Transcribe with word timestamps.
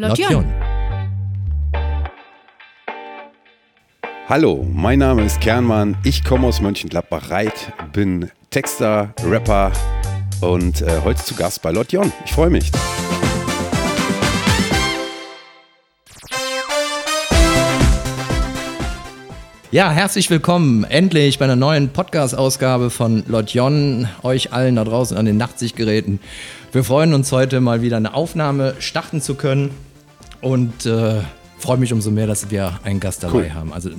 Lotjon. 0.00 0.44
Hallo, 4.28 4.64
mein 4.72 5.00
Name 5.00 5.24
ist 5.24 5.40
Kernmann. 5.40 5.96
Ich 6.04 6.22
komme 6.22 6.46
aus 6.46 6.60
Mönchengladbach-Reit, 6.60 7.72
bin 7.92 8.30
Texter, 8.50 9.12
Rapper 9.24 9.72
und 10.40 10.82
äh, 10.82 11.00
heute 11.02 11.24
zu 11.24 11.34
Gast 11.34 11.62
bei 11.62 11.72
Lotjon. 11.72 12.12
Ich 12.24 12.30
freue 12.30 12.48
mich. 12.48 12.70
Ja, 19.72 19.90
herzlich 19.90 20.30
willkommen 20.30 20.84
endlich 20.84 21.40
bei 21.40 21.44
einer 21.44 21.56
neuen 21.56 21.88
Podcast-Ausgabe 21.88 22.90
von 22.90 23.24
Lotjon, 23.26 24.08
euch 24.22 24.52
allen 24.52 24.76
da 24.76 24.84
draußen 24.84 25.16
an 25.16 25.26
den 25.26 25.38
Nachtsichtgeräten. 25.38 26.20
Wir 26.70 26.84
freuen 26.84 27.14
uns 27.14 27.32
heute 27.32 27.60
mal 27.60 27.82
wieder 27.82 27.96
eine 27.96 28.14
Aufnahme 28.14 28.76
starten 28.78 29.20
zu 29.20 29.34
können 29.34 29.87
und 30.40 30.86
äh, 30.86 31.20
freue 31.58 31.78
mich 31.78 31.92
umso 31.92 32.10
mehr, 32.10 32.26
dass 32.26 32.50
wir 32.50 32.80
einen 32.84 33.00
Gast 33.00 33.22
dabei 33.22 33.38
Cool. 33.48 33.54
haben. 33.54 33.72
Also 33.72 33.90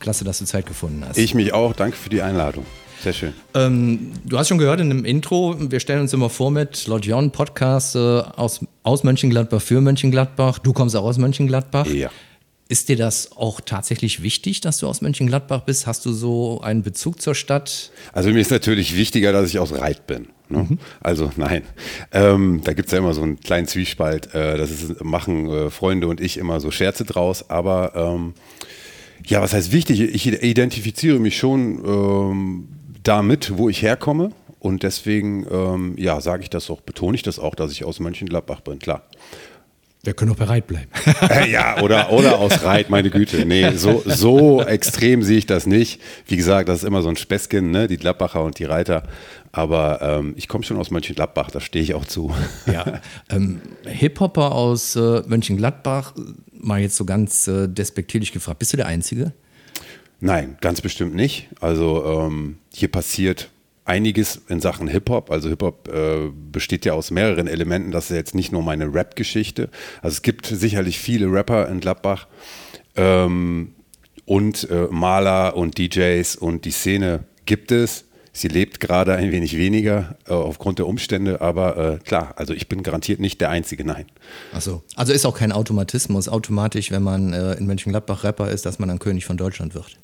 klasse, 0.00 0.24
dass 0.24 0.38
du 0.38 0.44
Zeit 0.44 0.66
gefunden 0.66 1.04
hast. 1.08 1.18
Ich 1.18 1.34
mich 1.34 1.52
auch. 1.52 1.72
Danke 1.72 1.96
für 1.96 2.10
die 2.10 2.22
Einladung. 2.22 2.64
Sehr 3.02 3.12
schön. 3.12 3.34
Ähm, 3.54 4.12
du 4.24 4.38
hast 4.38 4.48
schon 4.48 4.58
gehört 4.58 4.80
in 4.80 4.88
dem 4.88 5.04
Intro, 5.04 5.54
wir 5.58 5.80
stellen 5.80 6.00
uns 6.00 6.12
immer 6.12 6.30
vor 6.30 6.50
mit 6.50 6.86
Lotjon 6.86 7.30
Podcast 7.30 7.94
äh, 7.94 7.98
aus, 7.98 8.60
aus 8.82 9.04
Mönchengladbach 9.04 9.60
für 9.60 9.80
Mönchengladbach. 9.80 10.58
Du 10.58 10.72
kommst 10.72 10.96
auch 10.96 11.04
aus 11.04 11.18
Mönchengladbach. 11.18 11.86
Ja. 11.86 12.10
Ist 12.68 12.88
dir 12.88 12.96
das 12.96 13.30
auch 13.36 13.60
tatsächlich 13.60 14.22
wichtig, 14.22 14.60
dass 14.60 14.78
du 14.78 14.88
aus 14.88 15.00
Mönchengladbach 15.00 15.60
bist? 15.60 15.86
Hast 15.86 16.04
du 16.04 16.12
so 16.12 16.60
einen 16.62 16.82
Bezug 16.82 17.20
zur 17.22 17.36
Stadt? 17.36 17.92
Also 18.12 18.30
mir 18.30 18.40
ist 18.40 18.50
natürlich 18.50 18.96
wichtiger, 18.96 19.30
dass 19.30 19.48
ich 19.50 19.58
aus 19.60 19.72
Reit 19.72 20.06
bin. 20.08 20.28
Ne? 20.48 20.78
Also 21.00 21.30
nein, 21.36 21.62
ähm, 22.12 22.60
da 22.64 22.72
gibt 22.72 22.86
es 22.86 22.92
ja 22.92 22.98
immer 22.98 23.14
so 23.14 23.22
einen 23.22 23.40
kleinen 23.40 23.66
Zwiespalt. 23.66 24.34
Äh, 24.34 24.56
das 24.56 24.70
ist, 24.70 25.04
machen 25.04 25.48
äh, 25.48 25.70
Freunde 25.70 26.08
und 26.08 26.20
ich 26.20 26.38
immer 26.38 26.60
so 26.60 26.70
Scherze 26.70 27.04
draus. 27.04 27.50
Aber 27.50 27.92
ähm, 27.94 28.34
ja, 29.24 29.42
was 29.42 29.52
heißt 29.52 29.72
wichtig? 29.72 30.00
Ich 30.00 30.26
identifiziere 30.26 31.18
mich 31.18 31.36
schon 31.36 31.84
ähm, 31.84 32.68
damit, 33.02 33.56
wo 33.56 33.68
ich 33.68 33.82
herkomme. 33.82 34.30
Und 34.58 34.82
deswegen, 34.82 35.46
ähm, 35.50 35.94
ja, 35.96 36.20
sage 36.20 36.42
ich 36.42 36.50
das 36.50 36.70
auch, 36.70 36.80
betone 36.80 37.14
ich 37.14 37.22
das 37.22 37.38
auch, 37.38 37.54
dass 37.54 37.70
ich 37.70 37.84
aus 37.84 38.00
Mönchengladbach 38.00 38.62
bin, 38.62 38.78
klar. 38.78 39.02
Wir 40.06 40.14
können 40.14 40.30
auch 40.30 40.36
bereit 40.36 40.66
bleiben. 40.66 40.88
Äh, 41.28 41.50
ja, 41.50 41.82
oder, 41.82 42.12
oder 42.12 42.38
aus 42.38 42.62
Reit, 42.62 42.88
meine 42.88 43.10
Güte. 43.10 43.44
Nee, 43.44 43.72
so, 43.76 44.02
so 44.04 44.62
extrem 44.62 45.22
sehe 45.22 45.38
ich 45.38 45.46
das 45.46 45.66
nicht. 45.66 46.00
Wie 46.26 46.36
gesagt, 46.36 46.68
das 46.68 46.78
ist 46.78 46.84
immer 46.84 47.02
so 47.02 47.08
ein 47.08 47.16
Späßchen, 47.16 47.70
ne? 47.70 47.88
die 47.88 47.96
Gladbacher 47.96 48.44
und 48.44 48.58
die 48.58 48.64
Reiter. 48.64 49.02
Aber 49.50 50.00
ähm, 50.02 50.34
ich 50.36 50.46
komme 50.46 50.62
schon 50.62 50.76
aus 50.76 50.90
Mönchengladbach, 50.90 51.50
da 51.50 51.60
stehe 51.60 51.82
ich 51.82 51.94
auch 51.94 52.04
zu. 52.04 52.32
ja. 52.66 53.00
Ähm, 53.30 53.60
Hip-Hopper 53.86 54.52
aus 54.52 54.94
äh, 54.94 55.22
Mönchengladbach, 55.26 56.14
mal 56.52 56.80
jetzt 56.80 56.96
so 56.96 57.04
ganz 57.04 57.48
äh, 57.48 57.66
despektierlich 57.66 58.32
gefragt, 58.32 58.58
bist 58.60 58.72
du 58.72 58.76
der 58.76 58.86
Einzige? 58.86 59.32
Nein, 60.20 60.58
ganz 60.60 60.80
bestimmt 60.80 61.14
nicht. 61.14 61.48
Also 61.60 62.04
ähm, 62.04 62.58
hier 62.72 62.88
passiert 62.88 63.48
einiges 63.86 64.42
in 64.48 64.60
Sachen 64.60 64.88
Hip-Hop. 64.88 65.30
Also 65.30 65.48
Hip-Hop 65.48 65.88
äh, 65.88 66.30
besteht 66.52 66.84
ja 66.84 66.92
aus 66.92 67.10
mehreren 67.10 67.46
Elementen. 67.46 67.92
Das 67.92 68.10
ist 68.10 68.16
jetzt 68.16 68.34
nicht 68.34 68.52
nur 68.52 68.62
meine 68.62 68.92
Rap-Geschichte. 68.92 69.70
Also 70.02 70.16
es 70.16 70.22
gibt 70.22 70.46
sicherlich 70.46 70.98
viele 70.98 71.30
Rapper 71.32 71.68
in 71.68 71.80
Gladbach 71.80 72.26
ähm, 72.96 73.74
und 74.24 74.68
äh, 74.70 74.88
Maler 74.90 75.56
und 75.56 75.78
DJs 75.78 76.36
und 76.36 76.64
die 76.64 76.72
Szene 76.72 77.24
gibt 77.46 77.70
es. 77.72 78.04
Sie 78.32 78.48
lebt 78.48 78.80
gerade 78.80 79.14
ein 79.14 79.32
wenig 79.32 79.56
weniger 79.56 80.16
äh, 80.26 80.32
aufgrund 80.32 80.78
der 80.78 80.86
Umstände, 80.86 81.40
aber 81.40 81.94
äh, 81.94 81.98
klar, 82.04 82.34
also 82.36 82.52
ich 82.52 82.68
bin 82.68 82.82
garantiert 82.82 83.18
nicht 83.18 83.40
der 83.40 83.48
Einzige, 83.48 83.82
nein. 83.82 84.04
Achso. 84.52 84.82
Also 84.94 85.14
ist 85.14 85.24
auch 85.24 85.38
kein 85.38 85.52
Automatismus 85.52 86.28
automatisch, 86.28 86.90
wenn 86.90 87.02
man 87.02 87.32
äh, 87.32 87.54
in 87.54 87.66
Mönchengladbach 87.66 88.24
Rapper 88.24 88.50
ist, 88.50 88.66
dass 88.66 88.78
man 88.78 88.90
dann 88.90 88.98
König 88.98 89.24
von 89.24 89.38
Deutschland 89.38 89.74
wird. 89.74 89.96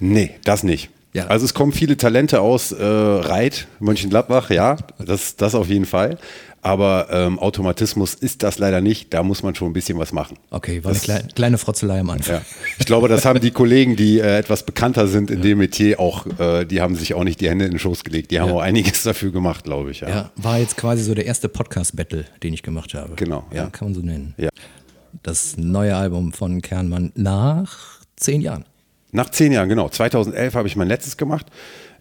Nee, 0.00 0.34
das 0.42 0.64
nicht. 0.64 0.90
Ja. 1.14 1.26
Also 1.28 1.44
es 1.46 1.54
kommen 1.54 1.72
viele 1.72 1.96
Talente 1.96 2.40
aus 2.40 2.70
äh, 2.72 2.84
Reit, 2.84 3.66
Mönchengladbach, 3.80 4.50
ja, 4.50 4.76
das, 5.04 5.36
das 5.36 5.54
auf 5.54 5.68
jeden 5.68 5.86
Fall. 5.86 6.18
Aber 6.60 7.06
ähm, 7.12 7.38
Automatismus 7.38 8.14
ist 8.14 8.42
das 8.42 8.58
leider 8.58 8.80
nicht. 8.80 9.14
Da 9.14 9.22
muss 9.22 9.44
man 9.44 9.54
schon 9.54 9.70
ein 9.70 9.72
bisschen 9.72 9.96
was 9.98 10.12
machen. 10.12 10.36
Okay, 10.50 10.82
war 10.82 10.90
eine 10.90 10.98
Das- 10.98 11.04
klei 11.04 11.22
kleine 11.34 11.56
Frotzelei 11.56 12.00
am 12.00 12.10
Anfang. 12.10 12.36
Ja. 12.36 12.42
Ich 12.80 12.84
glaube, 12.84 13.08
das 13.08 13.24
haben 13.24 13.40
die 13.40 13.52
Kollegen, 13.52 13.94
die 13.94 14.18
äh, 14.18 14.38
etwas 14.38 14.64
bekannter 14.64 15.06
sind 15.06 15.30
in 15.30 15.40
dem 15.40 15.58
Metier, 15.58 16.00
auch, 16.00 16.26
äh, 16.38 16.64
die 16.64 16.80
haben 16.80 16.96
sich 16.96 17.14
auch 17.14 17.22
nicht 17.24 17.40
die 17.40 17.48
Hände 17.48 17.64
in 17.64 17.70
den 17.70 17.78
Schoß 17.78 18.02
gelegt. 18.02 18.32
Die 18.32 18.40
haben 18.40 18.48
Ja. 18.48 18.54
auch 18.56 18.60
einiges 18.60 19.04
dafür 19.04 19.30
gemacht, 19.30 19.64
glaube 19.64 19.92
ich. 19.92 20.00
Ja. 20.00 20.08
Ja, 20.08 20.30
war 20.36 20.58
jetzt 20.58 20.76
quasi 20.76 21.04
so 21.04 21.14
der 21.14 21.26
erste 21.26 21.48
Podcast-Battle, 21.48 22.24
den 22.42 22.52
ich 22.52 22.62
gemacht 22.64 22.92
habe. 22.92 23.14
Genau, 23.14 23.44
Ja, 23.52 23.56
ja. 23.64 23.70
kann 23.70 23.88
man 23.88 23.94
so 23.94 24.00
nennen. 24.00 24.34
Ja. 24.36 24.48
Das 25.22 25.56
neue 25.56 25.96
Album 25.96 26.32
von 26.32 26.60
Kernmann 26.60 27.12
nach 27.14 28.00
zehn 28.16 28.40
Jahren. 28.40 28.64
Nach 29.10 29.30
zehn 29.30 29.52
Jahren, 29.52 29.68
genau. 29.68 29.88
2011 29.88 30.54
habe 30.54 30.68
ich 30.68 30.76
mein 30.76 30.88
letztes 30.88 31.16
gemacht. 31.16 31.46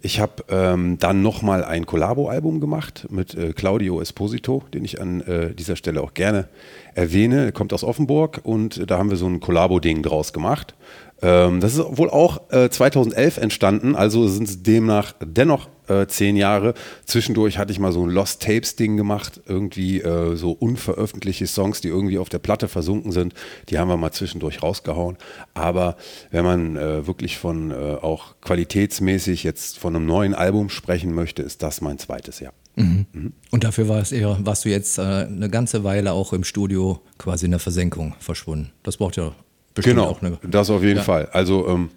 Ich 0.02 0.20
habe 0.20 0.44
ähm, 0.50 0.98
dann 1.00 1.22
nochmal 1.22 1.64
ein 1.64 1.86
Collabo-Album 1.86 2.60
gemacht 2.60 3.08
mit 3.10 3.34
äh, 3.34 3.54
Claudio 3.54 4.00
Esposito, 4.00 4.64
den 4.74 4.86
ich 4.86 5.02
an 5.02 5.22
äh, 5.22 5.56
dieser 5.56 5.76
Stelle 5.76 6.02
auch 6.02 6.14
gerne 6.14 6.50
erwähne. 6.94 7.46
Er 7.46 7.52
kommt 7.52 7.74
aus 7.74 7.84
Offenburg 7.84 8.42
und 8.44 8.90
da 8.92 8.98
haben 8.98 9.10
wir 9.10 9.18
so 9.18 9.26
ein 9.26 9.40
Collabo-Ding 9.40 10.04
draus 10.04 10.34
gemacht. 10.34 10.76
Ähm, 11.22 11.60
das 11.62 11.76
ist 11.76 11.98
wohl 11.98 12.10
auch 12.10 12.52
äh, 12.52 12.70
2011 12.70 13.38
entstanden, 13.38 13.96
also 13.96 14.28
sind 14.28 14.48
es 14.48 14.62
demnach 14.62 15.14
dennoch 15.20 15.68
äh, 15.88 16.06
zehn 16.08 16.36
Jahre. 16.36 16.74
Zwischendurch 17.06 17.58
hatte 17.58 17.72
ich 17.72 17.80
mal 17.80 17.92
so 17.92 18.04
ein 18.04 18.10
Lost 18.10 18.44
Tapes-Ding 18.44 18.98
gemacht, 18.98 19.42
irgendwie 19.48 20.02
äh, 20.02 20.36
so 20.36 20.52
unveröffentlichte 20.52 21.48
Songs, 21.48 21.82
die 21.82 21.88
irgendwie 21.88 22.20
auf 22.20 22.30
der 22.30 22.40
Platte 22.40 22.68
versunken 22.68 23.12
sind. 23.12 23.34
Die 23.70 23.80
haben 23.80 23.88
wir 23.88 23.98
mal 23.98 24.12
zwischendurch 24.12 24.62
rausgehauen. 24.62 25.18
Aber 25.54 25.96
wenn 26.30 26.44
man 26.44 26.76
äh, 26.76 27.08
wirklich 27.08 27.38
von 27.38 27.72
äh, 27.72 27.96
auch 28.02 28.36
qualitätsmäßig 28.42 29.44
jetzt 29.44 29.80
von 29.80 29.96
einem 29.96 30.06
neuen 30.06 30.36
Album 30.36 30.70
sprechen 30.70 31.14
möchte, 31.14 31.42
ist 31.42 31.64
das 31.64 31.82
mein 31.82 31.98
zweites 31.98 32.40
Jahr. 32.40 32.54
Und 32.78 33.64
dafür 33.64 33.88
war 33.90 34.00
es 34.00 34.12
eher, 34.12 34.38
warst 34.42 34.64
du 34.64 34.70
jetzt 34.70 35.00
äh, 35.00 35.02
eine 35.02 35.50
ganze 35.50 35.84
Weile 35.84 36.12
auch 36.12 36.32
im 36.32 36.44
Studio 36.44 37.02
quasi 37.18 37.46
in 37.46 37.52
der 37.52 37.60
Versenkung 37.60 38.14
verschwunden. 38.20 38.72
Das 38.84 38.98
braucht 38.98 39.16
ja 39.16 39.32
bestimmt 39.78 39.96
Genau, 39.98 40.10
auch 40.10 40.22
eine. 40.22 40.38
das 40.44 40.70
auf 40.70 40.84
jeden 40.84 40.98
Ja. 40.98 41.04
Fall. 41.04 41.30
Also 41.32 41.68
ähm, 41.68 41.90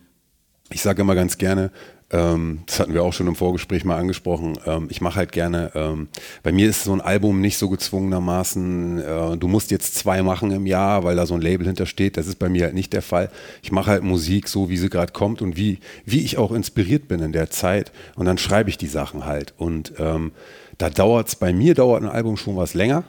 ich 0.73 0.83
sage 0.83 1.03
immer 1.03 1.15
ganz 1.17 1.37
gerne, 1.37 1.71
ähm, 2.13 2.63
das 2.67 2.81
hatten 2.81 2.93
wir 2.95 3.05
auch 3.05 3.13
schon 3.13 3.29
im 3.29 3.37
Vorgespräch 3.37 3.85
mal 3.85 3.97
angesprochen, 3.97 4.59
ähm, 4.67 4.87
ich 4.91 5.01
mache 5.01 5.15
halt 5.17 5.31
gerne, 5.33 5.71
ähm, 5.77 6.09
bei 6.43 6.51
mir 6.51 6.69
ist 6.69 6.83
so 6.85 6.93
ein 6.93 7.01
Album 7.01 7.41
nicht 7.41 7.57
so 7.57 7.69
gezwungenermaßen, 7.69 8.99
äh, 8.99 9.37
du 9.37 9.49
musst 9.49 9.71
jetzt 9.71 9.95
zwei 9.95 10.23
machen 10.23 10.51
im 10.51 10.67
Jahr, 10.67 11.05
weil 11.05 11.15
da 11.17 11.27
so 11.27 11.35
ein 11.35 11.41
Label 11.41 11.67
hintersteht, 11.67 12.17
das 12.17 12.27
ist 12.27 12.39
bei 12.41 12.49
mir 12.49 12.65
halt 12.65 12.75
nicht 12.75 12.93
der 12.93 13.03
Fall. 13.03 13.31
Ich 13.63 13.71
mache 13.73 13.91
halt 13.91 14.03
Musik 14.03 14.49
so, 14.49 14.69
wie 14.69 14.77
sie 14.77 14.91
gerade 14.91 15.13
kommt 15.13 15.41
und 15.43 15.57
wie, 15.57 15.79
wie 16.05 16.21
ich 16.21 16.37
auch 16.39 16.51
inspiriert 16.53 17.07
bin 17.09 17.21
in 17.21 17.33
der 17.33 17.51
Zeit 17.51 17.93
und 18.17 18.27
dann 18.27 18.39
schreibe 18.39 18.71
ich 18.71 18.79
die 18.79 18.89
Sachen 18.89 19.25
halt 19.25 19.55
und 19.57 19.93
ähm, 19.99 20.33
da 20.79 20.91
dauert 20.91 21.29
es, 21.29 21.37
bei 21.37 21.53
mir 21.53 21.75
dauert 21.75 22.03
ein 22.03 22.09
Album 22.09 22.37
schon 22.37 22.57
was 22.57 22.75
länger, 22.75 23.05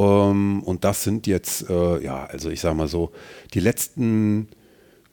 ähm, 0.00 0.62
und 0.62 0.84
das 0.84 1.04
sind 1.04 1.26
jetzt, 1.26 1.68
äh, 1.68 2.02
ja, 2.02 2.24
also 2.24 2.48
ich 2.48 2.60
sag 2.60 2.74
mal 2.74 2.88
so, 2.88 3.12
die 3.52 3.60
letzten 3.60 4.48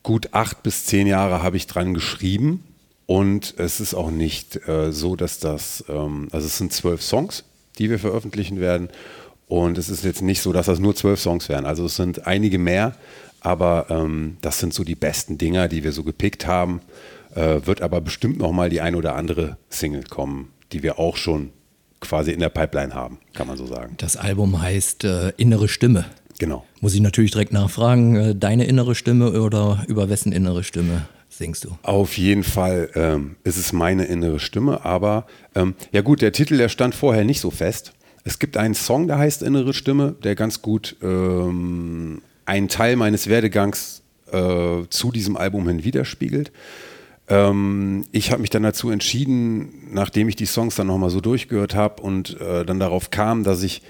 gut 0.02 0.30
acht 0.34 0.64
bis 0.64 0.86
zehn 0.86 1.08
Jahre 1.08 1.44
habe 1.44 1.58
ich 1.58 1.68
dran 1.68 1.94
geschrieben. 1.94 2.64
Und 3.06 3.56
es 3.58 3.80
ist 3.80 3.94
auch 3.94 4.12
nicht 4.12 4.68
äh, 4.68 4.92
so, 4.92 5.16
dass 5.16 5.40
das, 5.40 5.84
ähm, 5.90 6.28
also 6.32 6.48
es 6.48 6.58
sind 6.58 6.74
zwölf 6.74 7.02
Songs, 7.02 7.44
die 7.78 7.90
wir 7.90 8.00
veröffentlichen 8.00 8.60
werden. 8.60 8.90
Und 9.48 9.78
es 9.78 9.90
ist 9.90 10.04
jetzt 10.04 10.22
nicht 10.22 10.42
so, 10.42 10.52
dass 10.52 10.66
das 10.66 10.80
nur 10.80 10.96
zwölf 10.96 11.20
Songs 11.20 11.48
werden. 11.50 11.66
Also 11.66 11.86
es 11.86 11.96
sind 11.96 12.28
einige 12.28 12.58
mehr, 12.58 12.96
aber 13.40 13.88
ähm, 13.90 14.38
das 14.42 14.60
sind 14.60 14.74
so 14.74 14.84
die 14.84 14.96
besten 14.96 15.38
Dinger, 15.38 15.68
die 15.68 15.84
wir 15.84 15.94
so 15.94 16.04
gepickt 16.04 16.48
haben. 16.48 16.82
Äh, 17.36 17.66
wird 17.66 17.82
aber 17.82 18.02
bestimmt 18.02 18.40
noch 18.40 18.52
mal 18.52 18.70
die 18.70 18.82
ein 18.82 18.96
oder 18.96 19.16
andere 19.16 19.58
Single 19.70 20.04
kommen, 20.04 20.52
die 20.72 20.84
wir 20.84 21.00
auch 21.00 21.18
schon 21.18 21.52
quasi 22.00 22.32
in 22.32 22.40
der 22.40 22.50
Pipeline 22.50 22.94
haben, 22.94 23.20
kann 23.34 23.48
man 23.48 23.58
so 23.58 23.66
sagen. 23.66 23.96
Das 23.98 24.18
Album 24.18 24.62
heißt 24.62 25.04
äh, 25.04 25.30
Innere 25.38 25.68
Stimme. 25.68 26.06
Genau. 26.40 26.66
Muss 26.82 26.94
ich 26.94 27.02
natürlich 27.02 27.32
direkt 27.32 27.52
nachfragen, 27.54 28.16
äh, 28.16 28.36
deine 28.36 28.66
innere 28.66 28.96
Stimme 28.96 29.42
oder 29.42 29.84
über 29.88 30.10
wessen 30.10 30.32
innere 30.32 30.64
Stimme 30.64 31.08
singst 31.30 31.64
du? 31.64 31.78
Auf 31.84 32.18
jeden 32.18 32.44
Fall 32.44 32.90
ähm, 32.96 33.36
ist 33.44 33.58
es 33.58 33.74
meine 33.74 34.06
innere 34.06 34.40
Stimme, 34.40 34.86
aber 34.86 35.26
ähm, 35.56 35.76
ja 35.92 36.02
gut, 36.02 36.22
der 36.22 36.32
Titel, 36.32 36.58
der 36.58 36.70
stand 36.70 36.96
vorher 36.96 37.24
nicht 37.24 37.40
so 37.40 37.52
fest. 37.52 37.94
Es 38.24 38.40
gibt 38.40 38.58
einen 38.58 38.74
Song, 38.74 39.08
der 39.08 39.18
heißt 39.18 39.42
Innere 39.42 39.74
Stimme, 39.74 40.16
der 40.24 40.36
ganz 40.36 40.62
gut 40.62 40.98
ähm, 41.02 42.22
einen 42.46 42.68
Teil 42.68 42.96
meines 42.98 43.28
Werdegangs 43.28 44.02
äh, 44.32 44.84
zu 44.90 45.12
diesem 45.12 45.38
Album 45.38 45.68
hin 45.68 45.84
widerspiegelt. 45.84 46.52
Ähm, 47.30 48.06
ich 48.12 48.32
habe 48.32 48.42
mich 48.42 48.50
dann 48.50 48.64
dazu 48.64 48.90
entschieden, 48.90 49.90
nachdem 49.92 50.30
ich 50.30 50.36
die 50.36 50.46
Songs 50.46 50.76
dann 50.76 50.88
nochmal 50.88 51.10
so 51.10 51.22
durchgehört 51.22 51.76
habe 51.76 52.02
und 52.02 52.40
äh, 52.40 52.66
dann 52.66 52.80
darauf 52.80 53.12
kam, 53.12 53.44
dass 53.44 53.64
ich 53.64 53.82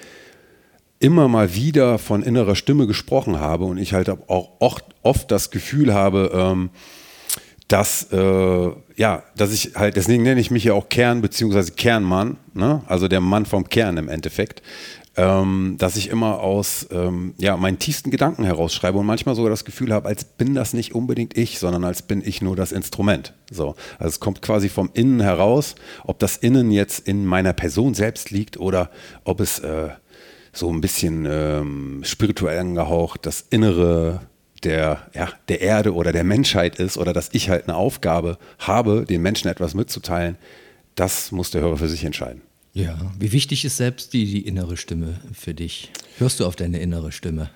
immer 1.00 1.28
mal 1.28 1.54
wieder 1.54 2.00
von 2.00 2.24
innerer 2.24 2.56
Stimme 2.56 2.88
gesprochen 2.88 3.40
habe 3.40 3.66
und 3.66 3.78
ich 3.78 3.94
halt 3.94 4.10
auch 4.10 4.50
oft, 4.60 5.32
das 5.32 5.52
Gefühl 5.52 5.94
habe, 5.94 6.32
ähm, 6.34 6.70
dass, 7.68 8.12
äh, 8.12 8.72
ja, 8.96 9.24
dass 9.36 9.54
ich 9.54 9.76
halt, 9.76 9.96
deswegen 9.96 10.24
nenne 10.24 10.42
ich 10.42 10.52
mich 10.52 10.64
ja 10.66 10.74
auch 10.74 10.90
Kern- 10.90 11.22
bzw. 11.22 11.72
Kernmann, 11.72 12.38
ne? 12.54 12.82
also 12.88 13.08
der 13.08 13.22
Mann 13.22 13.46
vom 13.46 13.70
Kern 13.70 13.98
im 13.98 14.10
Endeffekt. 14.10 14.62
Ähm, 15.18 15.76
dass 15.80 15.96
ich 15.96 16.10
immer 16.10 16.40
aus 16.40 16.88
ähm, 16.92 17.34
ja, 17.40 17.58
meinen 17.58 17.80
tiefsten 17.80 18.12
Gedanken 18.12 18.44
herausschreibe 18.44 19.00
und 19.00 19.06
manchmal 19.06 19.34
sogar 19.34 19.50
das 19.50 19.66
Gefühl 19.66 19.92
habe, 19.92 20.08
als 20.08 20.24
bin 20.24 20.54
das 20.54 20.74
nicht 20.74 20.94
unbedingt 20.94 21.36
ich, 21.36 21.58
sondern 21.58 21.84
als 21.84 22.04
bin 22.04 22.22
ich 22.24 22.42
nur 22.42 22.56
das 22.56 22.72
Instrument. 22.72 23.34
So. 23.52 23.76
Also 23.98 24.10
es 24.10 24.20
kommt 24.20 24.44
quasi 24.44 24.70
vom 24.70 24.92
Innen 24.94 25.20
heraus, 25.20 25.74
ob 26.06 26.20
das 26.20 26.38
Innen 26.38 26.70
jetzt 26.72 27.08
in 27.08 27.26
meiner 27.26 27.54
Person 27.54 27.96
selbst 27.96 28.30
liegt 28.30 28.58
oder 28.58 28.92
ob 29.24 29.40
es 29.40 29.58
äh, 29.60 29.90
so 30.54 30.72
ein 30.72 30.82
bisschen 30.82 31.28
ähm, 31.28 32.02
spirituell 32.04 32.60
angehaucht, 32.60 33.26
das 33.26 33.44
Innere 33.50 34.22
der, 34.64 35.08
ja, 35.16 35.30
der 35.50 35.62
Erde 35.62 35.94
oder 35.94 36.12
der 36.12 36.24
Menschheit 36.24 36.80
ist 36.80 36.98
oder 36.98 37.14
dass 37.14 37.30
ich 37.34 37.50
halt 37.50 37.68
eine 37.68 37.76
Aufgabe 37.76 38.38
habe, 38.60 39.06
den 39.06 39.24
Menschen 39.24 39.50
etwas 39.50 39.74
mitzuteilen, 39.74 40.38
das 40.94 41.32
muss 41.32 41.52
der 41.52 41.62
Hörer 41.62 41.78
für 41.78 41.88
sich 41.88 42.04
entscheiden. 42.04 42.42
Ja, 42.78 42.96
wie 43.18 43.32
wichtig 43.32 43.66
ist 43.66 43.78
selbst 43.78 44.14
die, 44.14 44.26
die 44.26 44.42
innere 44.48 44.78
Stimme 44.78 45.20
für 45.34 45.56
dich? 45.56 45.92
Hörst 46.20 46.40
du 46.40 46.46
auf 46.46 46.56
deine 46.56 46.80
innere 46.80 47.12
Stimme? 47.12 47.50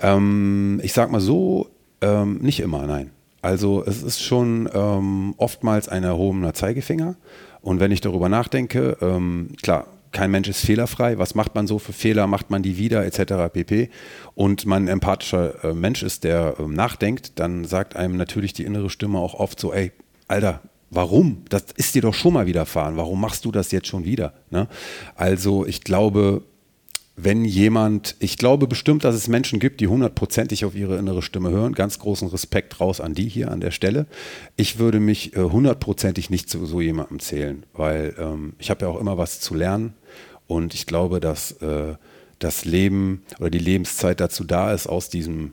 Ähm, 0.00 0.80
ich 0.82 0.92
sag 0.92 1.12
mal 1.12 1.20
so, 1.20 1.70
ähm, 2.00 2.38
nicht 2.38 2.58
immer, 2.58 2.84
nein. 2.84 3.10
Also 3.40 3.84
es 3.86 4.02
ist 4.02 4.20
schon 4.20 4.68
ähm, 4.74 5.34
oftmals 5.36 5.88
ein 5.88 6.02
erhobener 6.02 6.54
Zeigefinger. 6.54 7.14
Und 7.60 7.78
wenn 7.78 7.92
ich 7.92 8.00
darüber 8.00 8.28
nachdenke, 8.28 8.96
ähm, 9.00 9.50
klar, 9.62 9.86
kein 10.10 10.32
Mensch 10.32 10.48
ist 10.48 10.60
fehlerfrei. 10.60 11.18
Was 11.18 11.36
macht 11.36 11.54
man 11.54 11.68
so 11.68 11.78
für 11.78 11.92
Fehler? 11.92 12.26
Macht 12.26 12.50
man 12.50 12.64
die 12.64 12.76
wieder 12.76 13.04
etc. 13.04 13.52
pp. 13.52 13.90
Und 14.34 14.66
man 14.66 14.84
ein 14.84 14.88
empathischer 14.88 15.64
äh, 15.64 15.72
Mensch 15.72 16.02
ist, 16.02 16.24
der 16.24 16.56
äh, 16.58 16.62
nachdenkt, 16.64 17.38
dann 17.38 17.64
sagt 17.64 17.94
einem 17.94 18.16
natürlich 18.16 18.54
die 18.54 18.64
innere 18.64 18.90
Stimme 18.90 19.20
auch 19.20 19.34
oft 19.34 19.60
so, 19.60 19.72
ey, 19.72 19.92
Alter, 20.26 20.62
warum? 20.94 21.44
Das 21.48 21.64
ist 21.76 21.94
dir 21.94 22.02
doch 22.02 22.14
schon 22.14 22.34
mal 22.34 22.46
widerfahren. 22.46 22.96
Warum 22.96 23.20
machst 23.20 23.44
du 23.44 23.52
das 23.52 23.72
jetzt 23.72 23.88
schon 23.88 24.04
wieder? 24.04 24.34
Ne? 24.50 24.68
Also 25.16 25.66
ich 25.66 25.82
glaube, 25.82 26.42
wenn 27.16 27.44
jemand, 27.44 28.16
ich 28.18 28.38
glaube 28.38 28.66
bestimmt, 28.66 29.04
dass 29.04 29.14
es 29.14 29.28
Menschen 29.28 29.60
gibt, 29.60 29.80
die 29.80 29.86
hundertprozentig 29.86 30.64
auf 30.64 30.74
ihre 30.74 30.98
innere 30.98 31.22
Stimme 31.22 31.50
hören. 31.50 31.74
Ganz 31.74 31.98
großen 31.98 32.28
Respekt 32.28 32.80
raus 32.80 33.00
an 33.00 33.14
die 33.14 33.28
hier 33.28 33.50
an 33.50 33.60
der 33.60 33.70
Stelle. 33.70 34.06
Ich 34.56 34.78
würde 34.78 34.98
mich 34.98 35.36
äh, 35.36 35.40
hundertprozentig 35.40 36.30
nicht 36.30 36.50
zu 36.50 36.66
so 36.66 36.80
jemandem 36.80 37.20
zählen, 37.20 37.66
weil 37.72 38.14
ähm, 38.18 38.54
ich 38.58 38.70
habe 38.70 38.84
ja 38.84 38.90
auch 38.90 39.00
immer 39.00 39.16
was 39.16 39.40
zu 39.40 39.54
lernen 39.54 39.94
und 40.46 40.74
ich 40.74 40.86
glaube, 40.86 41.20
dass 41.20 41.52
äh, 41.62 41.94
das 42.40 42.64
Leben 42.64 43.22
oder 43.38 43.50
die 43.50 43.58
Lebenszeit 43.58 44.20
dazu 44.20 44.42
da 44.42 44.72
ist, 44.72 44.88
aus 44.88 45.08
diesem, 45.08 45.52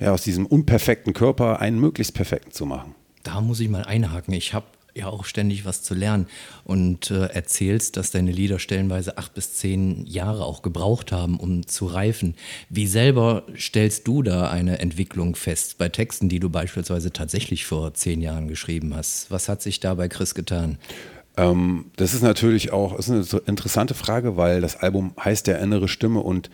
ja, 0.00 0.12
aus 0.12 0.22
diesem 0.22 0.46
unperfekten 0.46 1.12
Körper 1.12 1.60
einen 1.60 1.78
möglichst 1.78 2.14
perfekten 2.14 2.50
zu 2.50 2.66
machen. 2.66 2.94
Da 3.22 3.40
muss 3.40 3.60
ich 3.60 3.68
mal 3.68 3.84
einhaken. 3.84 4.34
Ich 4.34 4.54
habe 4.54 4.66
ja 4.94 5.06
auch 5.06 5.24
ständig 5.24 5.64
was 5.64 5.82
zu 5.82 5.94
lernen 5.94 6.26
und 6.64 7.10
äh, 7.10 7.26
erzählst, 7.26 7.96
dass 7.96 8.10
deine 8.10 8.32
Lieder 8.32 8.58
stellenweise 8.58 9.16
acht 9.16 9.34
bis 9.34 9.54
zehn 9.54 10.04
Jahre 10.06 10.44
auch 10.44 10.62
gebraucht 10.62 11.12
haben, 11.12 11.38
um 11.38 11.66
zu 11.66 11.86
reifen. 11.86 12.34
Wie 12.68 12.86
selber 12.86 13.44
stellst 13.56 14.06
du 14.08 14.22
da 14.22 14.50
eine 14.50 14.80
Entwicklung 14.80 15.36
fest 15.36 15.78
bei 15.78 15.88
Texten, 15.88 16.28
die 16.28 16.40
du 16.40 16.50
beispielsweise 16.50 17.12
tatsächlich 17.12 17.64
vor 17.64 17.94
zehn 17.94 18.20
Jahren 18.20 18.48
geschrieben 18.48 18.94
hast? 18.94 19.30
Was 19.30 19.48
hat 19.48 19.62
sich 19.62 19.80
da 19.80 19.94
bei 19.94 20.08
Chris 20.08 20.34
getan? 20.34 20.78
Ähm, 21.36 21.86
das 21.96 22.14
ist 22.14 22.22
natürlich 22.22 22.72
auch 22.72 22.98
ist 22.98 23.10
eine 23.10 23.24
interessante 23.46 23.94
Frage, 23.94 24.36
weil 24.36 24.60
das 24.60 24.76
Album 24.76 25.12
heißt 25.22 25.46
ja 25.46 25.56
Innere 25.56 25.88
Stimme 25.88 26.20
und 26.20 26.50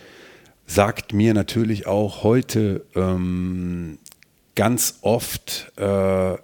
sagt 0.67 1.13
mir 1.13 1.35
natürlich 1.35 1.87
auch 1.87 2.23
heute 2.23 2.85
ähm, 2.95 3.99
ganz 4.55 4.99
oft, 5.03 5.73
äh, 5.77 6.37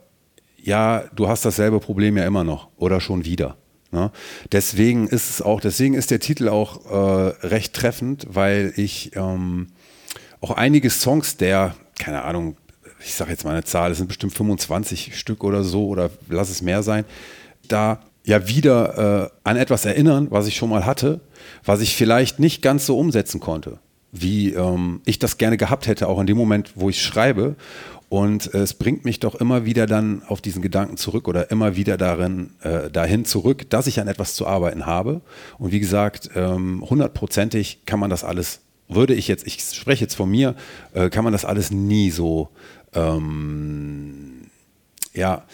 ja, 0.70 1.02
du 1.16 1.26
hast 1.26 1.44
dasselbe 1.44 1.80
Problem 1.80 2.16
ja 2.16 2.24
immer 2.24 2.44
noch 2.44 2.68
oder 2.76 3.00
schon 3.00 3.24
wieder. 3.24 3.56
Ne? 3.90 4.12
Deswegen 4.52 5.08
ist 5.08 5.28
es 5.28 5.42
auch, 5.42 5.60
deswegen 5.60 5.94
ist 5.94 6.12
der 6.12 6.20
Titel 6.20 6.48
auch 6.48 6.86
äh, 6.86 7.46
recht 7.46 7.74
treffend, 7.74 8.24
weil 8.30 8.72
ich 8.76 9.16
ähm, 9.16 9.66
auch 10.40 10.52
einige 10.52 10.88
Songs 10.88 11.36
der, 11.36 11.74
keine 11.98 12.22
Ahnung, 12.22 12.56
ich 13.04 13.14
sage 13.14 13.32
jetzt 13.32 13.44
mal 13.44 13.50
eine 13.50 13.64
Zahl, 13.64 13.90
es 13.90 13.98
sind 13.98 14.06
bestimmt 14.06 14.32
25 14.32 15.18
Stück 15.18 15.42
oder 15.42 15.64
so 15.64 15.88
oder 15.88 16.08
lass 16.28 16.50
es 16.50 16.62
mehr 16.62 16.84
sein, 16.84 17.04
da 17.66 17.98
ja 18.24 18.46
wieder 18.46 19.24
äh, 19.24 19.30
an 19.42 19.56
etwas 19.56 19.84
erinnern, 19.84 20.28
was 20.30 20.46
ich 20.46 20.54
schon 20.54 20.70
mal 20.70 20.86
hatte, 20.86 21.20
was 21.64 21.80
ich 21.80 21.96
vielleicht 21.96 22.38
nicht 22.38 22.62
ganz 22.62 22.86
so 22.86 22.96
umsetzen 22.96 23.40
konnte, 23.40 23.80
wie 24.12 24.52
ähm, 24.52 25.00
ich 25.04 25.18
das 25.18 25.36
gerne 25.36 25.56
gehabt 25.56 25.88
hätte, 25.88 26.06
auch 26.06 26.20
in 26.20 26.28
dem 26.28 26.36
Moment, 26.36 26.74
wo 26.76 26.88
ich 26.90 27.02
schreibe. 27.02 27.56
Und 28.10 28.52
es 28.54 28.74
bringt 28.74 29.04
mich 29.04 29.20
doch 29.20 29.36
immer 29.36 29.64
wieder 29.64 29.86
dann 29.86 30.24
auf 30.24 30.40
diesen 30.40 30.62
Gedanken 30.62 30.96
zurück 30.96 31.28
oder 31.28 31.52
immer 31.52 31.76
wieder 31.76 31.96
darin, 31.96 32.50
äh, 32.60 32.90
dahin 32.90 33.24
zurück, 33.24 33.70
dass 33.70 33.86
ich 33.86 34.00
an 34.00 34.08
etwas 34.08 34.34
zu 34.34 34.48
arbeiten 34.48 34.84
habe. 34.84 35.20
Und 35.58 35.70
wie 35.70 35.78
gesagt, 35.78 36.28
ähm, 36.34 36.84
hundertprozentig 36.90 37.86
kann 37.86 38.00
man 38.00 38.10
das 38.10 38.24
alles, 38.24 38.62
würde 38.88 39.14
ich 39.14 39.28
jetzt, 39.28 39.46
ich 39.46 39.62
spreche 39.62 40.02
jetzt 40.02 40.16
von 40.16 40.28
mir, 40.28 40.56
äh, 40.92 41.08
kann 41.08 41.22
man 41.22 41.32
das 41.32 41.44
alles 41.44 41.70
nie 41.70 42.10
so, 42.10 42.48
ähm, 42.94 44.50
ja, 45.14 45.44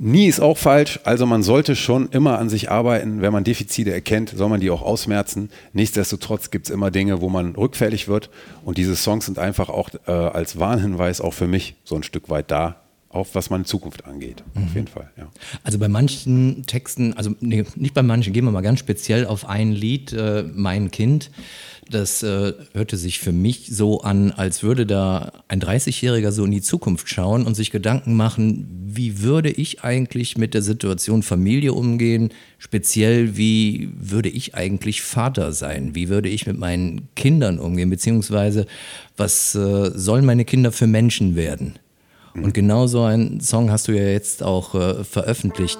Nie 0.00 0.26
ist 0.26 0.40
auch 0.40 0.58
falsch, 0.58 1.00
also 1.04 1.26
man 1.26 1.42
sollte 1.42 1.76
schon 1.76 2.08
immer 2.10 2.38
an 2.38 2.48
sich 2.48 2.70
arbeiten. 2.70 3.20
Wenn 3.20 3.32
man 3.32 3.44
Defizite 3.44 3.92
erkennt, 3.92 4.32
soll 4.36 4.48
man 4.48 4.60
die 4.60 4.70
auch 4.70 4.82
ausmerzen. 4.82 5.50
Nichtsdestotrotz 5.72 6.50
gibt 6.50 6.66
es 6.66 6.70
immer 6.70 6.90
Dinge, 6.90 7.20
wo 7.20 7.28
man 7.28 7.54
rückfällig 7.54 8.08
wird. 8.08 8.30
Und 8.64 8.78
diese 8.78 8.96
Songs 8.96 9.26
sind 9.26 9.38
einfach 9.38 9.68
auch 9.68 9.90
äh, 10.06 10.12
als 10.12 10.58
Warnhinweis 10.58 11.20
auch 11.20 11.34
für 11.34 11.46
mich 11.46 11.74
so 11.84 11.96
ein 11.96 12.02
Stück 12.02 12.30
weit 12.30 12.50
da, 12.50 12.76
auf 13.08 13.34
was 13.34 13.50
meine 13.50 13.64
Zukunft 13.64 14.04
angeht. 14.06 14.42
Mhm. 14.54 14.64
Auf 14.64 14.74
jeden 14.74 14.88
Fall, 14.88 15.10
ja. 15.16 15.28
Also 15.62 15.78
bei 15.78 15.88
manchen 15.88 16.66
Texten, 16.66 17.14
also 17.14 17.34
nee, 17.40 17.64
nicht 17.76 17.94
bei 17.94 18.02
manchen, 18.02 18.32
gehen 18.32 18.44
wir 18.44 18.50
mal 18.50 18.60
ganz 18.60 18.80
speziell 18.80 19.26
auf 19.26 19.48
ein 19.48 19.72
Lied, 19.72 20.12
äh, 20.12 20.44
Mein 20.54 20.90
Kind. 20.90 21.30
Das 21.90 22.22
äh, 22.22 22.54
hörte 22.72 22.96
sich 22.96 23.18
für 23.18 23.32
mich 23.32 23.68
so 23.70 24.00
an, 24.00 24.32
als 24.32 24.62
würde 24.62 24.86
da 24.86 25.32
ein 25.48 25.60
30-Jähriger 25.60 26.30
so 26.30 26.44
in 26.44 26.50
die 26.50 26.62
Zukunft 26.62 27.08
schauen 27.08 27.46
und 27.46 27.54
sich 27.54 27.70
Gedanken 27.70 28.14
machen, 28.14 28.66
wie 28.86 29.22
würde 29.22 29.50
ich 29.50 29.84
eigentlich 29.84 30.38
mit 30.38 30.54
der 30.54 30.62
Situation 30.62 31.22
Familie 31.22 31.72
umgehen? 31.72 32.30
Speziell, 32.58 33.36
wie 33.36 33.90
würde 33.98 34.28
ich 34.28 34.54
eigentlich 34.54 35.02
Vater 35.02 35.52
sein? 35.52 35.94
Wie 35.94 36.08
würde 36.08 36.28
ich 36.28 36.46
mit 36.46 36.58
meinen 36.58 37.08
Kindern 37.16 37.58
umgehen? 37.58 37.90
Beziehungsweise, 37.90 38.66
was 39.16 39.54
äh, 39.54 39.90
sollen 39.94 40.24
meine 40.24 40.44
Kinder 40.44 40.72
für 40.72 40.86
Menschen 40.86 41.36
werden? 41.36 41.74
Und 42.34 42.52
genau 42.52 42.86
so 42.86 43.02
einen 43.02 43.40
Song 43.40 43.70
hast 43.70 43.88
du 43.88 43.92
ja 43.92 44.04
jetzt 44.04 44.42
auch 44.42 44.74
äh, 44.74 45.04
veröffentlicht 45.04 45.78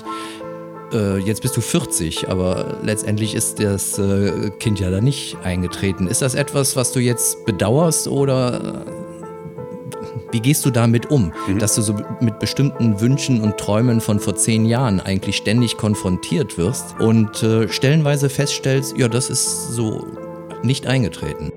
äh, 0.94 1.18
jetzt 1.18 1.42
bist 1.42 1.56
du 1.56 1.60
40, 1.60 2.28
aber 2.28 2.78
letztendlich 2.82 3.34
ist 3.34 3.60
das 3.60 3.98
äh, 3.98 4.50
Kind 4.58 4.80
ja 4.80 4.90
da 4.90 5.00
nicht 5.00 5.36
eingetreten. 5.42 6.06
Ist 6.06 6.22
das 6.22 6.34
etwas, 6.34 6.76
was 6.76 6.92
du 6.92 7.00
jetzt 7.00 7.44
bedauerst 7.44 8.08
oder 8.08 8.84
äh, 8.86 9.04
wie 10.32 10.40
gehst 10.40 10.64
du 10.64 10.70
damit 10.70 11.10
um, 11.10 11.32
mhm. 11.46 11.58
dass 11.58 11.74
du 11.74 11.82
so 11.82 11.94
mit 12.20 12.38
bestimmten 12.40 13.00
Wünschen 13.00 13.40
und 13.40 13.56
Träumen 13.58 14.00
von 14.00 14.18
vor 14.18 14.34
zehn 14.34 14.64
Jahren 14.64 15.00
eigentlich 15.00 15.36
ständig 15.36 15.76
konfrontiert 15.76 16.58
wirst 16.58 16.98
und 16.98 17.42
äh, 17.42 17.68
stellenweise 17.68 18.28
feststellst, 18.28 18.96
ja, 18.96 19.08
das 19.08 19.30
ist 19.30 19.68
so 19.72 20.06
nicht 20.62 20.86
eingetreten? 20.86 21.52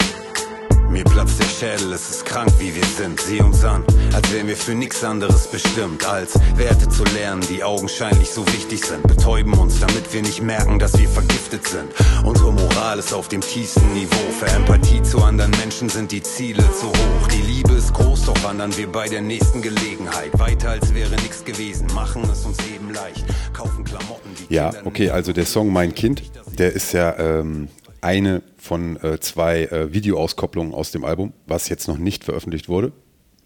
Mir 0.89 1.03
platzt 1.03 1.39
der 1.39 1.45
Schädel, 1.45 1.91
es 1.93 2.09
ist 2.09 2.25
krank, 2.25 2.49
wie 2.59 2.73
wir 2.73 2.85
sind. 2.85 3.19
Sieh 3.19 3.41
uns 3.41 3.63
an, 3.63 3.83
als 4.13 4.31
wären 4.31 4.47
wir 4.47 4.55
für 4.55 4.73
nichts 4.73 5.03
anderes 5.03 5.47
bestimmt, 5.47 6.05
als 6.07 6.39
Werte 6.55 6.87
zu 6.87 7.03
lernen, 7.03 7.41
die 7.49 7.63
augenscheinlich 7.63 8.29
so 8.29 8.45
wichtig 8.47 8.85
sind. 8.85 9.03
Betäuben 9.03 9.53
uns, 9.53 9.79
damit 9.79 10.13
wir 10.13 10.21
nicht 10.21 10.41
merken, 10.41 10.79
dass 10.79 10.97
wir 10.97 11.09
vergiftet 11.09 11.67
sind. 11.67 11.89
Unsere 12.23 12.53
Moral 12.53 12.99
ist 12.99 13.13
auf 13.13 13.27
dem 13.27 13.41
tiefsten 13.41 13.93
Niveau. 13.93 14.31
Für 14.39 14.47
Empathie 14.47 15.03
zu 15.03 15.21
anderen 15.21 15.51
Menschen 15.51 15.89
sind 15.89 16.11
die 16.11 16.23
Ziele 16.23 16.63
zu 16.71 16.87
hoch. 16.87 17.27
Die 17.33 17.41
Liebe 17.41 17.73
ist 17.73 17.93
groß, 17.93 18.25
doch 18.25 18.43
wandern 18.43 18.75
wir 18.77 18.87
bei 18.87 19.07
der 19.09 19.21
nächsten 19.21 19.61
Gelegenheit. 19.61 20.37
Weiter 20.39 20.69
als 20.69 20.93
wäre 20.93 21.15
nichts 21.17 21.43
gewesen, 21.43 21.87
machen 21.93 22.23
es 22.31 22.45
uns 22.45 22.57
eben 22.73 22.93
leicht. 22.93 23.25
Kaufen 23.53 23.83
Klamotten, 23.83 24.29
die 24.39 24.53
Ja, 24.53 24.71
okay, 24.85 25.09
also 25.09 25.33
der 25.33 25.45
Song 25.45 25.71
Mein 25.71 25.93
Kind, 25.93 26.23
der 26.57 26.71
ist 26.73 26.93
ja 26.93 27.17
ähm, 27.17 27.67
eine 28.07 28.41
von 28.57 28.95
äh, 29.03 29.19
zwei 29.19 29.65
äh, 29.65 29.91
Videoauskopplungen 29.91 30.73
aus 30.73 30.91
dem 30.91 31.03
Album, 31.03 31.33
was 31.45 31.67
jetzt 31.67 31.89
noch 31.89 31.97
nicht 31.97 32.23
veröffentlicht 32.23 32.69
wurde. 32.69 32.93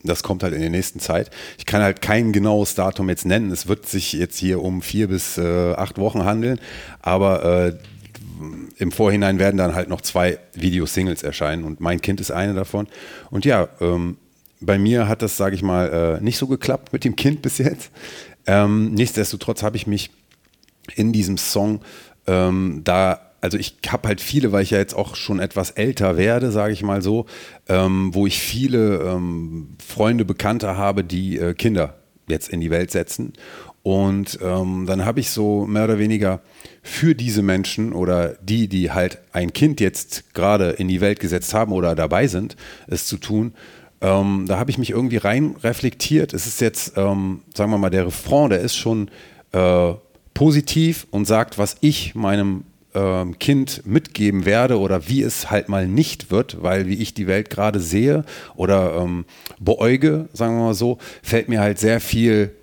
Das 0.03 0.21
kommt 0.21 0.43
halt 0.43 0.53
in 0.53 0.61
der 0.61 0.69
nächsten 0.69 0.99
Zeit. 0.99 1.31
Ich 1.57 1.65
kann 1.65 1.81
halt 1.81 2.01
kein 2.01 2.31
genaues 2.31 2.75
Datum 2.75 3.09
jetzt 3.09 3.25
nennen. 3.25 3.51
Es 3.51 3.67
wird 3.67 3.87
sich 3.87 4.13
jetzt 4.13 4.37
hier 4.37 4.61
um 4.61 4.83
vier 4.83 5.07
bis 5.07 5.39
äh, 5.39 5.73
acht 5.73 5.97
Wochen 5.97 6.25
handeln, 6.25 6.59
aber 7.01 7.43
äh, 7.43 7.77
im 8.77 8.91
Vorhinein 8.91 9.39
werden 9.39 9.57
dann 9.57 9.73
halt 9.73 9.89
noch 9.89 10.01
zwei 10.01 10.37
Videosingles 10.53 11.23
erscheinen 11.23 11.63
und 11.63 11.79
mein 11.79 11.99
Kind 11.99 12.21
ist 12.21 12.31
eine 12.31 12.53
davon. 12.53 12.87
Und 13.31 13.45
ja, 13.45 13.67
ähm, 13.79 14.17
bei 14.59 14.77
mir 14.77 15.07
hat 15.07 15.23
das, 15.23 15.37
sage 15.37 15.55
ich 15.55 15.63
mal, 15.63 16.19
äh, 16.19 16.23
nicht 16.23 16.37
so 16.37 16.45
geklappt 16.45 16.93
mit 16.93 17.03
dem 17.03 17.15
Kind 17.15 17.41
bis 17.41 17.57
jetzt. 17.57 17.89
Ähm, 18.45 18.93
nichtsdestotrotz 18.93 19.63
habe 19.63 19.77
ich 19.77 19.87
mich 19.87 20.11
in 20.95 21.13
diesem 21.13 21.37
Song 21.37 21.81
ähm, 22.27 22.81
da 22.83 23.30
also 23.41 23.57
ich 23.57 23.77
habe 23.87 24.07
halt 24.07 24.21
viele, 24.21 24.51
weil 24.51 24.63
ich 24.63 24.71
ja 24.71 24.77
jetzt 24.77 24.93
auch 24.93 25.15
schon 25.15 25.39
etwas 25.39 25.71
älter 25.71 26.15
werde, 26.15 26.51
sage 26.51 26.73
ich 26.73 26.83
mal 26.83 27.01
so, 27.01 27.25
ähm, 27.67 28.13
wo 28.13 28.27
ich 28.27 28.39
viele 28.39 28.99
ähm, 28.99 29.75
Freunde, 29.85 30.25
Bekannte 30.25 30.77
habe, 30.77 31.03
die 31.03 31.37
äh, 31.37 31.53
Kinder 31.53 31.95
jetzt 32.27 32.49
in 32.49 32.61
die 32.61 32.69
Welt 32.69 32.91
setzen. 32.91 33.33
Und 33.83 34.37
ähm, 34.43 34.85
dann 34.85 35.05
habe 35.05 35.19
ich 35.19 35.31
so 35.31 35.65
mehr 35.65 35.85
oder 35.85 35.97
weniger 35.97 36.41
für 36.83 37.15
diese 37.15 37.41
Menschen 37.41 37.93
oder 37.93 38.35
die, 38.41 38.67
die 38.67 38.91
halt 38.91 39.17
ein 39.33 39.53
Kind 39.53 39.79
jetzt 39.79 40.35
gerade 40.35 40.69
in 40.69 40.87
die 40.87 41.01
Welt 41.01 41.19
gesetzt 41.19 41.53
haben 41.55 41.71
oder 41.71 41.95
dabei 41.95 42.27
sind, 42.27 42.55
es 42.87 43.07
zu 43.07 43.17
tun, 43.17 43.53
ähm, 44.01 44.45
da 44.47 44.57
habe 44.57 44.71
ich 44.71 44.77
mich 44.77 44.91
irgendwie 44.91 45.17
rein 45.17 45.55
reflektiert. 45.63 46.33
Es 46.33 46.47
ist 46.47 46.59
jetzt, 46.61 46.97
ähm, 46.97 47.41
sagen 47.55 47.71
wir 47.71 47.77
mal, 47.77 47.89
der 47.89 48.07
Refrain, 48.07 48.49
der 48.49 48.59
ist 48.61 48.75
schon 48.75 49.09
äh, 49.51 49.93
positiv 50.33 51.07
und 51.11 51.25
sagt, 51.25 51.57
was 51.57 51.77
ich 51.81 52.15
meinem 52.15 52.63
ähm, 52.93 53.39
Kind 53.39 53.85
mitgeben 53.85 54.45
werde 54.45 54.79
oder 54.79 55.07
wie 55.07 55.21
es 55.21 55.49
halt 55.49 55.69
mal 55.69 55.87
nicht 55.87 56.31
wird, 56.31 56.61
weil 56.61 56.87
wie 56.87 56.95
ich 56.95 57.13
die 57.13 57.27
Welt 57.27 57.49
gerade 57.49 57.79
sehe 57.79 58.25
oder 58.55 58.95
ähm, 59.01 59.25
beäuge, 59.59 60.29
sagen 60.33 60.57
wir 60.57 60.65
mal 60.65 60.73
so, 60.73 60.97
fällt 61.23 61.49
mir 61.49 61.61
halt 61.61 61.79
sehr 61.79 61.99
viel, 61.99 62.55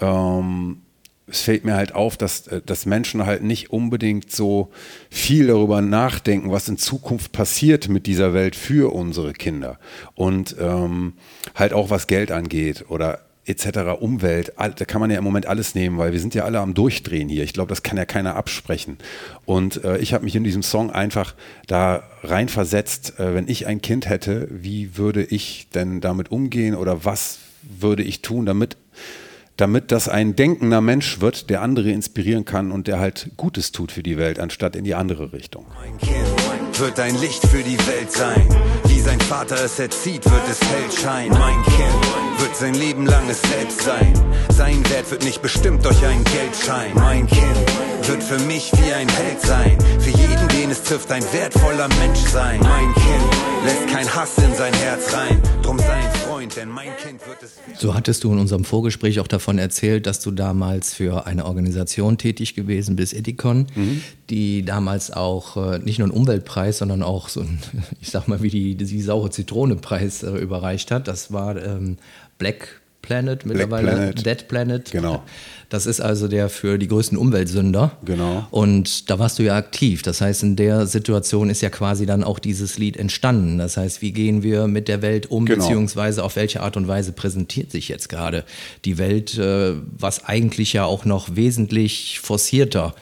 ähm, 0.00 0.78
es 1.26 1.42
fällt 1.42 1.64
mir 1.64 1.74
halt 1.74 1.94
auf, 1.94 2.16
dass, 2.16 2.46
äh, 2.46 2.62
dass 2.64 2.86
Menschen 2.86 3.26
halt 3.26 3.42
nicht 3.42 3.70
unbedingt 3.70 4.32
so 4.32 4.70
viel 5.10 5.48
darüber 5.48 5.82
nachdenken, 5.82 6.50
was 6.50 6.68
in 6.68 6.78
Zukunft 6.78 7.32
passiert 7.32 7.88
mit 7.88 8.06
dieser 8.06 8.32
Welt 8.32 8.56
für 8.56 8.92
unsere 8.94 9.32
Kinder. 9.32 9.78
Und 10.14 10.56
ähm, 10.58 11.14
halt 11.54 11.72
auch 11.72 11.90
was 11.90 12.06
Geld 12.06 12.32
angeht 12.32 12.86
oder 12.88 13.27
etc. 13.48 14.00
Umwelt, 14.00 14.52
da 14.56 14.84
kann 14.84 15.00
man 15.00 15.10
ja 15.10 15.18
im 15.18 15.24
Moment 15.24 15.46
alles 15.46 15.74
nehmen, 15.74 15.98
weil 15.98 16.12
wir 16.12 16.20
sind 16.20 16.34
ja 16.34 16.44
alle 16.44 16.60
am 16.60 16.74
Durchdrehen 16.74 17.28
hier. 17.28 17.44
Ich 17.44 17.52
glaube, 17.52 17.68
das 17.68 17.82
kann 17.82 17.96
ja 17.96 18.04
keiner 18.04 18.36
absprechen. 18.36 18.98
Und 19.44 19.84
äh, 19.84 19.98
ich 19.98 20.14
habe 20.14 20.24
mich 20.24 20.36
in 20.36 20.44
diesem 20.44 20.62
Song 20.62 20.90
einfach 20.90 21.34
da 21.66 22.02
reinversetzt, 22.22 23.18
äh, 23.18 23.34
wenn 23.34 23.48
ich 23.48 23.66
ein 23.66 23.80
Kind 23.80 24.08
hätte, 24.08 24.48
wie 24.50 24.96
würde 24.96 25.24
ich 25.24 25.68
denn 25.74 26.00
damit 26.00 26.30
umgehen 26.30 26.74
oder 26.74 27.04
was 27.04 27.38
würde 27.62 28.02
ich 28.02 28.22
tun, 28.22 28.46
damit 28.46 28.76
damit 29.56 29.90
das 29.90 30.08
ein 30.08 30.36
denkender 30.36 30.80
Mensch 30.80 31.20
wird, 31.20 31.50
der 31.50 31.62
andere 31.62 31.90
inspirieren 31.90 32.44
kann 32.44 32.70
und 32.70 32.86
der 32.86 33.00
halt 33.00 33.30
Gutes 33.36 33.72
tut 33.72 33.90
für 33.90 34.04
die 34.04 34.16
Welt, 34.16 34.38
anstatt 34.38 34.76
in 34.76 34.84
die 34.84 34.94
andere 34.94 35.32
Richtung. 35.32 35.66
Mein 35.74 35.98
Kind 35.98 36.78
wird 36.78 37.00
ein 37.00 37.18
Licht 37.18 37.44
für 37.44 37.62
die 37.62 37.78
Welt 37.88 38.12
sein. 38.12 38.48
Wie 38.86 39.00
sein 39.00 39.20
Vater 39.20 39.56
es 39.64 39.80
erzieht, 39.80 40.24
wird 40.24 40.48
es 40.48 40.60
hell 40.60 40.92
scheinen. 40.92 41.36
Mein 41.36 41.60
Kind 41.64 42.37
wird 42.48 42.56
sein 42.56 42.74
Leben 42.74 43.04
lang 43.04 43.28
es 43.28 43.42
selbst 43.42 43.82
sein. 43.82 44.12
Sein 44.50 44.82
Wert 44.90 45.10
wird 45.10 45.22
nicht 45.22 45.42
bestimmt 45.42 45.84
durch 45.84 46.02
einen 46.04 46.24
Geldschein. 46.24 46.92
Mein 46.94 47.26
Kind 47.26 47.56
wird 48.08 48.22
für 48.22 48.38
mich 48.38 48.72
wie 48.72 48.92
ein 48.92 49.08
Held 49.08 49.40
sein. 49.42 49.76
Für 50.00 50.10
jeden, 50.10 50.48
den 50.48 50.70
es 50.70 50.82
trifft, 50.82 51.12
ein 51.12 51.22
wertvoller 51.32 51.88
Mensch 52.00 52.20
sein. 52.20 52.58
Mein 52.60 52.94
Kind 52.94 53.64
lässt 53.64 53.86
kein 53.88 54.14
Hass 54.14 54.38
in 54.38 54.54
sein 54.54 54.72
Herz 54.72 55.12
rein. 55.12 55.42
Drum 55.62 55.78
sein 55.78 56.02
Freund, 56.26 56.56
denn 56.56 56.70
mein 56.70 56.96
Kind 56.96 57.20
wird 57.26 57.42
es. 57.42 57.58
So 57.78 57.94
hattest 57.94 58.24
du 58.24 58.32
in 58.32 58.38
unserem 58.38 58.64
Vorgespräch 58.64 59.20
auch 59.20 59.28
davon 59.28 59.58
erzählt, 59.58 60.06
dass 60.06 60.20
du 60.20 60.30
damals 60.30 60.94
für 60.94 61.26
eine 61.26 61.44
Organisation 61.44 62.16
tätig 62.16 62.54
gewesen 62.54 62.96
bist, 62.96 63.12
Ethicon, 63.12 63.66
mhm. 63.74 64.02
die 64.30 64.64
damals 64.64 65.10
auch 65.10 65.56
äh, 65.74 65.78
nicht 65.80 65.98
nur 65.98 66.06
einen 66.06 66.16
Umweltpreis, 66.16 66.78
sondern 66.78 67.02
auch 67.02 67.28
so 67.28 67.40
ein, 67.40 67.58
ich 68.00 68.10
sag 68.10 68.26
mal, 68.26 68.40
wie 68.40 68.50
die, 68.50 68.74
die 68.74 69.02
saure 69.02 69.28
Zitrone-Preis 69.28 70.22
äh, 70.22 70.30
überreicht 70.30 70.90
hat. 70.90 71.08
Das 71.08 71.30
war 71.30 71.62
ähm, 71.62 71.98
Black 72.38 72.80
Planet, 73.02 73.46
mittlerweile 73.46 73.90
Planet. 73.90 74.26
Dead 74.26 74.48
Planet. 74.48 74.90
Genau. 74.90 75.22
Das 75.70 75.86
ist 75.86 76.00
also 76.00 76.28
der 76.28 76.48
für 76.48 76.78
die 76.78 76.88
größten 76.88 77.16
Umweltsünder. 77.16 77.92
Genau. 78.04 78.46
Und 78.50 79.10
da 79.10 79.18
warst 79.18 79.38
du 79.38 79.42
ja 79.42 79.56
aktiv. 79.56 80.02
Das 80.02 80.20
heißt, 80.20 80.42
in 80.42 80.56
der 80.56 80.86
Situation 80.86 81.48
ist 81.48 81.62
ja 81.62 81.70
quasi 81.70 82.06
dann 82.06 82.24
auch 82.24 82.38
dieses 82.38 82.78
Lied 82.78 82.96
entstanden. 82.96 83.58
Das 83.58 83.76
heißt, 83.76 84.02
wie 84.02 84.12
gehen 84.12 84.42
wir 84.42 84.66
mit 84.66 84.88
der 84.88 85.00
Welt 85.02 85.30
um, 85.30 85.46
genau. 85.46 85.64
beziehungsweise 85.64 86.22
auf 86.22 86.36
welche 86.36 86.62
Art 86.62 86.76
und 86.76 86.88
Weise 86.88 87.12
präsentiert 87.12 87.70
sich 87.70 87.88
jetzt 87.88 88.08
gerade 88.08 88.44
die 88.84 88.98
Welt, 88.98 89.38
äh, 89.38 89.74
was 89.96 90.24
eigentlich 90.24 90.74
ja 90.74 90.84
auch 90.84 91.04
noch 91.04 91.36
wesentlich 91.36 92.20
forcierter 92.20 92.94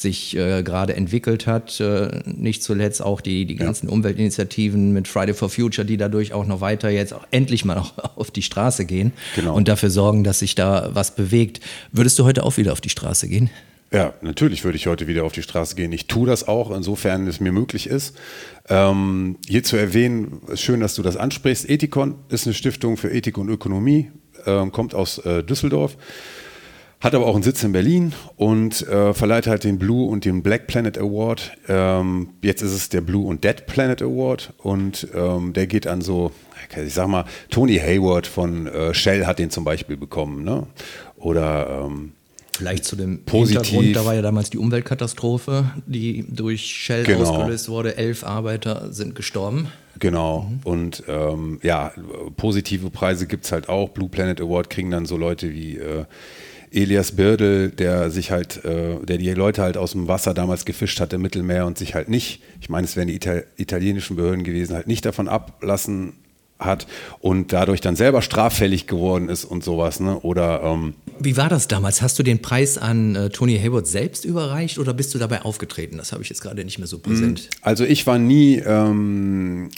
sich 0.00 0.36
äh, 0.36 0.62
gerade 0.62 0.94
entwickelt 0.94 1.46
hat. 1.46 1.80
Äh, 1.80 2.20
nicht 2.24 2.62
zuletzt 2.62 3.02
auch 3.02 3.20
die, 3.20 3.44
die 3.44 3.56
ganzen 3.56 3.88
ja. 3.88 3.92
Umweltinitiativen 3.92 4.92
mit 4.92 5.08
Friday 5.08 5.34
for 5.34 5.48
Future, 5.48 5.86
die 5.86 5.96
dadurch 5.96 6.32
auch 6.32 6.46
noch 6.46 6.60
weiter 6.60 6.90
jetzt 6.90 7.12
auch 7.12 7.26
endlich 7.30 7.64
mal 7.64 7.74
noch 7.74 7.94
auf 8.16 8.30
die 8.30 8.42
Straße 8.42 8.84
gehen 8.84 9.12
genau. 9.34 9.54
und 9.54 9.68
dafür 9.68 9.90
sorgen, 9.90 10.24
dass 10.24 10.40
sich 10.40 10.54
da 10.54 10.90
was 10.92 11.14
bewegt. 11.14 11.60
Würdest 11.92 12.18
du 12.18 12.24
heute 12.24 12.44
auch 12.44 12.56
wieder 12.56 12.72
auf 12.72 12.80
die 12.80 12.90
Straße 12.90 13.28
gehen? 13.28 13.50
Ja, 13.90 14.12
natürlich 14.20 14.64
würde 14.64 14.76
ich 14.76 14.86
heute 14.86 15.06
wieder 15.06 15.24
auf 15.24 15.32
die 15.32 15.42
Straße 15.42 15.74
gehen. 15.74 15.92
Ich 15.92 16.06
tue 16.08 16.26
das 16.26 16.46
auch, 16.46 16.70
insofern 16.70 17.26
es 17.26 17.40
mir 17.40 17.52
möglich 17.52 17.86
ist. 17.86 18.14
Ähm, 18.68 19.36
hier 19.48 19.62
zu 19.62 19.76
erwähnen, 19.76 20.42
schön, 20.54 20.80
dass 20.80 20.94
du 20.94 21.02
das 21.02 21.16
ansprichst. 21.16 21.68
Ethikon 21.68 22.16
ist 22.28 22.46
eine 22.46 22.52
Stiftung 22.52 22.98
für 22.98 23.10
Ethik 23.10 23.38
und 23.38 23.48
Ökonomie, 23.48 24.10
ähm, 24.44 24.72
kommt 24.72 24.94
aus 24.94 25.18
äh, 25.18 25.42
Düsseldorf. 25.42 25.96
Hat 27.00 27.14
aber 27.14 27.26
auch 27.26 27.34
einen 27.34 27.44
Sitz 27.44 27.62
in 27.62 27.70
Berlin 27.70 28.12
und 28.36 28.82
äh, 28.88 29.14
verleiht 29.14 29.46
halt 29.46 29.62
den 29.62 29.78
Blue 29.78 30.08
und 30.08 30.24
den 30.24 30.42
Black 30.42 30.66
Planet 30.66 30.98
Award. 30.98 31.52
Ähm, 31.68 32.30
jetzt 32.42 32.60
ist 32.62 32.72
es 32.72 32.88
der 32.88 33.02
Blue 33.02 33.24
und 33.28 33.44
Dead 33.44 33.66
Planet 33.66 34.02
Award 34.02 34.52
und 34.58 35.06
ähm, 35.14 35.52
der 35.52 35.68
geht 35.68 35.86
an 35.86 36.00
so, 36.00 36.32
ich 36.84 36.92
sag 36.92 37.06
mal, 37.06 37.24
Tony 37.50 37.76
Hayward 37.76 38.26
von 38.26 38.66
äh, 38.66 38.94
Shell 38.94 39.26
hat 39.26 39.38
den 39.38 39.50
zum 39.50 39.62
Beispiel 39.62 39.96
bekommen. 39.96 40.42
Ne? 40.42 40.66
Oder 41.16 41.84
ähm, 41.86 42.12
Vielleicht 42.58 42.84
zu 42.84 42.96
dem 42.96 43.22
Positiv. 43.24 43.68
Hintergrund, 43.68 43.94
da 43.96 44.04
war 44.04 44.14
ja 44.16 44.22
damals 44.22 44.50
die 44.50 44.58
Umweltkatastrophe, 44.58 45.70
die 45.86 46.26
durch 46.28 46.62
Shell 46.66 47.04
genau. 47.04 47.30
ausgelöst 47.30 47.68
wurde. 47.68 47.96
Elf 47.96 48.24
Arbeiter 48.24 48.92
sind 48.92 49.14
gestorben. 49.14 49.68
Genau. 50.00 50.50
Mhm. 50.50 50.60
Und 50.64 51.04
ähm, 51.06 51.60
ja, 51.62 51.92
positive 52.36 52.90
Preise 52.90 53.28
gibt 53.28 53.44
es 53.44 53.52
halt 53.52 53.68
auch. 53.68 53.90
Blue 53.90 54.08
Planet 54.08 54.40
Award 54.40 54.70
kriegen 54.70 54.90
dann 54.90 55.06
so 55.06 55.16
Leute 55.16 55.52
wie 55.52 55.76
äh, 55.76 56.04
Elias 56.72 57.12
Birdel, 57.12 57.70
der 57.70 58.10
sich 58.10 58.30
halt, 58.30 58.64
äh, 58.64 59.04
der 59.04 59.18
die 59.18 59.30
Leute 59.32 59.62
halt 59.62 59.76
aus 59.76 59.92
dem 59.92 60.08
Wasser 60.08 60.34
damals 60.34 60.64
gefischt 60.64 61.00
hat 61.00 61.12
im 61.12 61.22
Mittelmeer 61.22 61.66
und 61.66 61.78
sich 61.78 61.94
halt 61.94 62.08
nicht, 62.08 62.42
ich 62.60 62.68
meine, 62.68 62.86
es 62.86 62.96
wären 62.96 63.08
die 63.08 63.14
Ital 63.16 63.44
italienischen 63.56 64.16
Behörden 64.16 64.44
gewesen, 64.44 64.74
halt 64.74 64.86
nicht 64.86 65.04
davon 65.04 65.28
ablassen 65.28 66.14
hat 66.58 66.86
und 67.20 67.52
dadurch 67.52 67.80
dann 67.80 67.96
selber 67.96 68.22
straffällig 68.22 68.86
geworden 68.86 69.28
ist 69.28 69.44
und 69.44 69.62
sowas. 69.62 70.00
Ne? 70.00 70.18
Oder 70.20 70.62
ähm 70.64 70.94
wie 71.20 71.36
war 71.36 71.48
das 71.48 71.68
damals? 71.68 72.02
Hast 72.02 72.18
du 72.18 72.22
den 72.22 72.42
Preis 72.42 72.78
an 72.78 73.14
äh, 73.14 73.30
Tony 73.30 73.58
Hayward 73.58 73.86
selbst 73.86 74.24
überreicht 74.24 74.78
oder 74.78 74.94
bist 74.94 75.14
du 75.14 75.18
dabei 75.18 75.42
aufgetreten? 75.42 75.96
Das 75.96 76.12
habe 76.12 76.22
ich 76.22 76.28
jetzt 76.28 76.40
gerade 76.40 76.64
nicht 76.64 76.78
mehr 76.78 76.86
so 76.88 76.98
präsent. 76.98 77.48
Also 77.62 77.84
ich 77.84 78.06
war 78.06 78.18
nie 78.18 78.56
ähm, 78.56 79.70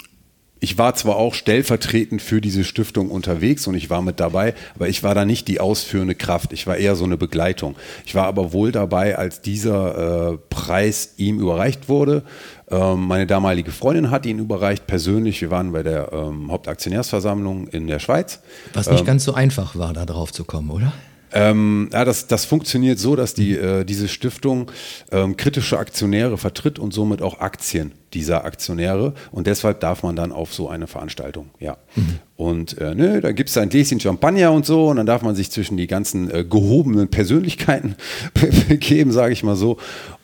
ich 0.60 0.76
war 0.76 0.94
zwar 0.94 1.16
auch 1.16 1.34
stellvertretend 1.34 2.20
für 2.20 2.40
diese 2.40 2.64
Stiftung 2.64 3.10
unterwegs 3.10 3.66
und 3.66 3.74
ich 3.74 3.88
war 3.88 4.02
mit 4.02 4.20
dabei, 4.20 4.54
aber 4.74 4.88
ich 4.88 5.02
war 5.02 5.14
da 5.14 5.24
nicht 5.24 5.48
die 5.48 5.58
ausführende 5.58 6.14
Kraft. 6.14 6.52
Ich 6.52 6.66
war 6.66 6.76
eher 6.76 6.96
so 6.96 7.04
eine 7.04 7.16
Begleitung. 7.16 7.76
Ich 8.04 8.14
war 8.14 8.26
aber 8.26 8.52
wohl 8.52 8.70
dabei, 8.70 9.16
als 9.16 9.40
dieser 9.40 10.32
äh, 10.32 10.38
Preis 10.50 11.14
ihm 11.16 11.40
überreicht 11.40 11.88
wurde. 11.88 12.22
Ähm, 12.70 13.06
meine 13.06 13.26
damalige 13.26 13.72
Freundin 13.72 14.10
hat 14.10 14.26
ihn 14.26 14.38
überreicht 14.38 14.86
persönlich. 14.86 15.40
Wir 15.40 15.50
waren 15.50 15.72
bei 15.72 15.82
der 15.82 16.12
ähm, 16.12 16.52
Hauptaktionärsversammlung 16.52 17.68
in 17.68 17.86
der 17.86 17.98
Schweiz. 17.98 18.40
Was 18.74 18.90
nicht 18.90 19.00
ähm, 19.00 19.06
ganz 19.06 19.24
so 19.24 19.32
einfach 19.32 19.76
war, 19.76 19.94
da 19.94 20.04
drauf 20.04 20.32
zu 20.32 20.44
kommen, 20.44 20.70
oder? 20.70 20.92
Ähm, 21.32 21.90
ja, 21.92 22.04
das, 22.04 22.26
das 22.26 22.44
funktioniert 22.44 22.98
so, 22.98 23.16
dass 23.16 23.34
die, 23.34 23.56
äh, 23.56 23.84
diese 23.84 24.08
Stiftung 24.08 24.70
ähm, 25.12 25.36
kritische 25.36 25.78
Aktionäre 25.78 26.38
vertritt 26.38 26.78
und 26.78 26.92
somit 26.92 27.22
auch 27.22 27.40
Aktien 27.40 27.92
dieser 28.14 28.44
Aktionäre 28.44 29.14
und 29.30 29.46
deshalb 29.46 29.80
darf 29.80 30.02
man 30.02 30.16
dann 30.16 30.32
auf 30.32 30.52
so 30.52 30.68
eine 30.68 30.86
Veranstaltung, 30.88 31.50
ja. 31.60 31.76
Mhm. 31.94 32.18
Und 32.36 32.78
äh, 32.78 32.94
ne, 32.94 33.20
da 33.20 33.32
gibt 33.32 33.50
es 33.50 33.58
ein 33.58 33.68
Gläschen 33.68 34.00
Champagner 34.00 34.50
und 34.50 34.64
so 34.64 34.88
und 34.88 34.96
dann 34.96 35.06
darf 35.06 35.22
man 35.22 35.34
sich 35.34 35.50
zwischen 35.50 35.76
die 35.76 35.86
ganzen 35.86 36.30
äh, 36.30 36.42
gehobenen 36.42 37.08
Persönlichkeiten 37.08 37.96
begeben, 38.68 39.12
sage 39.12 39.32
ich 39.32 39.42
mal 39.42 39.56
so. 39.56 39.76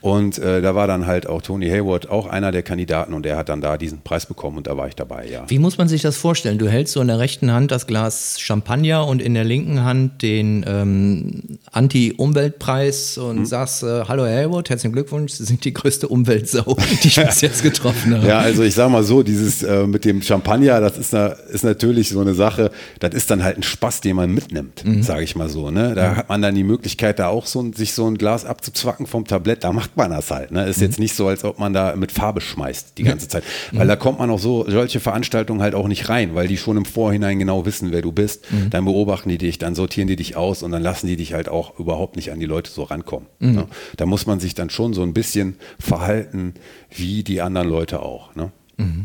Und 0.06 0.38
äh, 0.38 0.62
da 0.62 0.76
war 0.76 0.86
dann 0.86 1.08
halt 1.08 1.26
auch 1.26 1.42
Tony 1.42 1.68
Hayward 1.68 2.08
auch 2.08 2.28
einer 2.28 2.52
der 2.52 2.62
Kandidaten 2.62 3.12
und 3.12 3.24
der 3.24 3.36
hat 3.36 3.48
dann 3.48 3.60
da 3.60 3.76
diesen 3.76 4.02
Preis 4.02 4.24
bekommen 4.24 4.56
und 4.56 4.68
da 4.68 4.76
war 4.76 4.86
ich 4.86 4.94
dabei, 4.94 5.26
ja. 5.26 5.42
Wie 5.48 5.58
muss 5.58 5.78
man 5.78 5.88
sich 5.88 6.00
das 6.00 6.16
vorstellen? 6.16 6.58
Du 6.58 6.68
hältst 6.68 6.92
so 6.92 7.00
in 7.00 7.08
der 7.08 7.18
rechten 7.18 7.50
Hand 7.50 7.72
das 7.72 7.88
Glas 7.88 8.38
Champagner 8.38 9.04
und 9.04 9.20
in 9.20 9.34
der 9.34 9.42
linken 9.42 9.82
Hand 9.82 10.22
den 10.22 10.64
ähm, 10.68 11.58
Anti-Umweltpreis 11.72 13.18
und 13.18 13.40
mhm. 13.40 13.46
sagst, 13.46 13.82
äh, 13.82 14.04
hallo 14.06 14.26
Herr 14.26 14.44
Hayward, 14.44 14.70
herzlichen 14.70 14.92
Glückwunsch, 14.92 15.32
Sie 15.32 15.44
sind 15.44 15.64
die 15.64 15.72
größte 15.72 16.06
Umweltsau, 16.06 16.76
die 17.02 17.08
ich 17.08 17.16
bis 17.16 17.40
jetzt 17.40 17.64
getroffen 17.64 18.16
habe. 18.16 18.28
Ja, 18.28 18.38
also 18.38 18.62
ich 18.62 18.74
sag 18.74 18.88
mal 18.92 19.02
so, 19.02 19.24
dieses 19.24 19.64
äh, 19.64 19.88
mit 19.88 20.04
dem 20.04 20.22
Champagner, 20.22 20.80
das 20.80 20.98
ist, 20.98 21.12
na, 21.14 21.26
ist 21.50 21.64
natürlich 21.64 22.10
so 22.10 22.20
eine 22.20 22.34
Sache, 22.34 22.70
das 23.00 23.12
ist 23.12 23.28
dann 23.28 23.42
halt 23.42 23.56
ein 23.58 23.64
Spaß, 23.64 24.02
den 24.02 24.14
man 24.14 24.30
mitnimmt, 24.30 24.84
mhm. 24.84 25.02
sage 25.02 25.24
ich 25.24 25.34
mal 25.34 25.48
so. 25.48 25.72
Ne? 25.72 25.96
Da 25.96 26.12
mhm. 26.12 26.16
hat 26.16 26.28
man 26.28 26.42
dann 26.42 26.54
die 26.54 26.62
Möglichkeit, 26.62 27.18
da 27.18 27.26
auch 27.26 27.46
so, 27.46 27.72
sich 27.72 27.92
so 27.92 28.06
ein 28.06 28.16
Glas 28.16 28.44
abzuzwacken 28.44 29.08
vom 29.08 29.26
Tablett, 29.26 29.64
da 29.64 29.72
macht 29.72 29.95
man 29.96 30.10
das 30.10 30.30
halt. 30.30 30.50
Ne? 30.50 30.66
Ist 30.66 30.78
mhm. 30.78 30.84
jetzt 30.84 30.98
nicht 30.98 31.14
so, 31.14 31.28
als 31.28 31.44
ob 31.44 31.58
man 31.58 31.72
da 31.72 31.94
mit 31.96 32.12
Farbe 32.12 32.40
schmeißt 32.40 32.98
die 32.98 33.02
ganze 33.02 33.28
Zeit. 33.28 33.44
Weil 33.72 33.84
mhm. 33.84 33.88
da 33.88 33.96
kommt 33.96 34.18
man 34.18 34.30
auch 34.30 34.38
so, 34.38 34.64
solche 34.68 35.00
Veranstaltungen 35.00 35.62
halt 35.62 35.74
auch 35.74 35.88
nicht 35.88 36.08
rein, 36.08 36.34
weil 36.34 36.48
die 36.48 36.56
schon 36.56 36.76
im 36.76 36.84
Vorhinein 36.84 37.38
genau 37.38 37.66
wissen, 37.66 37.92
wer 37.92 38.02
du 38.02 38.12
bist. 38.12 38.50
Mhm. 38.52 38.70
Dann 38.70 38.84
beobachten 38.84 39.28
die 39.28 39.38
dich, 39.38 39.58
dann 39.58 39.74
sortieren 39.74 40.08
die 40.08 40.16
dich 40.16 40.36
aus 40.36 40.62
und 40.62 40.72
dann 40.72 40.82
lassen 40.82 41.06
die 41.06 41.16
dich 41.16 41.34
halt 41.34 41.48
auch 41.48 41.78
überhaupt 41.78 42.16
nicht 42.16 42.32
an 42.32 42.40
die 42.40 42.46
Leute 42.46 42.70
so 42.70 42.82
rankommen. 42.82 43.28
Mhm. 43.38 43.52
Ne? 43.52 43.66
Da 43.96 44.06
muss 44.06 44.26
man 44.26 44.40
sich 44.40 44.54
dann 44.54 44.70
schon 44.70 44.94
so 44.94 45.02
ein 45.02 45.14
bisschen 45.14 45.56
verhalten 45.78 46.54
wie 46.90 47.22
die 47.22 47.40
anderen 47.40 47.68
Leute 47.68 48.00
auch. 48.00 48.34
Ne? 48.34 48.52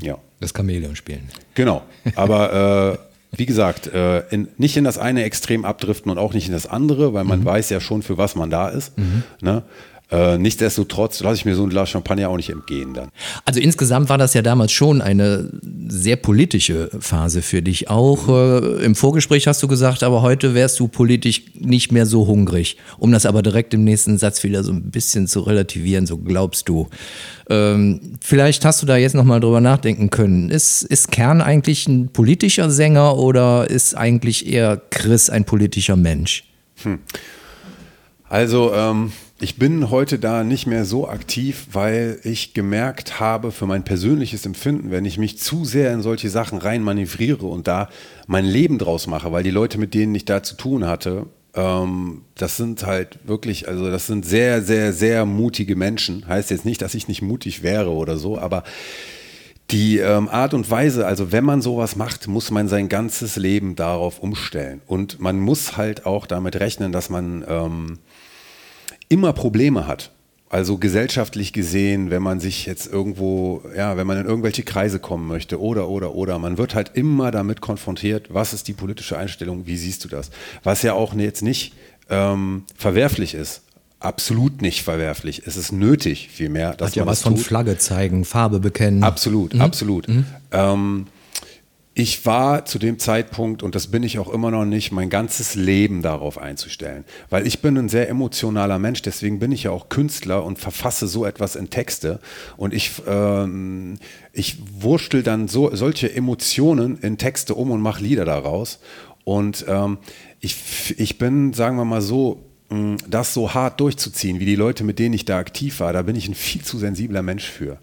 Ja. 0.02 0.18
Das 0.40 0.54
Chamäleon 0.54 0.96
spielen. 0.96 1.30
Genau. 1.54 1.84
Aber 2.16 3.00
wie 3.32 3.46
gesagt, 3.46 3.88
äh, 3.88 4.28
in, 4.30 4.50
nicht 4.58 4.76
in 4.76 4.84
das 4.84 4.98
eine 4.98 5.24
Extrem 5.24 5.64
abdriften 5.64 6.12
und 6.12 6.18
auch 6.18 6.34
nicht 6.34 6.48
in 6.48 6.54
das 6.54 6.68
andere, 6.68 7.14
weil 7.14 7.24
man 7.24 7.42
mhm. 7.42 7.46
weiß 7.46 7.70
ja 7.70 7.80
schon, 7.80 8.02
für 8.02 8.18
was 8.18 8.36
man 8.36 8.50
da 8.50 8.68
ist. 8.68 8.98
Mhm. 8.98 9.24
Ne? 9.42 9.64
Äh, 10.12 10.38
nichtsdestotrotz 10.38 11.22
lasse 11.22 11.36
ich 11.36 11.46
mir 11.46 11.56
so 11.56 11.64
ein 11.64 11.70
Glas 11.70 11.90
Champagner 11.90 12.30
auch 12.30 12.36
nicht 12.36 12.50
entgehen 12.50 12.94
dann. 12.94 13.10
Also 13.46 13.62
insgesamt 13.62 14.10
war 14.10 14.18
das 14.18 14.34
ja 14.34 14.42
damals 14.42 14.74
schon 14.74 15.02
eine 15.02 15.50
sehr 15.88 16.18
politische 16.18 16.90
Phase 17.00 17.42
für 17.42 17.62
dich 17.62 17.90
auch. 17.90 18.28
Äh, 18.28 18.84
Im 18.84 18.96
Vorgespräch 18.96 19.48
hast 19.48 19.64
du 19.64 19.70
gesagt, 19.70 20.04
aber 20.04 20.22
heute 20.22 20.54
wärst 20.54 20.82
du 20.82 20.90
politisch 20.90 21.44
nicht 21.58 21.94
mehr 21.94 22.06
so 22.06 22.28
hungrig. 22.28 22.76
Um 22.98 23.14
das 23.14 23.26
aber 23.26 23.42
direkt 23.42 23.74
im 23.74 23.86
nächsten 23.86 24.18
Satz 24.18 24.44
wieder 24.44 24.66
so 24.66 24.74
ein 24.74 24.92
bisschen 24.92 25.28
zu 25.28 25.42
relativieren, 25.42 26.06
so 26.06 26.18
glaubst 26.18 26.68
du. 26.68 26.90
Ähm, 27.50 28.18
vielleicht 28.22 28.66
hast 28.66 28.82
du 28.82 28.86
da 28.86 28.98
jetzt 28.98 29.16
nochmal 29.16 29.40
drüber 29.40 29.62
nachdenken 29.62 30.10
können. 30.10 30.50
Ist, 30.50 30.84
ist 30.84 31.12
Kern 31.12 31.42
eigentlich 31.42 31.88
ein 31.88 32.10
politischer 32.10 32.70
Sänger 32.70 33.18
oder 33.18 33.70
ist 33.70 33.96
eigentlich 33.96 34.46
eher 34.46 34.82
Chris 34.90 35.30
ein 35.30 35.46
politischer 35.46 35.96
Mensch? 35.96 36.44
Hm. 36.84 37.00
Also, 38.28 38.74
ähm, 38.74 39.12
ich 39.42 39.58
bin 39.58 39.90
heute 39.90 40.20
da 40.20 40.44
nicht 40.44 40.68
mehr 40.68 40.86
so 40.86 41.10
aktiv, 41.10 41.68
weil 41.72 42.20
ich 42.24 42.54
gemerkt 42.54 43.20
habe, 43.20 43.52
für 43.52 43.66
mein 43.66 43.84
persönliches 43.84 44.46
Empfinden, 44.46 44.92
wenn 44.92 45.04
ich 45.04 45.18
mich 45.18 45.40
zu 45.40 45.66
sehr 45.66 45.92
in 45.94 46.04
solche 46.04 46.30
Sachen 46.30 46.60
rein 46.60 46.84
manövriere 46.84 47.48
und 47.48 47.68
da 47.68 47.90
mein 48.28 48.46
Leben 48.46 48.78
draus 48.78 49.08
mache, 49.08 49.32
weil 49.32 49.42
die 49.42 49.50
Leute, 49.50 49.80
mit 49.80 49.96
denen 49.96 50.14
ich 50.14 50.26
da 50.26 50.44
zu 50.44 50.56
tun 50.56 50.86
hatte, 50.86 51.26
ähm, 51.56 52.22
das 52.36 52.56
sind 52.56 52.86
halt 52.86 53.18
wirklich, 53.26 53.68
also 53.68 53.90
das 53.90 54.06
sind 54.06 54.26
sehr, 54.28 54.62
sehr, 54.62 54.94
sehr 54.94 55.26
mutige 55.26 55.76
Menschen. 55.76 56.28
Heißt 56.28 56.52
jetzt 56.52 56.66
nicht, 56.66 56.82
dass 56.84 56.94
ich 56.94 57.08
nicht 57.08 57.24
mutig 57.24 57.64
wäre 57.64 57.90
oder 57.90 58.18
so, 58.18 58.38
aber 58.38 58.64
die 59.72 59.98
ähm, 59.98 60.30
Art 60.30 60.54
und 60.54 60.70
Weise, 60.70 61.08
also 61.08 61.32
wenn 61.32 61.46
man 61.46 61.64
sowas 61.64 61.96
macht, 61.96 62.28
muss 62.28 62.52
man 62.52 62.68
sein 62.68 62.90
ganzes 62.90 63.38
Leben 63.38 63.76
darauf 63.76 64.20
umstellen. 64.20 64.82
Und 64.86 65.20
man 65.20 65.40
muss 65.40 65.78
halt 65.78 66.06
auch 66.06 66.28
damit 66.28 66.60
rechnen, 66.60 66.92
dass 66.92 67.10
man 67.10 67.44
ähm, 67.48 68.00
immer 69.12 69.34
Probleme 69.34 69.88
hat. 69.88 70.12
Also 70.50 70.78
gesellschaftlich 70.78 71.54
gesehen, 71.54 72.10
wenn 72.10 72.22
man 72.22 72.42
sich 72.42 72.66
jetzt 72.66 72.92
irgendwo, 72.92 73.64
ja, 73.76 73.96
wenn 73.96 74.06
man 74.06 74.18
in 74.18 74.26
irgendwelche 74.26 74.64
Kreise 74.64 75.00
kommen 75.00 75.26
möchte 75.28 75.62
oder, 75.62 75.88
oder, 75.88 76.14
oder, 76.14 76.40
man 76.40 76.58
wird 76.58 76.76
halt 76.76 76.92
immer 76.96 77.32
damit 77.32 77.62
konfrontiert, 77.62 78.34
was 78.34 78.52
ist 78.52 78.68
die 78.68 78.74
politische 78.74 79.18
Einstellung, 79.18 79.66
wie 79.66 79.78
siehst 79.78 80.04
du 80.04 80.10
das? 80.10 80.30
Was 80.64 80.82
ja 80.82 80.92
auch 80.92 81.14
jetzt 81.14 81.42
nicht 81.42 81.74
ähm, 82.10 82.64
verwerflich 82.76 83.34
ist. 83.34 83.62
Absolut 84.02 84.62
nicht 84.62 84.84
verwerflich. 84.84 85.44
Es 85.46 85.56
ist 85.56 85.72
nötig, 85.72 86.28
vielmehr. 86.34 86.74
Dass 86.74 86.90
Hat 86.90 86.96
ja 86.96 87.06
was 87.06 87.22
von 87.22 87.36
tut. 87.36 87.46
Flagge 87.46 87.78
zeigen, 87.78 88.26
Farbe 88.26 88.60
bekennen. 88.60 89.04
Absolut, 89.04 89.54
mhm. 89.54 89.62
absolut. 89.62 90.08
Mhm. 90.10 90.26
Ähm, 90.52 91.08
ich 91.94 92.26
war 92.26 92.64
zu 92.64 92.80
dem 92.80 93.00
Zeitpunkt, 93.00 93.64
und 93.64 93.76
das 93.76 93.88
bin 93.88 94.04
ich 94.04 94.18
auch 94.18 94.32
immer 94.32 94.50
noch 94.50 94.64
nicht, 94.64 94.94
mein 94.94 95.10
ganzes 95.10 95.56
Leben 95.56 96.02
darauf 96.02 96.38
einzustellen. 96.38 97.04
Weil 97.30 97.46
ich 97.46 97.62
bin 97.62 97.78
ein 97.78 97.90
sehr 97.90 98.08
emotionaler 98.08 98.80
Mensch, 98.80 99.02
deswegen 99.02 99.40
bin 99.40 99.52
ich 99.52 99.64
ja 99.64 99.72
auch 99.72 99.90
Künstler 99.90 100.46
und 100.46 100.58
verfasse 100.58 101.08
so 101.08 101.26
etwas 101.26 101.58
in 101.58 101.70
Texte. 101.70 102.22
Und 102.56 102.74
ich, 102.74 102.94
ähm, 103.06 103.98
ich 104.32 104.58
wurschtel 104.80 105.22
dann 105.22 105.50
so, 105.50 105.76
solche 105.76 106.14
Emotionen 106.14 106.98
in 106.98 107.18
Texte 107.18 107.56
um 107.56 107.72
und 107.72 107.82
mache 107.82 108.02
Lieder 108.02 108.24
daraus. 108.24 108.80
Und 109.26 109.66
ähm, 109.68 109.98
ich, 110.40 110.96
ich 110.98 111.18
bin, 111.18 111.52
sagen 111.54 111.76
wir 111.76 111.86
mal 111.86 112.02
so, 112.02 112.46
das 113.10 113.34
so 113.34 113.54
hart 113.54 113.82
durchzuziehen, 113.82 114.40
wie 114.40 114.46
die 114.46 114.56
Leute, 114.56 114.86
mit 114.86 114.98
denen 114.98 115.14
ich 115.14 115.26
da 115.26 115.40
aktiv 115.40 115.82
war, 115.82 115.92
da 115.92 116.04
bin 116.04 116.16
ich 116.16 116.30
ein 116.30 116.36
viel 116.36 116.62
zu 116.62 116.78
sensibler 116.78 117.22
Mensch 117.22 117.44
für. 117.44 117.80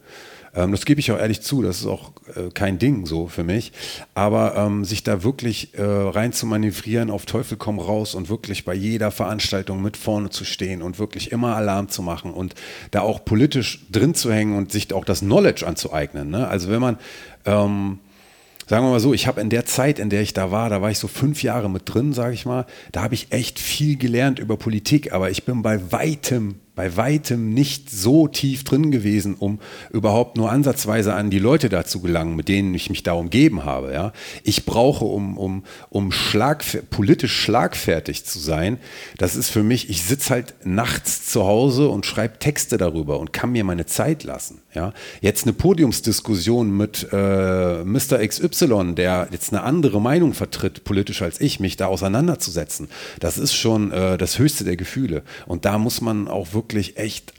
Ähm, 0.58 0.72
das 0.72 0.84
gebe 0.84 1.00
ich 1.00 1.12
auch 1.12 1.18
ehrlich 1.18 1.40
zu, 1.40 1.62
das 1.62 1.80
ist 1.80 1.86
auch 1.86 2.10
äh, 2.34 2.50
kein 2.52 2.78
Ding 2.78 3.06
so 3.06 3.28
für 3.28 3.44
mich. 3.44 3.72
Aber 4.14 4.56
ähm, 4.56 4.84
sich 4.84 5.04
da 5.04 5.22
wirklich 5.22 5.74
äh, 5.78 5.82
rein 5.82 6.32
zu 6.32 6.46
manövrieren, 6.46 7.10
auf 7.10 7.26
Teufel 7.26 7.56
komm 7.56 7.78
raus 7.78 8.14
und 8.14 8.28
wirklich 8.28 8.64
bei 8.64 8.74
jeder 8.74 9.10
Veranstaltung 9.12 9.80
mit 9.80 9.96
vorne 9.96 10.30
zu 10.30 10.44
stehen 10.44 10.82
und 10.82 10.98
wirklich 10.98 11.30
immer 11.30 11.54
Alarm 11.54 11.88
zu 11.88 12.02
machen 12.02 12.34
und 12.34 12.54
da 12.90 13.00
auch 13.00 13.24
politisch 13.24 13.86
drin 13.90 14.14
zu 14.14 14.32
hängen 14.32 14.56
und 14.56 14.72
sich 14.72 14.92
auch 14.92 15.04
das 15.04 15.20
Knowledge 15.20 15.64
anzueignen. 15.66 16.28
Ne? 16.30 16.48
Also 16.48 16.70
wenn 16.70 16.80
man 16.80 16.98
ähm, 17.44 18.00
sagen 18.66 18.84
wir 18.84 18.90
mal 18.90 19.00
so, 19.00 19.14
ich 19.14 19.26
habe 19.26 19.40
in 19.40 19.48
der 19.48 19.64
Zeit, 19.64 19.98
in 19.98 20.10
der 20.10 20.20
ich 20.20 20.34
da 20.34 20.50
war, 20.50 20.68
da 20.68 20.82
war 20.82 20.90
ich 20.90 20.98
so 20.98 21.08
fünf 21.08 21.42
Jahre 21.42 21.70
mit 21.70 21.82
drin, 21.86 22.12
sage 22.12 22.34
ich 22.34 22.44
mal, 22.44 22.66
da 22.92 23.02
habe 23.02 23.14
ich 23.14 23.28
echt 23.30 23.58
viel 23.58 23.96
gelernt 23.96 24.38
über 24.38 24.56
Politik, 24.56 25.12
aber 25.12 25.30
ich 25.30 25.44
bin 25.44 25.62
bei 25.62 25.90
weitem 25.90 26.56
bei 26.78 26.96
weitem 26.96 27.52
nicht 27.52 27.90
so 27.90 28.28
tief 28.28 28.62
drin 28.62 28.92
gewesen, 28.92 29.34
um 29.34 29.58
überhaupt 29.90 30.36
nur 30.36 30.52
ansatzweise 30.52 31.12
an 31.12 31.28
die 31.28 31.40
Leute 31.40 31.68
da 31.68 31.84
zu 31.84 31.98
gelangen, 32.00 32.36
mit 32.36 32.46
denen 32.46 32.72
ich 32.72 32.88
mich 32.88 33.02
da 33.02 33.14
umgeben 33.14 33.64
habe. 33.64 33.92
Ja? 33.92 34.12
Ich 34.44 34.64
brauche, 34.64 35.04
um, 35.04 35.36
um, 35.36 35.64
um 35.90 36.12
schlag, 36.12 36.64
politisch 36.90 37.34
schlagfertig 37.34 38.24
zu 38.24 38.38
sein, 38.38 38.78
das 39.16 39.34
ist 39.34 39.50
für 39.50 39.64
mich, 39.64 39.90
ich 39.90 40.04
sitze 40.04 40.34
halt 40.34 40.54
nachts 40.62 41.26
zu 41.26 41.44
Hause 41.44 41.88
und 41.88 42.06
schreibe 42.06 42.38
Texte 42.38 42.78
darüber 42.78 43.18
und 43.18 43.32
kann 43.32 43.50
mir 43.50 43.64
meine 43.64 43.86
Zeit 43.86 44.22
lassen. 44.22 44.60
Ja? 44.72 44.92
Jetzt 45.20 45.46
eine 45.46 45.54
Podiumsdiskussion 45.54 46.70
mit 46.76 47.08
äh, 47.10 47.82
Mr. 47.82 48.24
XY, 48.24 48.94
der 48.94 49.26
jetzt 49.32 49.52
eine 49.52 49.64
andere 49.64 50.00
Meinung 50.00 50.32
vertritt, 50.32 50.84
politisch 50.84 51.22
als 51.22 51.40
ich, 51.40 51.58
mich 51.58 51.76
da 51.76 51.86
auseinanderzusetzen, 51.86 52.86
das 53.18 53.36
ist 53.36 53.54
schon 53.54 53.90
äh, 53.90 54.16
das 54.16 54.38
höchste 54.38 54.62
der 54.62 54.76
Gefühle. 54.76 55.24
Und 55.46 55.64
da 55.64 55.76
muss 55.78 56.00
man 56.00 56.28
auch 56.28 56.52
wirklich 56.52 56.67
wirklich 56.68 56.98
echt 56.98 57.32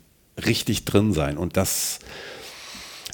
richtig 0.44 0.86
drin 0.86 1.14
sein. 1.14 1.38
Und 1.38 1.56
das, 1.56 2.00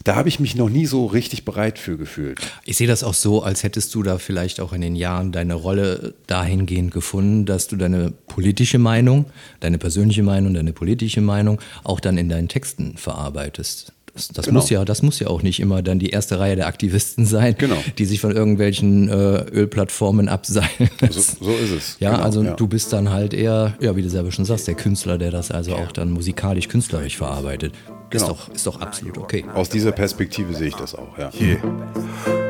da 0.06 0.16
habe 0.16 0.30
ich 0.30 0.40
mich 0.40 0.56
noch 0.56 0.70
nie 0.70 0.86
so 0.86 1.08
richtig 1.08 1.44
bereit 1.44 1.78
für 1.78 1.98
gefühlt. 1.98 2.40
Ich 2.64 2.78
sehe 2.78 2.88
das 2.88 3.04
auch 3.04 3.14
so, 3.14 3.44
als 3.44 3.64
hättest 3.64 3.94
du 3.94 4.02
da 4.02 4.18
vielleicht 4.18 4.62
auch 4.62 4.72
in 4.72 4.80
den 4.80 4.96
Jahren 4.96 5.34
deine 5.34 5.56
Rolle 5.56 6.14
dahingehend 6.28 6.92
gefunden, 6.92 7.46
dass 7.46 7.68
du 7.68 7.76
deine 7.76 8.12
politische 8.28 8.80
Meinung, 8.80 9.26
deine 9.60 9.78
persönliche 9.78 10.24
Meinung, 10.24 10.54
deine 10.54 10.72
politische 10.72 11.22
Meinung 11.22 11.60
auch 11.84 12.00
dann 12.00 12.18
in 12.18 12.30
deinen 12.30 12.48
Texten 12.48 12.96
verarbeitest. 12.96 13.92
Das, 14.16 14.30
das 14.30 14.46
genau. 14.46 14.62
muss 14.62 14.70
ja, 14.70 14.86
das 14.86 15.02
muss 15.02 15.20
ja 15.20 15.28
auch 15.28 15.44
nicht 15.44 15.60
immer 15.60 15.82
dann 15.82 16.00
die 16.00 16.10
erste 16.10 16.40
Reihe 16.40 16.56
der 16.56 16.68
Aktivisten 16.68 17.26
sein, 17.26 17.56
genau. 17.58 17.76
die 17.98 18.06
sich 18.06 18.22
von 18.22 18.32
irgendwelchen 18.32 19.10
äh, 19.10 19.14
Ölplattformen 19.14 20.30
abseilen. 20.30 20.90
So, 21.10 21.22
so, 21.22 21.52
ist 21.52 21.72
es. 21.72 21.98
Ja, 22.00 22.12
genau, 22.12 22.24
also 22.24 22.44
ja. 22.44 22.54
du 22.54 22.68
bist 22.68 22.94
dann 22.94 23.12
halt 23.12 23.34
eher, 23.34 23.76
ja, 23.82 23.96
wie 23.96 24.02
du 24.02 24.10
selber 24.10 24.32
schon 24.32 24.46
sagst, 24.46 24.68
der 24.68 24.76
Künstler, 24.76 25.18
der 25.18 25.32
das 25.32 25.52
also 25.52 25.76
auch 25.76 25.92
dann 25.92 26.12
musikalisch, 26.12 26.70
künstlerisch 26.70 27.18
verarbeitet. 27.18 27.74
Ist, 28.10 28.22
genau. 28.22 28.28
doch, 28.30 28.50
ist 28.50 28.66
doch 28.66 28.80
absolut 28.80 29.18
okay. 29.18 29.44
Aus 29.54 29.70
dieser 29.70 29.92
Perspektive 29.92 30.54
sehe 30.54 30.70
ich 30.70 30.76
das 30.76 30.96
auch, 30.96 31.18
ja. 31.18 31.32
Yeah. 31.40 32.45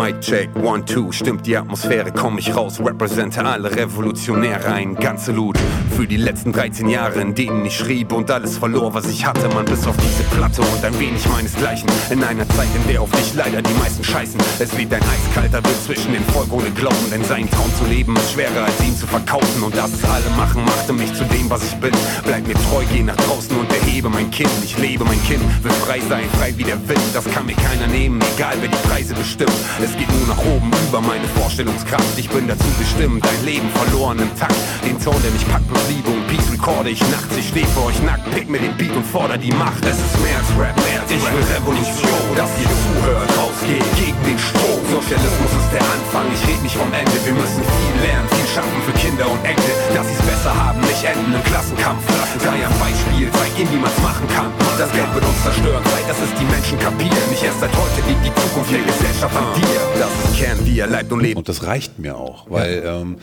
Mic 0.00 0.22
check, 0.22 0.48
one, 0.56 0.82
two, 0.82 1.12
stimmt 1.12 1.46
die 1.46 1.58
Atmosphäre, 1.58 2.10
komm 2.10 2.38
ich 2.38 2.56
raus, 2.56 2.80
represente 2.80 3.44
alle 3.44 3.70
Revolutionäre, 3.70 4.72
ein 4.72 4.94
ganze 4.94 5.30
Loot 5.30 5.58
für 5.94 6.06
die 6.06 6.16
letzten 6.16 6.52
13 6.52 6.88
Jahre, 6.88 7.20
in 7.20 7.34
denen 7.34 7.66
ich 7.66 7.76
schrieb 7.76 8.12
und 8.12 8.30
alles 8.30 8.56
verlor, 8.56 8.94
was 8.94 9.06
ich 9.10 9.26
hatte, 9.26 9.46
man, 9.50 9.66
bis 9.66 9.86
auf 9.86 9.94
diese 9.98 10.22
Platte 10.34 10.62
und 10.62 10.82
ein 10.82 10.98
wenig 10.98 11.28
meinesgleichen. 11.28 11.86
In 12.08 12.24
einer 12.24 12.48
Zeit, 12.48 12.68
in 12.74 12.90
der 12.90 13.02
auf 13.02 13.10
dich 13.10 13.34
leider 13.34 13.60
die 13.60 13.74
meisten 13.74 14.02
scheißen. 14.02 14.40
Es 14.58 14.74
weht 14.78 14.90
ein 14.94 15.02
eiskalter 15.02 15.62
Wind 15.62 15.82
zwischen 15.84 16.14
den 16.14 16.24
Volk 16.32 16.50
ohne 16.50 16.70
Glauben, 16.70 17.10
denn 17.12 17.22
seinen 17.24 17.50
Traum 17.50 17.70
zu 17.74 17.84
leben 17.84 18.16
ist 18.16 18.32
schwerer 18.32 18.64
als 18.64 18.82
ihn 18.82 18.96
zu 18.96 19.06
verkaufen 19.06 19.62
und 19.62 19.76
das 19.76 19.92
alle 20.04 20.34
machen, 20.38 20.64
machte 20.64 20.94
mich 20.94 21.12
zu 21.12 21.24
dem, 21.24 21.50
was 21.50 21.62
ich 21.62 21.74
bin. 21.74 21.92
Bleib 22.24 22.46
mir 22.46 22.54
treu, 22.54 22.82
geh 22.90 23.02
nach 23.02 23.16
draußen 23.16 23.54
und 23.54 23.70
erhebe 23.70 24.08
mein 24.08 24.30
Kind. 24.30 24.50
Ich 24.64 24.78
lebe 24.78 25.04
mein 25.04 25.22
Kind, 25.24 25.42
will 25.62 25.72
frei 25.72 26.00
sein, 26.08 26.24
frei 26.38 26.54
wie 26.56 26.64
der 26.64 26.80
Wind, 26.88 27.02
das 27.12 27.26
kann 27.26 27.44
mir 27.44 27.56
keiner 27.56 27.86
nehmen, 27.88 28.18
egal 28.34 28.56
wer 28.62 28.68
die 28.70 28.88
Preise 28.88 29.12
bestimmt. 29.12 29.52
Es 29.82 29.89
geht 29.96 30.10
nur 30.18 30.28
nach 30.28 30.42
oben 30.44 30.70
über 30.88 31.00
meine 31.00 31.26
Vorstellungskraft. 31.38 32.18
Ich 32.18 32.28
bin 32.28 32.46
dazu 32.46 32.66
bestimmt, 32.78 33.24
dein 33.24 33.44
Leben 33.44 33.68
verloren 33.70 34.18
im 34.18 34.30
Takt. 34.38 34.54
Den 34.84 34.98
Ton, 35.00 35.16
der 35.22 35.30
mich 35.30 35.46
packt 35.48 35.66
plus 35.68 35.82
Liebe 35.88 36.10
und 36.10 36.26
Peace 36.28 36.50
recorde 36.52 36.90
ich 36.90 37.00
nachts. 37.10 37.36
Ich 37.38 37.48
steh 37.48 37.64
für 37.74 37.84
euch 37.86 38.00
nackt, 38.02 38.28
pick 38.34 38.48
mir 38.48 38.58
den 38.58 38.76
Beat 38.76 38.94
und 38.94 39.06
forder 39.06 39.38
die 39.38 39.52
Macht. 39.52 39.84
Es 39.84 39.96
ist 39.96 40.16
mehr 40.20 40.36
als 40.36 40.50
Rap, 40.58 40.76
mehr 40.84 41.00
als 41.00 41.10
ich 41.10 41.22
will 41.22 41.46
Revolution. 41.54 42.26
Dass 42.36 42.50
ihr 42.60 42.68
zuhört, 42.68 43.30
rausgeht 43.38 43.86
gegen 43.96 44.20
den 44.26 44.38
Strom. 44.38 44.82
Sozialismus 44.90 45.52
ist 45.54 45.70
der 45.70 45.84
Anfang, 45.86 46.26
ich 46.34 46.42
red 46.48 46.60
nicht 46.62 46.76
vom 46.76 46.90
Ende. 46.92 47.16
Wir 47.24 47.34
müssen 47.34 47.62
viel 47.62 47.96
lernen, 48.02 48.28
viel 48.34 48.48
schaffen 48.50 48.80
für 48.84 48.94
Kinder 48.98 49.26
und 49.30 49.42
Enkel. 49.46 49.74
Dass 49.94 50.06
sie's 50.06 50.22
besser 50.26 50.50
haben, 50.50 50.80
nicht 50.82 51.04
enden 51.06 51.34
im 51.34 51.44
Klassenkampf. 51.46 52.02
Sei 52.42 52.58
ein 52.58 52.76
Beispiel, 52.82 53.30
zeig 53.30 53.52
ihnen, 53.54 53.70
wie 53.70 53.82
man's 53.82 54.00
machen 54.02 54.26
kann. 54.34 54.50
Das 54.78 54.90
Geld 54.92 55.12
wird 55.14 55.24
uns 55.24 55.40
zerstören, 55.42 55.84
Zeit, 55.84 56.06
dass 56.08 56.18
es 56.18 56.32
die 56.34 56.48
Menschen 56.48 56.76
kapieren. 56.80 57.24
Nicht 57.30 57.44
erst 57.44 57.60
seit 57.60 57.70
heute 57.76 58.00
liegt 58.08 58.24
die 58.24 58.34
Zukunft 58.34 58.72
der 58.72 58.82
Gesellschaft 58.82 59.36
an 59.36 59.46
dir. 59.54 59.69
Das 59.98 60.40
das 60.40 60.66
wie 60.66 60.78
er 60.78 60.86
leibt 60.86 61.12
und 61.12 61.20
lebt. 61.20 61.36
Und 61.36 61.48
das 61.48 61.64
reicht 61.64 61.98
mir 61.98 62.16
auch, 62.16 62.50
weil 62.50 62.82
ja. 62.84 63.00
ähm, 63.00 63.16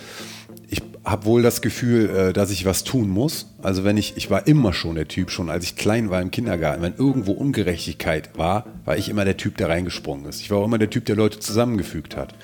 ich 0.69 0.81
habe 1.03 1.25
wohl 1.25 1.41
das 1.41 1.61
Gefühl, 1.61 2.09
äh, 2.09 2.33
dass 2.33 2.51
ich 2.51 2.65
was 2.65 2.83
tun 2.83 3.09
muss. 3.09 3.53
Also 3.61 3.83
wenn 3.83 3.97
ich, 3.97 4.15
ich 4.17 4.29
war 4.29 4.47
immer 4.47 4.73
schon 4.73 4.95
der 4.95 5.07
Typ, 5.07 5.31
schon 5.31 5.49
als 5.49 5.63
ich 5.63 5.75
klein 5.75 6.09
war 6.09 6.21
im 6.21 6.31
Kindergarten, 6.31 6.81
wenn 6.81 6.95
irgendwo 6.95 7.31
Ungerechtigkeit 7.33 8.37
war, 8.37 8.65
war 8.85 8.97
ich 8.97 9.09
immer 9.09 9.25
der 9.25 9.37
Typ, 9.37 9.57
der 9.57 9.69
reingesprungen 9.69 10.25
ist. 10.25 10.41
Ich 10.41 10.51
war 10.51 10.59
auch 10.59 10.65
immer 10.65 10.77
der 10.77 10.89
Typ, 10.89 11.05
der 11.05 11.15
Leute 11.15 11.39
zusammengefügt 11.39 12.15
hat. 12.15 12.35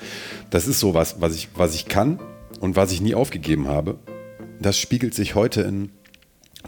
Das 0.50 0.66
ist 0.66 0.80
so 0.80 0.94
was, 0.94 1.20
was 1.20 1.34
ich, 1.34 1.48
was 1.54 1.74
ich 1.74 1.86
kann 1.86 2.18
und 2.60 2.76
was 2.76 2.92
ich 2.92 3.00
nie 3.00 3.14
aufgegeben 3.14 3.68
habe. 3.68 3.98
Das 4.60 4.78
spiegelt 4.78 5.14
sich 5.14 5.34
heute 5.34 5.62
in 5.62 5.90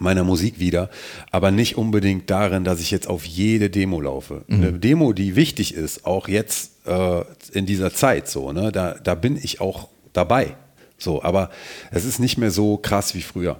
meiner 0.00 0.24
Musik 0.24 0.58
wieder, 0.58 0.90
aber 1.30 1.50
nicht 1.50 1.76
unbedingt 1.76 2.30
darin, 2.30 2.64
dass 2.64 2.80
ich 2.80 2.90
jetzt 2.90 3.08
auf 3.08 3.24
jede 3.24 3.70
Demo 3.70 4.00
laufe. 4.00 4.44
Mhm. 4.46 4.54
Eine 4.54 4.72
Demo, 4.72 5.12
die 5.12 5.36
wichtig 5.36 5.74
ist, 5.74 6.06
auch 6.06 6.28
jetzt 6.28 6.86
äh, 6.86 7.22
in 7.52 7.66
dieser 7.66 7.92
Zeit 7.92 8.28
so, 8.28 8.52
ne, 8.52 8.72
da, 8.72 8.94
da 9.02 9.14
bin 9.14 9.36
ich 9.36 9.60
auch 9.60 9.88
dabei. 10.12 10.56
So, 10.98 11.22
aber 11.22 11.50
es 11.90 12.04
ist 12.04 12.18
nicht 12.18 12.38
mehr 12.38 12.50
so 12.50 12.78
krass 12.78 13.14
wie 13.14 13.22
früher. 13.22 13.58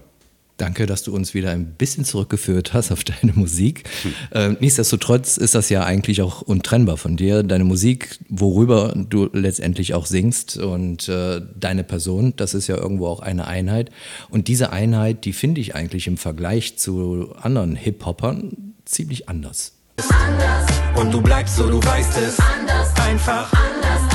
Danke, 0.57 0.87
dass 0.87 1.03
du 1.03 1.15
uns 1.15 1.35
wieder 1.35 1.51
ein 1.51 1.75
bisschen 1.75 2.05
zurückgeführt 2.05 2.73
hast 2.73 2.91
auf 2.91 3.05
deine 3.05 3.33
Musik. 3.35 3.85
Hm. 4.33 4.57
Nichtsdestotrotz 4.61 5.37
ist 5.37 5.55
das 5.55 5.69
ja 5.69 5.85
eigentlich 5.85 6.23
auch 6.23 6.43
untrennbar 6.43 6.97
von 6.97 7.17
dir. 7.17 7.43
Deine 7.43 7.65
Musik, 7.65 8.19
worüber 8.29 8.95
du 8.97 9.29
letztendlich 9.33 9.93
auch 9.95 10.07
singst 10.07 10.57
und 10.57 11.09
äh, 11.09 11.43
deine 11.59 11.85
Person, 11.85 12.33
das 12.37 12.55
ist 12.55 12.69
ja 12.69 12.77
irgendwo 12.77 13.07
auch 13.07 13.21
eine 13.21 13.47
Einheit. 13.47 13.91
Und 14.31 14.49
diese 14.49 14.73
Einheit, 14.73 15.25
die 15.25 15.33
finde 15.33 15.61
ich 15.61 15.75
eigentlich 15.75 16.07
im 16.07 16.17
Vergleich 16.17 16.79
zu 16.79 17.35
anderen 17.41 17.77
Hip-Hoppern 17.77 18.75
ziemlich 18.87 19.29
anders. 19.29 19.73
Anders. 20.09 20.67
Und 20.95 21.13
du 21.13 21.21
bleibst 21.21 21.57
so, 21.57 21.69
du 21.69 21.83
weißt 21.83 22.19
es. 22.19 22.39
Anders. 22.39 22.89
Einfach. 23.01 23.53
Anders. 23.53 24.06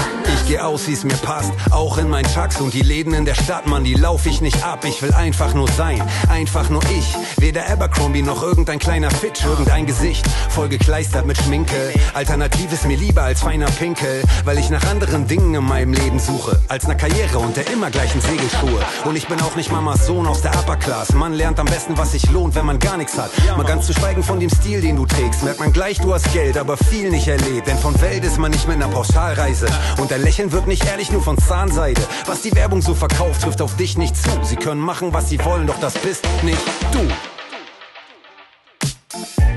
Geh 0.52 0.60
aus, 0.60 0.86
wie's 0.88 1.06
mir 1.06 1.14
passt, 1.14 1.54
auch 1.70 1.98
in 1.98 2.10
mein 2.10 2.26
Chucks 2.26 2.60
und 2.60 2.74
die 2.74 2.82
Läden 2.82 3.14
in 3.14 3.24
der 3.24 3.36
Stadt, 3.36 3.68
Mann, 3.68 3.86
die 3.86 3.94
lauf 3.94 4.26
ich 4.26 4.42
nicht 4.42 4.66
ab. 4.66 4.84
Ich 4.84 5.02
will 5.02 5.14
einfach 5.14 5.54
nur 5.54 5.70
sein, 5.70 6.04
einfach 6.28 6.70
nur 6.70 6.82
ich. 6.84 7.16
Weder 7.38 7.70
Abercrombie 7.70 8.22
noch 8.22 8.44
irgendein 8.44 8.78
kleiner 8.78 9.10
Fitch, 9.10 9.46
irgendein 9.46 9.86
Gesicht, 9.86 10.26
voll 10.50 10.68
gekleistert 10.68 11.26
mit 11.26 11.38
Schminke. 11.38 11.94
Alternativ 12.14 12.74
ist 12.74 12.86
mir 12.86 12.98
lieber 12.98 13.22
als 13.22 13.40
feiner 13.40 13.68
Pinkel, 13.68 14.24
weil 14.44 14.58
ich 14.58 14.70
nach 14.70 14.86
anderen 14.92 15.26
Dingen 15.26 15.56
in 15.56 15.64
meinem 15.64 15.94
Leben 15.94 16.20
suche, 16.20 16.60
als 16.68 16.84
einer 16.84 16.96
Karriere 16.96 17.40
und 17.40 17.56
der 17.56 17.72
immer 17.72 17.90
gleichen 17.90 18.20
Segelschuhe. 18.20 18.82
Und 19.06 19.16
ich 19.16 19.30
bin 19.30 19.40
auch 19.40 19.56
nicht 19.56 19.72
Mamas 19.72 20.06
Sohn 20.06 20.28
aus 20.28 20.42
der 20.42 20.52
Upper 20.52 20.76
Class. 20.76 21.14
Man 21.14 21.32
lernt 21.32 21.62
am 21.62 21.68
besten, 21.68 21.98
was 21.98 22.12
sich 22.12 22.30
lohnt, 22.30 22.56
wenn 22.56 22.66
man 22.66 22.78
gar 22.78 22.98
nichts 22.98 23.18
hat. 23.18 23.32
Mal 23.56 23.64
ganz 23.64 23.88
zu 23.88 23.94
schweigen 23.94 24.22
von 24.22 24.42
dem 24.42 24.50
Stil, 24.50 24.82
den 24.82 24.98
du 24.98 25.06
trägst, 25.06 25.44
merkt 25.44 25.62
man 25.62 25.72
gleich, 25.72 26.00
du 26.00 26.14
hast 26.14 26.30
Geld, 26.34 26.58
aber 26.58 26.76
viel 26.76 27.10
nicht 27.10 27.30
erlebt. 27.30 27.68
Denn 27.68 27.78
von 27.78 28.00
Welt 28.02 28.26
ist 28.26 28.38
man 28.38 28.52
nicht 28.52 28.68
mit 28.68 28.76
einer 28.76 28.90
Pauschalreise. 28.90 29.68
Und 29.98 30.12
der 30.12 30.18
Lächeln 30.18 30.41
wirkt 30.50 30.68
nicht 30.68 30.86
ehrlich, 30.86 31.12
nur 31.12 31.22
von 31.22 31.38
Zahnseide. 31.38 32.02
Was 32.26 32.42
die 32.42 32.56
Werbung 32.56 32.82
so 32.82 32.96
verkauft, 32.96 33.42
trifft 33.42 33.62
auf 33.62 33.76
dich 33.76 33.98
nicht 33.98 34.16
zu. 34.16 34.30
Sie 34.44 34.56
können 34.56 34.82
machen, 34.82 35.14
was 35.14 35.30
sie 35.30 35.44
wollen, 35.44 35.68
doch 35.68 35.80
das 35.80 35.94
bist 35.96 36.26
nicht 36.44 36.62
du. 36.92 37.00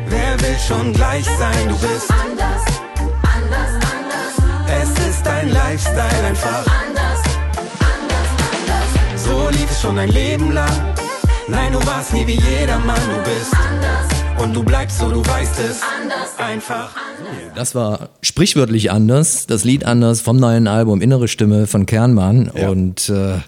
Wer 0.09 0.41
will 0.41 0.57
schon 0.59 0.93
gleich 0.93 1.25
sein? 1.25 1.69
Du 1.69 1.77
bist 1.79 2.11
anders, 2.11 2.65
anders, 3.23 3.73
anders. 3.97 4.35
Es 4.83 4.91
ist 5.09 5.25
dein 5.25 5.51
Lifestyle 5.51 6.25
einfach 6.27 6.67
anders, 6.67 7.21
anders, 7.81 8.29
anders. 8.51 9.25
So 9.25 9.49
lief 9.51 9.71
es 9.71 9.81
schon 9.81 9.99
ein 9.99 10.11
Leben 10.11 10.53
lang. 10.53 10.95
Nein, 11.49 11.73
du 11.73 11.87
warst 11.87 12.13
nie 12.13 12.27
wie 12.27 12.41
jeder 12.41 12.79
Mann, 12.81 13.01
du 13.09 13.31
bist 13.31 13.55
anders. 13.55 14.14
Und 14.39 14.55
du 14.55 14.63
bleibst 14.63 14.99
so, 14.99 15.11
du 15.11 15.25
weißt 15.25 15.61
es. 15.61 15.81
Anders. 15.83 16.39
Einfach. 16.39 16.95
Das 17.55 17.75
war 17.75 18.11
sprichwörtlich 18.23 18.91
anders. 18.91 19.47
Das 19.47 19.65
Lied 19.65 19.85
anders 19.85 20.21
vom 20.21 20.37
neuen 20.37 20.67
Album 20.67 21.01
Innere 21.01 21.29
Stimme 21.29 21.67
von 21.67 21.87
Kernmann. 21.87 22.51
Ja. 22.55 22.69
Und 22.69 23.09
äh, 23.09 23.39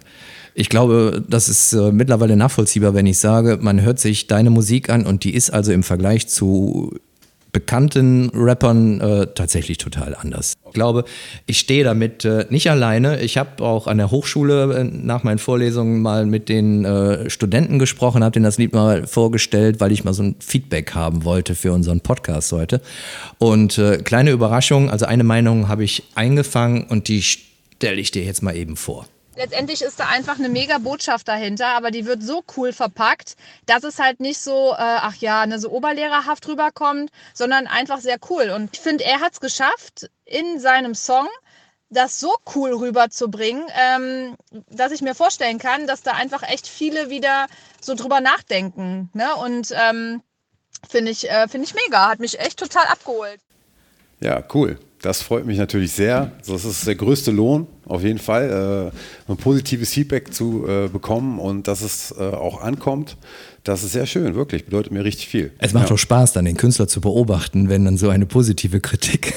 ich 0.53 0.69
glaube, 0.69 1.23
das 1.27 1.49
ist 1.49 1.73
äh, 1.73 1.91
mittlerweile 1.91 2.35
nachvollziehbar, 2.35 2.93
wenn 2.93 3.05
ich 3.05 3.19
sage, 3.19 3.59
man 3.61 3.81
hört 3.81 3.99
sich 3.99 4.27
deine 4.27 4.49
Musik 4.49 4.89
an 4.89 5.05
und 5.05 5.23
die 5.23 5.35
ist 5.35 5.51
also 5.51 5.71
im 5.71 5.83
Vergleich 5.83 6.27
zu 6.27 6.97
bekannten 7.51 8.29
Rappern 8.33 9.01
äh, 9.01 9.27
tatsächlich 9.33 9.77
total 9.77 10.15
anders. 10.15 10.53
Ich 10.65 10.73
glaube, 10.73 11.05
ich 11.45 11.59
stehe 11.59 11.83
damit 11.83 12.25
äh, 12.25 12.45
nicht 12.49 12.69
alleine. 12.69 13.19
Ich 13.21 13.37
habe 13.37 13.63
auch 13.63 13.87
an 13.87 13.97
der 13.97 14.11
Hochschule 14.11 14.79
äh, 14.79 14.83
nach 14.83 15.23
meinen 15.23 15.39
Vorlesungen 15.39 16.01
mal 16.01 16.25
mit 16.25 16.49
den 16.49 16.85
äh, 16.85 17.29
Studenten 17.29 17.79
gesprochen, 17.79 18.23
habe 18.23 18.33
denen 18.33 18.45
das 18.45 18.57
Lied 18.57 18.73
mal 18.73 19.07
vorgestellt, 19.07 19.79
weil 19.79 19.91
ich 19.91 20.03
mal 20.03 20.13
so 20.13 20.23
ein 20.23 20.35
Feedback 20.39 20.93
haben 20.93 21.23
wollte 21.23 21.55
für 21.55 21.71
unseren 21.73 22.01
Podcast 22.01 22.51
heute. 22.51 22.81
Und 23.37 23.77
äh, 23.77 23.97
kleine 23.97 24.31
Überraschung, 24.31 24.89
also 24.89 25.05
eine 25.05 25.23
Meinung 25.23 25.67
habe 25.67 25.83
ich 25.83 26.03
eingefangen 26.15 26.85
und 26.87 27.07
die 27.07 27.21
stelle 27.21 27.99
ich 27.99 28.11
dir 28.11 28.23
jetzt 28.23 28.43
mal 28.43 28.55
eben 28.55 28.75
vor 28.75 29.07
letztendlich 29.37 29.81
ist 29.81 29.99
da 29.99 30.07
einfach 30.07 30.37
eine 30.37 30.49
mega 30.49 30.79
Botschaft 30.79 31.27
dahinter, 31.27 31.67
aber 31.67 31.91
die 31.91 32.05
wird 32.05 32.21
so 32.21 32.43
cool 32.57 32.73
verpackt, 32.73 33.35
dass 33.65 33.83
es 33.83 33.99
halt 33.99 34.19
nicht 34.19 34.39
so, 34.39 34.73
äh, 34.73 34.75
ach 34.79 35.15
ja, 35.15 35.45
ne, 35.45 35.59
so 35.59 35.69
oberlehrerhaft 35.69 36.47
rüberkommt, 36.47 37.11
sondern 37.33 37.67
einfach 37.67 37.99
sehr 37.99 38.17
cool. 38.29 38.49
Und 38.49 38.71
ich 38.73 38.79
finde, 38.79 39.05
er 39.05 39.21
hat 39.21 39.33
es 39.33 39.39
geschafft, 39.39 40.09
in 40.25 40.59
seinem 40.59 40.95
Song 40.95 41.27
das 41.89 42.19
so 42.19 42.35
cool 42.55 42.73
rüberzubringen, 42.73 43.63
ähm, 43.79 44.35
dass 44.69 44.91
ich 44.91 45.01
mir 45.01 45.15
vorstellen 45.15 45.57
kann, 45.57 45.87
dass 45.87 46.01
da 46.01 46.11
einfach 46.11 46.43
echt 46.43 46.67
viele 46.67 47.09
wieder 47.09 47.47
so 47.79 47.95
drüber 47.95 48.19
nachdenken. 48.19 49.09
Ne? 49.13 49.33
Und 49.35 49.71
ähm, 49.71 50.21
finde 50.89 51.11
ich, 51.11 51.29
äh, 51.29 51.47
find 51.47 51.63
ich 51.63 51.73
mega, 51.73 52.09
hat 52.09 52.19
mich 52.19 52.39
echt 52.39 52.59
total 52.59 52.87
abgeholt. 52.87 53.39
Ja, 54.19 54.43
cool. 54.53 54.79
Das 55.01 55.21
freut 55.21 55.45
mich 55.45 55.59
natürlich 55.59 55.91
sehr. 55.91 56.31
Das 56.47 56.65
ist 56.65 56.87
der 56.87 56.95
größte 56.95 57.29
Lohn, 57.31 57.67
auf 57.85 58.03
jeden 58.03 58.17
Fall, 58.17 58.91
äh, 59.27 59.31
ein 59.31 59.37
positives 59.37 59.93
Feedback 59.93 60.33
zu 60.33 60.67
äh, 60.67 60.87
bekommen 60.87 61.39
und 61.39 61.67
dass 61.67 61.81
es 61.81 62.15
äh, 62.17 62.23
auch 62.23 62.61
ankommt. 62.61 63.15
Das 63.63 63.83
ist 63.83 63.91
sehr 63.91 64.07
schön, 64.07 64.33
wirklich, 64.33 64.65
bedeutet 64.65 64.91
mir 64.91 65.03
richtig 65.03 65.27
viel. 65.27 65.51
Es 65.59 65.73
macht 65.73 65.89
ja. 65.89 65.95
auch 65.95 65.99
Spaß, 65.99 66.33
dann 66.33 66.45
den 66.45 66.57
Künstler 66.57 66.87
zu 66.87 66.99
beobachten, 67.01 67.69
wenn 67.69 67.85
dann 67.85 67.97
so 67.97 68.09
eine 68.09 68.25
positive 68.25 68.79
Kritik. 68.79 69.33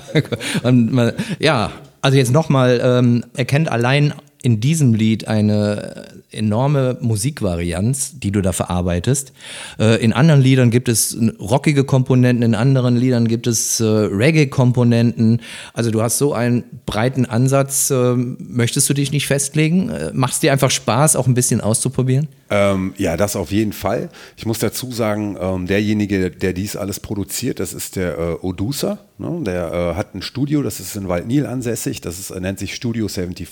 und 0.64 0.92
man, 0.92 1.12
ja, 1.38 1.70
also 2.02 2.18
jetzt 2.18 2.32
nochmal, 2.32 2.80
ähm, 2.82 3.24
erkennt 3.36 3.70
allein 3.70 4.14
in 4.42 4.60
diesem 4.60 4.94
Lied 4.94 5.26
eine 5.26 6.06
enorme 6.30 6.96
Musikvarianz, 7.00 8.18
die 8.18 8.30
du 8.30 8.40
da 8.40 8.52
verarbeitest. 8.52 9.32
Äh, 9.78 10.02
in 10.02 10.12
anderen 10.12 10.40
Liedern 10.40 10.70
gibt 10.70 10.88
es 10.88 11.16
rockige 11.40 11.84
Komponenten, 11.84 12.42
in 12.42 12.54
anderen 12.54 12.96
Liedern 12.96 13.26
gibt 13.26 13.46
es 13.46 13.80
äh, 13.80 13.84
Reggae-Komponenten. 13.84 15.40
Also 15.72 15.90
du 15.90 16.02
hast 16.02 16.18
so 16.18 16.32
einen 16.34 16.64
breiten 16.86 17.26
Ansatz. 17.26 17.90
Äh, 17.90 18.14
möchtest 18.14 18.88
du 18.88 18.94
dich 18.94 19.10
nicht 19.10 19.26
festlegen? 19.26 19.90
Macht 20.12 20.34
es 20.34 20.40
dir 20.40 20.52
einfach 20.52 20.70
Spaß, 20.70 21.16
auch 21.16 21.26
ein 21.26 21.34
bisschen 21.34 21.60
auszuprobieren? 21.60 22.28
Ähm, 22.50 22.94
ja, 22.96 23.16
das 23.16 23.36
auf 23.36 23.50
jeden 23.50 23.74
Fall. 23.74 24.08
Ich 24.36 24.46
muss 24.46 24.58
dazu 24.58 24.90
sagen, 24.90 25.36
ähm, 25.38 25.66
derjenige, 25.66 26.30
der 26.30 26.54
dies 26.54 26.76
alles 26.76 26.98
produziert, 27.00 27.60
das 27.60 27.74
ist 27.74 27.96
der 27.96 28.18
äh, 28.18 28.32
Odusa. 28.40 28.98
Ne? 29.18 29.40
Der 29.42 29.72
äh, 29.72 29.94
hat 29.94 30.14
ein 30.14 30.22
Studio, 30.22 30.62
das 30.62 30.80
ist 30.80 30.96
in 30.96 31.08
Waldnil 31.08 31.46
ansässig, 31.46 32.00
das 32.00 32.18
ist, 32.18 32.34
nennt 32.40 32.58
sich 32.58 32.74
Studio 32.74 33.08
74. 33.08 33.48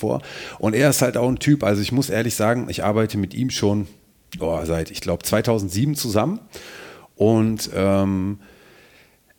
Und 0.58 0.74
er 0.74 0.90
ist 0.90 1.02
halt 1.02 1.16
auch 1.16 1.28
ein 1.28 1.38
Typ, 1.38 1.62
also 1.62 1.82
ich 1.82 1.92
muss 1.92 2.08
ehrlich 2.08 2.34
sagen, 2.34 2.68
ich 2.70 2.84
arbeite 2.84 3.18
mit 3.18 3.34
ihm 3.34 3.50
schon 3.50 3.86
oh, 4.40 4.60
seit, 4.64 4.90
ich 4.90 5.00
glaube, 5.00 5.22
2007 5.24 5.94
zusammen. 5.94 6.40
Und 7.16 7.70
ähm, 7.74 8.38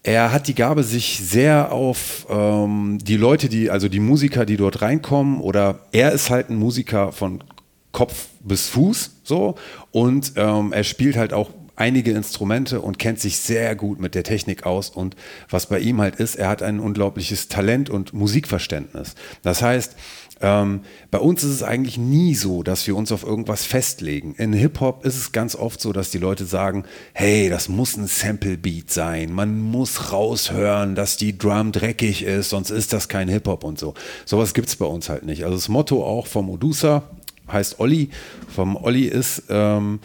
er 0.03 0.31
hat 0.31 0.47
die 0.47 0.55
Gabe, 0.55 0.83
sich 0.83 1.19
sehr 1.19 1.71
auf 1.71 2.27
ähm, 2.29 2.99
die 3.01 3.17
Leute, 3.17 3.49
die, 3.49 3.69
also 3.69 3.89
die 3.89 3.99
Musiker, 3.99 4.45
die 4.45 4.57
dort 4.57 4.81
reinkommen, 4.81 5.41
oder 5.41 5.79
er 5.91 6.11
ist 6.11 6.29
halt 6.29 6.49
ein 6.49 6.57
Musiker 6.57 7.11
von 7.11 7.43
Kopf 7.91 8.27
bis 8.41 8.69
Fuß 8.69 9.16
so 9.27 9.55
und 9.91 10.33
ähm, 10.35 10.73
er 10.73 10.83
spielt 10.83 11.17
halt 11.17 11.33
auch 11.33 11.49
einige 11.77 12.11
Instrumente 12.11 12.81
und 12.81 12.99
kennt 12.99 13.19
sich 13.19 13.37
sehr 13.37 13.75
gut 13.75 13.99
mit 13.99 14.15
der 14.15 14.23
Technik 14.23 14.65
aus. 14.65 14.89
Und 14.89 15.15
was 15.49 15.67
bei 15.67 15.79
ihm 15.79 16.01
halt 16.01 16.15
ist, 16.15 16.35
er 16.35 16.49
hat 16.49 16.63
ein 16.63 16.79
unglaubliches 16.79 17.47
Talent 17.47 17.89
und 17.89 18.13
Musikverständnis. 18.13 19.13
Das 19.43 19.61
heißt, 19.61 19.95
ähm, 20.41 20.81
bei 21.09 21.19
uns 21.19 21.43
ist 21.43 21.51
es 21.51 21.63
eigentlich 21.63 21.97
nie 21.97 22.35
so, 22.35 22.63
dass 22.63 22.85
wir 22.87 22.95
uns 22.95 23.11
auf 23.11 23.23
irgendwas 23.23 23.63
festlegen. 23.63 24.35
In 24.35 24.53
Hip-Hop 24.53 25.05
ist 25.05 25.15
es 25.15 25.31
ganz 25.31 25.55
oft 25.55 25.79
so, 25.81 25.93
dass 25.93 26.11
die 26.11 26.19
Leute 26.19 26.45
sagen, 26.45 26.83
hey, 27.13 27.49
das 27.49 27.69
muss 27.69 27.95
ein 27.95 28.07
Sample-Beat 28.07 28.91
sein. 28.91 29.31
Man 29.31 29.59
muss 29.59 30.11
raushören, 30.11 30.95
dass 30.95 31.17
die 31.17 31.37
Drum 31.37 31.71
dreckig 31.71 32.23
ist, 32.23 32.49
sonst 32.49 32.69
ist 32.69 32.93
das 32.93 33.07
kein 33.07 33.29
Hip-Hop 33.29 33.63
und 33.63 33.79
so. 33.79 33.93
Sowas 34.25 34.53
gibt 34.53 34.69
es 34.69 34.75
bei 34.75 34.85
uns 34.85 35.09
halt 35.09 35.25
nicht. 35.25 35.43
Also 35.43 35.55
das 35.55 35.69
Motto 35.69 36.03
auch 36.03 36.27
vom 36.27 36.49
Odusa, 36.49 37.03
heißt 37.51 37.79
Olli. 37.79 38.09
Vom 38.53 38.75
Olli 38.75 39.05
ist 39.05 39.43
ähm, 39.49 39.99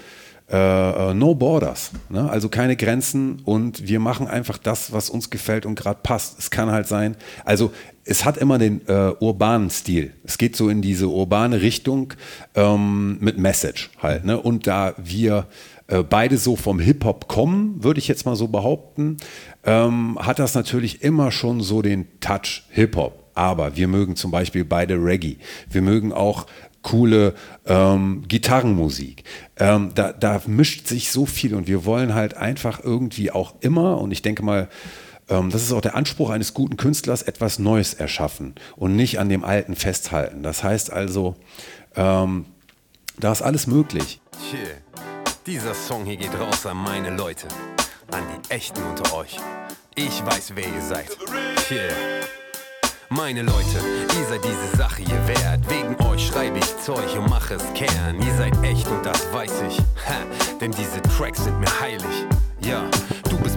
äh, 0.52 1.11
äh, 1.11 1.14
No 1.14 1.35
Borders, 1.35 1.92
ne? 2.11 2.28
also 2.28 2.50
keine 2.50 2.76
Grenzen 2.76 3.40
und 3.44 3.88
wir 3.88 4.00
machen 4.00 4.26
einfach 4.26 4.59
das, 4.59 4.92
was 4.92 5.09
uns 5.09 5.31
gefällt 5.31 5.64
und 5.64 5.76
gerade 5.76 6.00
passt. 6.02 6.38
Es 6.38 6.50
kann 6.50 6.70
halt 6.70 6.87
sein, 6.87 7.16
also 7.44 7.72
es 8.05 8.24
hat 8.24 8.37
immer 8.37 8.59
den 8.59 8.87
äh, 8.87 9.12
urbanen 9.20 9.70
Stil. 9.70 10.12
Es 10.24 10.37
geht 10.37 10.57
so 10.57 10.68
in 10.68 10.83
diese 10.83 11.09
urbane 11.09 11.62
Richtung 11.62 12.12
ähm, 12.55 13.16
mit 13.20 13.38
Message 13.38 13.90
halt. 14.02 14.24
Ne? 14.24 14.38
Und 14.38 14.66
da 14.66 14.94
wir 14.98 15.46
äh, 15.87 16.02
beide 16.02 16.37
so 16.37 16.57
vom 16.57 16.81
Hip-Hop 16.81 17.28
kommen, 17.28 17.83
würde 17.83 18.00
ich 18.00 18.09
jetzt 18.09 18.26
mal 18.26 18.37
so 18.37 18.48
behaupten, 18.48 19.18
ähm, 19.64 20.18
hat 20.20 20.38
das 20.38 20.55
natürlich 20.55 21.02
immer 21.02 21.31
schon 21.31 21.61
so 21.61 21.81
den 21.81 22.07
Touch 22.20 22.64
Hip-Hop. 22.70 23.31
Aber 23.35 23.76
wir 23.76 23.88
mögen 23.88 24.16
zum 24.16 24.31
Beispiel 24.31 24.64
beide 24.64 24.94
Reggae. 24.94 25.38
Wir 25.70 25.81
mögen 25.81 26.12
auch 26.12 26.46
coole 26.83 27.35
ähm, 27.66 28.25
Gitarrenmusik. 28.29 29.25
Ähm, 29.57 29.90
da, 29.95 30.12
da 30.12 30.42
mischt 30.47 30.87
sich 30.87 31.11
so 31.11 31.27
viel 31.27 31.55
und 31.55 31.66
wir 31.66 31.85
wollen 31.85 32.14
halt 32.14 32.37
einfach 32.37 32.81
irgendwie 32.83 33.31
auch 33.31 33.55
immer, 33.61 34.01
und 34.01 34.11
ich 34.11 34.23
denke 34.23 34.42
mal, 34.42 34.68
ähm, 35.29 35.51
das 35.51 35.62
ist 35.62 35.73
auch 35.73 35.81
der 35.81 35.95
Anspruch 35.95 36.31
eines 36.31 36.55
guten 36.55 36.77
Künstlers, 36.77 37.23
etwas 37.23 37.59
Neues 37.59 37.95
erschaffen 37.95 38.55
und 38.77 38.97
nicht 38.97 39.18
an 39.18 39.29
dem 39.29 39.45
Alten 39.45 39.77
festhalten. 39.77 40.42
Das 40.42 40.62
heißt 40.62 40.92
also, 40.92 41.37
ähm, 41.95 42.47
da 43.18 43.33
ist 43.33 43.42
alles 43.42 43.66
möglich. 43.66 44.21
Yeah. 44.53 44.61
Dieser 45.47 45.75
Song 45.75 46.05
hier 46.05 46.16
geht 46.16 46.38
raus 46.38 46.66
an 46.66 46.77
meine 46.77 47.14
Leute, 47.16 47.49
an 48.11 48.23
die 48.29 48.51
Echten 48.51 48.83
unter 48.83 49.14
euch. 49.14 49.37
Ich 49.95 50.25
weiß, 50.25 50.53
wer 50.55 50.64
ihr 50.64 50.83
seid. 50.83 51.16
Yeah. 51.71 52.41
Meine 53.14 53.42
Leute, 53.42 53.79
ihr 54.18 54.27
seid 54.27 54.40
diese 54.42 54.75
Sache 54.75 55.03
hier 55.03 55.29
wert. 55.29 55.61
Wegen 55.68 55.94
euch 56.07 56.29
schreibe 56.29 56.57
ich 56.57 56.79
Zeug 56.79 57.14
und 57.14 57.29
mache 57.29 57.55
es 57.55 57.62
Kern. 57.75 58.22
Ihr 58.22 58.35
seid 58.37 58.55
echt 58.64 58.88
und 58.88 59.05
das 59.05 59.31
weiß 59.31 59.64
ich. 59.68 59.79
Ha, 60.09 60.25
denn 60.59 60.70
diese 60.70 61.03
Tracks 61.03 61.44
sind 61.44 61.61
mir 61.61 61.81
heilig. 61.81 62.27
Ja, 62.61 62.83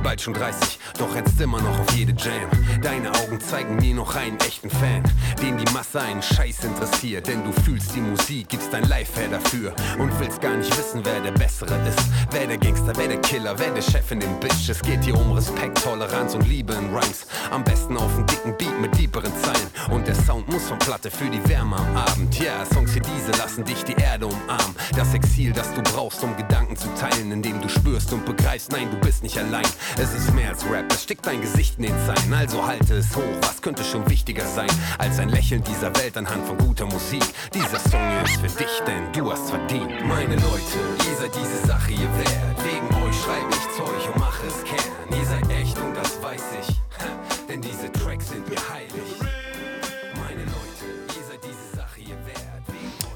bald 0.05 0.21
schon 0.21 0.35
30, 0.35 0.77
doch 0.99 1.15
rennst 1.15 1.41
immer 1.41 1.59
noch 1.59 1.79
auf 1.79 1.91
jede 1.95 2.11
Jam. 2.11 2.47
Deine 2.83 3.09
Augen 3.09 3.39
zeigen 3.39 3.77
mir 3.77 3.95
noch 3.95 4.15
einen 4.15 4.37
echten 4.41 4.69
Fan, 4.69 5.01
den 5.41 5.57
die 5.57 5.73
Masse 5.73 5.99
einen 5.99 6.21
Scheiß 6.21 6.63
interessiert. 6.63 7.25
Denn 7.25 7.43
du 7.43 7.51
fühlst 7.63 7.95
die 7.95 8.01
Musik, 8.01 8.49
gibst 8.49 8.71
dein 8.71 8.83
Life 8.83 9.19
her 9.19 9.29
dafür 9.29 9.73
und 9.97 10.11
willst 10.19 10.41
gar 10.41 10.55
nicht 10.55 10.69
wissen, 10.77 11.01
wer 11.03 11.21
der 11.21 11.31
Bessere 11.31 11.73
ist. 11.87 11.99
Wer 12.29 12.45
der 12.45 12.59
Gangster, 12.59 12.93
wer 12.97 13.07
der 13.07 13.19
Killer, 13.21 13.57
wer 13.57 13.71
der 13.71 13.81
Chef 13.81 14.11
in 14.11 14.19
den 14.19 14.39
Bitch. 14.39 14.69
Es 14.69 14.79
geht 14.79 15.03
hier 15.03 15.17
um 15.17 15.31
Respekt, 15.31 15.83
Toleranz 15.83 16.35
und 16.35 16.47
Liebe 16.47 16.73
in 16.73 16.95
Rhymes. 16.95 17.25
Am 17.49 17.63
besten 17.63 17.97
auf 17.97 18.15
einen 18.15 18.27
dicken 18.27 18.55
Beat 18.57 18.79
mit 18.79 18.95
deeperen 18.99 19.33
Zeilen. 19.41 19.69
Und 19.89 20.05
der 20.05 20.13
Sound 20.13 20.47
muss 20.49 20.67
von 20.67 20.77
Platte 20.77 21.09
für 21.09 21.29
die 21.31 21.49
Wärme 21.49 21.77
am 21.77 21.97
Abend. 21.97 22.37
Ja, 22.37 22.57
yeah, 22.57 22.65
Songs 22.67 22.93
wie 22.93 22.99
diese 22.99 23.31
lassen 23.39 23.63
dich 23.63 23.83
die 23.83 23.95
Erde 23.95 24.27
umarmen. 24.27 24.75
Das 24.95 25.15
Exil, 25.15 25.51
das 25.51 25.73
du 25.73 25.81
brauchst, 25.81 26.23
um 26.23 26.37
Gedanken 26.37 26.75
zu 26.75 26.89
teilen, 26.93 27.31
indem 27.31 27.59
du 27.59 27.69
spürst 27.69 28.13
und 28.13 28.23
begreifst, 28.23 28.71
nein, 28.71 28.87
du 28.91 28.97
bist 28.99 29.23
nicht 29.23 29.39
allein. 29.39 29.65
Es 29.97 30.13
ist 30.13 30.33
mehr 30.33 30.49
als 30.49 30.65
Rap, 30.69 30.91
es 30.91 31.03
steckt 31.03 31.25
dein 31.25 31.39
Gesicht 31.39 31.77
in 31.77 31.83
den 31.83 31.95
Zeilen. 32.05 32.33
Also 32.33 32.65
halte 32.65 32.95
es 32.95 33.15
hoch, 33.15 33.21
was 33.41 33.61
könnte 33.61 33.81
schon 33.83 34.07
wichtiger 34.09 34.45
sein, 34.45 34.67
als 34.97 35.19
ein 35.19 35.29
Lächeln 35.29 35.63
dieser 35.63 35.95
Welt 35.95 36.17
anhand 36.17 36.45
von 36.45 36.57
guter 36.57 36.85
Musik. 36.85 37.23
Dieser 37.53 37.79
Song 37.79 38.01
ist 38.25 38.41
für 38.41 38.63
dich, 38.63 38.81
denn 38.85 39.11
du 39.13 39.31
hast 39.31 39.49
verdient. 39.49 40.05
Meine 40.05 40.35
Leute, 40.35 40.79
ihr 41.09 41.15
seid 41.17 41.31
diese 41.33 41.65
Sache 41.65 41.91
hier 41.91 42.09
wert. 42.17 42.65
Wegen 42.65 43.03
euch 43.05 43.15
schreibe 43.21 43.49
ich 43.49 43.77
Zeug 43.77 44.13
und 44.13 44.19
mache 44.19 44.45
es 44.47 44.63
Kern. 44.65 45.17
Ihr 45.17 45.25
seid 45.25 45.49
echt 45.49 45.77
und 45.77 45.95
das 45.95 46.21
weiß 46.21 46.43
ich, 46.61 46.75
denn 47.47 47.61
diese 47.61 47.89
Tracks 47.93 48.29
sind 48.29 48.49
mir 48.49 48.59
heilig. 48.69 48.94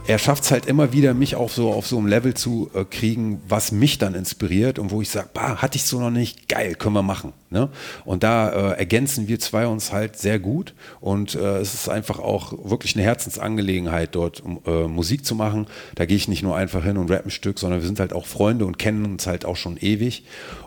Er 0.10 0.18
schafft 0.18 0.44
es 0.44 0.50
halt 0.50 0.66
immer 0.66 0.92
wieder, 0.92 1.14
mich 1.14 1.36
auch 1.36 1.52
so 1.52 1.72
auf 1.72 1.86
so 1.86 2.00
einem 2.00 2.08
Level 2.08 2.34
zu 2.34 2.72
äh, 2.74 2.84
kriegen, 2.84 3.44
was 3.48 3.72
mich 3.72 4.00
dann 4.00 4.16
inspiriert 4.16 4.80
und 4.80 4.90
wo 4.90 5.04
ich 5.04 5.10
sage, 5.10 5.30
hatte 5.36 5.76
ich 5.76 5.84
so 5.84 6.00
noch 6.00 6.10
nicht, 6.10 6.50
geil, 6.50 6.74
können 6.74 6.96
wir 6.96 7.04
machen. 7.04 7.32
Ne? 7.52 7.70
Und 8.06 8.24
da 8.24 8.50
äh, 8.50 8.80
ergänzen 8.80 9.28
wir 9.28 9.40
zwei 9.40 9.68
uns 9.68 9.92
halt 9.92 10.18
sehr 10.18 10.40
gut 10.40 10.74
und 11.00 11.36
äh, 11.36 11.60
es 11.60 11.76
ist 11.76 11.90
einfach 11.90 12.18
auch 12.18 12.54
wirklich 12.68 12.96
eine 12.96 13.06
Herzensangelegenheit, 13.06 14.16
dort 14.16 14.42
äh, 14.66 14.88
Musik 14.88 15.26
zu 15.26 15.36
machen. 15.36 15.68
Da 15.94 16.08
gehe 16.08 16.18
ich 16.18 16.28
nicht 16.28 16.42
nur 16.42 16.56
einfach 16.56 16.84
hin 16.84 16.98
und 16.98 17.12
rappe 17.12 17.26
ein 17.26 17.30
Stück, 17.30 17.60
sondern 17.60 17.82
wir 17.82 17.86
sind 17.86 18.00
halt 18.00 18.12
auch 18.12 18.26
Freunde 18.26 18.66
und 18.66 18.80
kennen 18.80 19.06
uns 19.06 19.28
halt 19.28 19.46
auch 19.46 19.58
schon 19.58 19.78
ewig. 19.78 20.24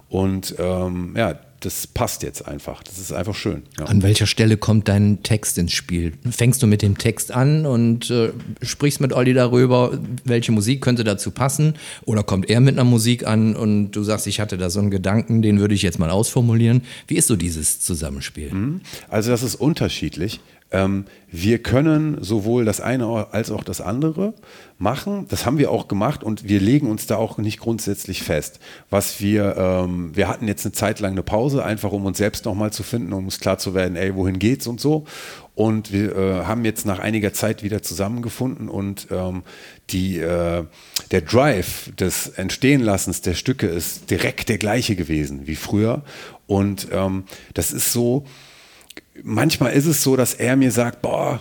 Und 0.08 0.54
ähm, 0.60 1.14
ja, 1.16 1.34
das 1.64 1.86
passt 1.86 2.22
jetzt 2.22 2.46
einfach. 2.46 2.82
Das 2.82 2.98
ist 2.98 3.12
einfach 3.12 3.34
schön. 3.34 3.62
Ja. 3.78 3.86
An 3.86 4.02
welcher 4.02 4.26
Stelle 4.26 4.56
kommt 4.56 4.88
dein 4.88 5.22
Text 5.22 5.58
ins 5.58 5.72
Spiel? 5.72 6.12
Fängst 6.30 6.62
du 6.62 6.66
mit 6.66 6.82
dem 6.82 6.98
Text 6.98 7.32
an 7.32 7.66
und 7.66 8.10
äh, 8.10 8.30
sprichst 8.62 9.00
mit 9.00 9.12
Olli 9.12 9.32
darüber, 9.32 9.98
welche 10.24 10.52
Musik 10.52 10.80
könnte 10.80 11.04
dazu 11.04 11.30
passen? 11.30 11.74
Oder 12.04 12.22
kommt 12.22 12.50
er 12.50 12.60
mit 12.60 12.74
einer 12.74 12.84
Musik 12.84 13.26
an 13.26 13.54
und 13.54 13.92
du 13.92 14.02
sagst, 14.02 14.26
ich 14.26 14.40
hatte 14.40 14.58
da 14.58 14.70
so 14.70 14.80
einen 14.80 14.90
Gedanken, 14.90 15.42
den 15.42 15.60
würde 15.60 15.74
ich 15.74 15.82
jetzt 15.82 15.98
mal 15.98 16.10
ausformulieren? 16.10 16.82
Wie 17.06 17.14
ist 17.16 17.28
so 17.28 17.36
dieses 17.36 17.80
Zusammenspiel? 17.80 18.80
Also 19.08 19.30
das 19.30 19.42
ist 19.42 19.54
unterschiedlich. 19.54 20.40
Ähm, 20.72 21.04
wir 21.30 21.62
können 21.62 22.22
sowohl 22.22 22.64
das 22.64 22.80
eine 22.80 23.06
als 23.32 23.50
auch 23.50 23.64
das 23.64 23.80
andere 23.80 24.34
machen. 24.78 25.26
Das 25.28 25.46
haben 25.46 25.58
wir 25.58 25.70
auch 25.70 25.86
gemacht 25.86 26.24
und 26.24 26.48
wir 26.48 26.60
legen 26.60 26.90
uns 26.90 27.06
da 27.06 27.16
auch 27.16 27.38
nicht 27.38 27.60
grundsätzlich 27.60 28.22
fest. 28.22 28.58
Was 28.90 29.20
wir, 29.20 29.56
ähm, 29.56 30.14
wir 30.14 30.28
hatten 30.28 30.48
jetzt 30.48 30.64
eine 30.64 30.72
Zeit 30.72 31.00
lang 31.00 31.12
eine 31.12 31.22
Pause, 31.22 31.64
einfach 31.64 31.92
um 31.92 32.04
uns 32.06 32.18
selbst 32.18 32.44
nochmal 32.44 32.72
zu 32.72 32.82
finden, 32.82 33.12
um 33.12 33.24
uns 33.24 33.38
klar 33.38 33.58
zu 33.58 33.74
werden, 33.74 33.96
ey, 33.96 34.14
wohin 34.14 34.38
geht's 34.38 34.66
und 34.66 34.80
so. 34.80 35.04
Und 35.54 35.92
wir 35.92 36.16
äh, 36.16 36.44
haben 36.44 36.64
jetzt 36.64 36.86
nach 36.86 36.98
einiger 36.98 37.34
Zeit 37.34 37.62
wieder 37.62 37.82
zusammengefunden 37.82 38.68
und 38.68 39.08
ähm, 39.10 39.42
die, 39.90 40.18
äh, 40.18 40.64
der 41.10 41.20
Drive 41.20 41.90
des 41.94 42.28
Entstehenlassens 42.28 43.20
der 43.20 43.34
Stücke 43.34 43.66
ist 43.66 44.10
direkt 44.10 44.48
der 44.48 44.56
gleiche 44.56 44.96
gewesen 44.96 45.46
wie 45.46 45.56
früher. 45.56 46.02
Und 46.46 46.88
ähm, 46.92 47.24
das 47.52 47.72
ist 47.72 47.92
so, 47.92 48.24
manchmal 49.22 49.72
ist 49.72 49.86
es 49.86 50.02
so, 50.02 50.16
dass 50.16 50.34
er 50.34 50.56
mir 50.56 50.70
sagt, 50.70 51.02
boah, 51.02 51.40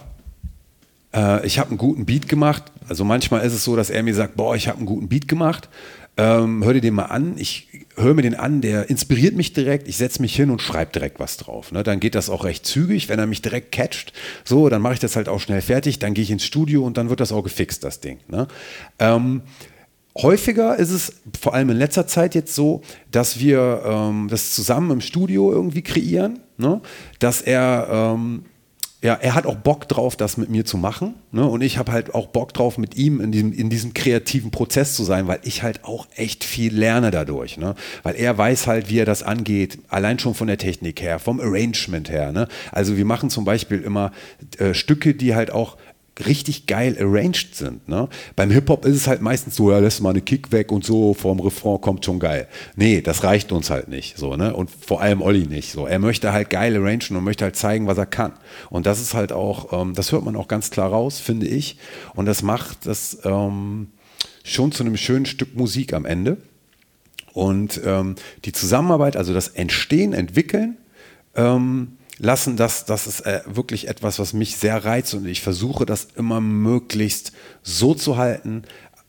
äh, 1.13 1.45
ich 1.45 1.59
habe 1.59 1.69
einen 1.69 1.77
guten 1.77 2.05
Beat 2.05 2.27
gemacht. 2.27 2.63
Also 2.87 3.03
manchmal 3.05 3.45
ist 3.45 3.53
es 3.53 3.63
so, 3.63 3.75
dass 3.75 3.89
er 3.89 4.03
mir 4.03 4.15
sagt, 4.15 4.35
boah, 4.35 4.55
ich 4.55 4.67
habe 4.67 4.77
einen 4.77 4.85
guten 4.85 5.07
Beat 5.07 5.27
gemacht. 5.27 5.69
Ähm, 6.17 6.63
hör 6.63 6.73
dir 6.73 6.81
den 6.81 6.93
mal 6.93 7.05
an. 7.05 7.35
Ich 7.37 7.69
höre 7.95 8.13
mir 8.13 8.21
den 8.21 8.35
an, 8.35 8.59
der 8.61 8.89
inspiriert 8.89 9.35
mich 9.35 9.53
direkt. 9.53 9.87
Ich 9.87 9.97
setze 9.97 10.21
mich 10.21 10.35
hin 10.35 10.49
und 10.49 10.61
schreibe 10.61 10.91
direkt 10.91 11.19
was 11.19 11.37
drauf. 11.37 11.71
Ne? 11.71 11.83
Dann 11.83 12.01
geht 12.01 12.15
das 12.15 12.29
auch 12.29 12.43
recht 12.43 12.65
zügig. 12.65 13.07
Wenn 13.07 13.19
er 13.19 13.27
mich 13.27 13.41
direkt 13.41 13.71
catcht, 13.71 14.11
so, 14.43 14.67
dann 14.67 14.81
mache 14.81 14.95
ich 14.95 14.99
das 14.99 15.15
halt 15.15 15.29
auch 15.29 15.39
schnell 15.39 15.61
fertig. 15.61 15.99
Dann 15.99 16.13
gehe 16.13 16.23
ich 16.23 16.31
ins 16.31 16.43
Studio 16.43 16.85
und 16.85 16.97
dann 16.97 17.09
wird 17.09 17.21
das 17.21 17.31
auch 17.31 17.43
gefixt, 17.43 17.83
das 17.83 18.01
Ding. 18.01 18.19
Ne? 18.27 18.47
Ähm, 18.99 19.41
Häufiger 20.17 20.75
ist 20.75 20.91
es, 20.91 21.21
vor 21.39 21.53
allem 21.53 21.69
in 21.69 21.77
letzter 21.77 22.05
Zeit 22.05 22.35
jetzt 22.35 22.53
so, 22.53 22.81
dass 23.11 23.39
wir 23.39 23.81
ähm, 23.85 24.27
das 24.29 24.53
zusammen 24.53 24.91
im 24.91 25.01
Studio 25.01 25.51
irgendwie 25.51 25.83
kreieren, 25.83 26.39
ne? 26.57 26.81
dass 27.19 27.41
er, 27.41 27.87
ähm, 27.89 28.43
ja, 29.01 29.13
er 29.13 29.33
hat 29.33 29.45
auch 29.45 29.55
Bock 29.55 29.87
drauf, 29.87 30.17
das 30.17 30.35
mit 30.35 30.49
mir 30.49 30.65
zu 30.65 30.77
machen 30.77 31.15
ne? 31.31 31.47
und 31.47 31.61
ich 31.61 31.77
habe 31.77 31.93
halt 31.93 32.13
auch 32.13 32.27
Bock 32.27 32.53
drauf, 32.53 32.77
mit 32.77 32.97
ihm 32.97 33.21
in 33.21 33.31
diesem, 33.31 33.53
in 33.53 33.69
diesem 33.69 33.93
kreativen 33.93 34.51
Prozess 34.51 34.95
zu 34.95 35.05
sein, 35.05 35.27
weil 35.27 35.39
ich 35.43 35.63
halt 35.63 35.85
auch 35.85 36.07
echt 36.15 36.43
viel 36.43 36.75
lerne 36.75 37.09
dadurch, 37.09 37.57
ne? 37.57 37.75
weil 38.03 38.15
er 38.15 38.37
weiß 38.37 38.67
halt, 38.67 38.89
wie 38.89 38.99
er 38.99 39.05
das 39.05 39.23
angeht, 39.23 39.79
allein 39.87 40.19
schon 40.19 40.35
von 40.35 40.47
der 40.47 40.57
Technik 40.57 41.01
her, 41.01 41.19
vom 41.19 41.39
Arrangement 41.39 42.09
her. 42.09 42.33
Ne? 42.33 42.49
Also 42.73 42.97
wir 42.97 43.05
machen 43.05 43.29
zum 43.29 43.45
Beispiel 43.45 43.79
immer 43.79 44.11
äh, 44.57 44.73
Stücke, 44.73 45.15
die 45.15 45.35
halt 45.35 45.51
auch 45.51 45.77
richtig 46.27 46.67
geil 46.67 46.97
arranged 46.99 47.55
sind. 47.55 47.87
Ne? 47.87 48.07
Beim 48.35 48.51
Hip-Hop 48.51 48.85
ist 48.85 48.95
es 48.95 49.07
halt 49.07 49.21
meistens 49.21 49.55
so, 49.55 49.71
ja, 49.71 49.79
lässt 49.79 50.01
mal 50.01 50.11
eine 50.11 50.21
Kick 50.21 50.51
weg 50.51 50.71
und 50.71 50.85
so, 50.85 51.13
vorm 51.13 51.39
Refrain 51.39 51.81
kommt 51.81 52.05
schon 52.05 52.19
geil. 52.19 52.47
Nee, 52.75 53.01
das 53.01 53.23
reicht 53.23 53.51
uns 53.51 53.69
halt 53.69 53.87
nicht. 53.87 54.17
So, 54.17 54.35
ne? 54.35 54.55
Und 54.55 54.69
vor 54.69 55.01
allem 55.01 55.21
Olli 55.21 55.47
nicht. 55.47 55.71
So. 55.71 55.85
Er 55.85 55.99
möchte 55.99 56.33
halt 56.33 56.49
geil 56.49 56.75
arrangen 56.75 57.17
und 57.17 57.23
möchte 57.23 57.45
halt 57.45 57.55
zeigen, 57.55 57.87
was 57.87 57.97
er 57.97 58.05
kann. 58.05 58.33
Und 58.69 58.85
das 58.85 59.01
ist 59.01 59.13
halt 59.13 59.31
auch, 59.31 59.81
ähm, 59.81 59.93
das 59.93 60.11
hört 60.11 60.23
man 60.23 60.35
auch 60.35 60.47
ganz 60.47 60.71
klar 60.71 60.89
raus, 60.89 61.19
finde 61.19 61.47
ich. 61.47 61.77
Und 62.15 62.25
das 62.25 62.41
macht 62.41 62.85
das 62.85 63.19
ähm, 63.23 63.87
schon 64.43 64.71
zu 64.71 64.83
einem 64.83 64.97
schönen 64.97 65.25
Stück 65.25 65.55
Musik 65.55 65.93
am 65.93 66.05
Ende. 66.05 66.37
Und 67.33 67.81
ähm, 67.85 68.15
die 68.45 68.51
Zusammenarbeit, 68.51 69.15
also 69.15 69.33
das 69.33 69.47
Entstehen, 69.47 70.13
Entwickeln, 70.13 70.77
ähm, 71.35 71.97
lassen, 72.21 72.55
das, 72.55 72.85
das 72.85 73.07
ist 73.07 73.21
äh, 73.21 73.41
wirklich 73.45 73.87
etwas, 73.87 74.19
was 74.19 74.33
mich 74.33 74.55
sehr 74.55 74.85
reizt 74.85 75.13
und 75.13 75.25
ich 75.25 75.41
versuche 75.41 75.85
das 75.85 76.07
immer 76.15 76.39
möglichst 76.39 77.31
so 77.63 77.95
zu 77.95 78.17
halten 78.17 78.63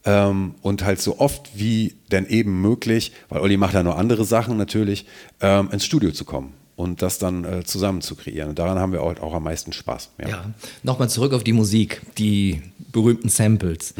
ähm, 0.04 0.54
und 0.62 0.84
halt 0.84 1.00
so 1.00 1.20
oft 1.20 1.50
wie 1.54 1.94
denn 2.10 2.26
eben 2.26 2.60
möglich, 2.62 3.12
weil 3.28 3.42
Olli 3.42 3.58
macht 3.58 3.74
ja 3.74 3.82
noch 3.82 3.98
andere 3.98 4.24
Sachen 4.24 4.56
natürlich, 4.56 5.06
ähm, 5.40 5.68
ins 5.70 5.84
Studio 5.84 6.10
zu 6.10 6.24
kommen 6.24 6.54
und 6.74 7.02
das 7.02 7.18
dann 7.18 7.44
äh, 7.44 7.64
zusammen 7.64 8.00
zu 8.00 8.16
kreieren. 8.16 8.48
Und 8.48 8.58
daran 8.58 8.78
haben 8.78 8.92
wir 8.92 9.02
auch, 9.02 9.20
auch 9.20 9.34
am 9.34 9.44
meisten 9.44 9.74
Spaß. 9.74 10.10
Ja. 10.18 10.28
Ja, 10.28 10.44
nochmal 10.82 11.10
zurück 11.10 11.34
auf 11.34 11.44
die 11.44 11.52
Musik, 11.52 12.00
die 12.16 12.62
berühmten 12.92 13.28
Samples. 13.28 13.94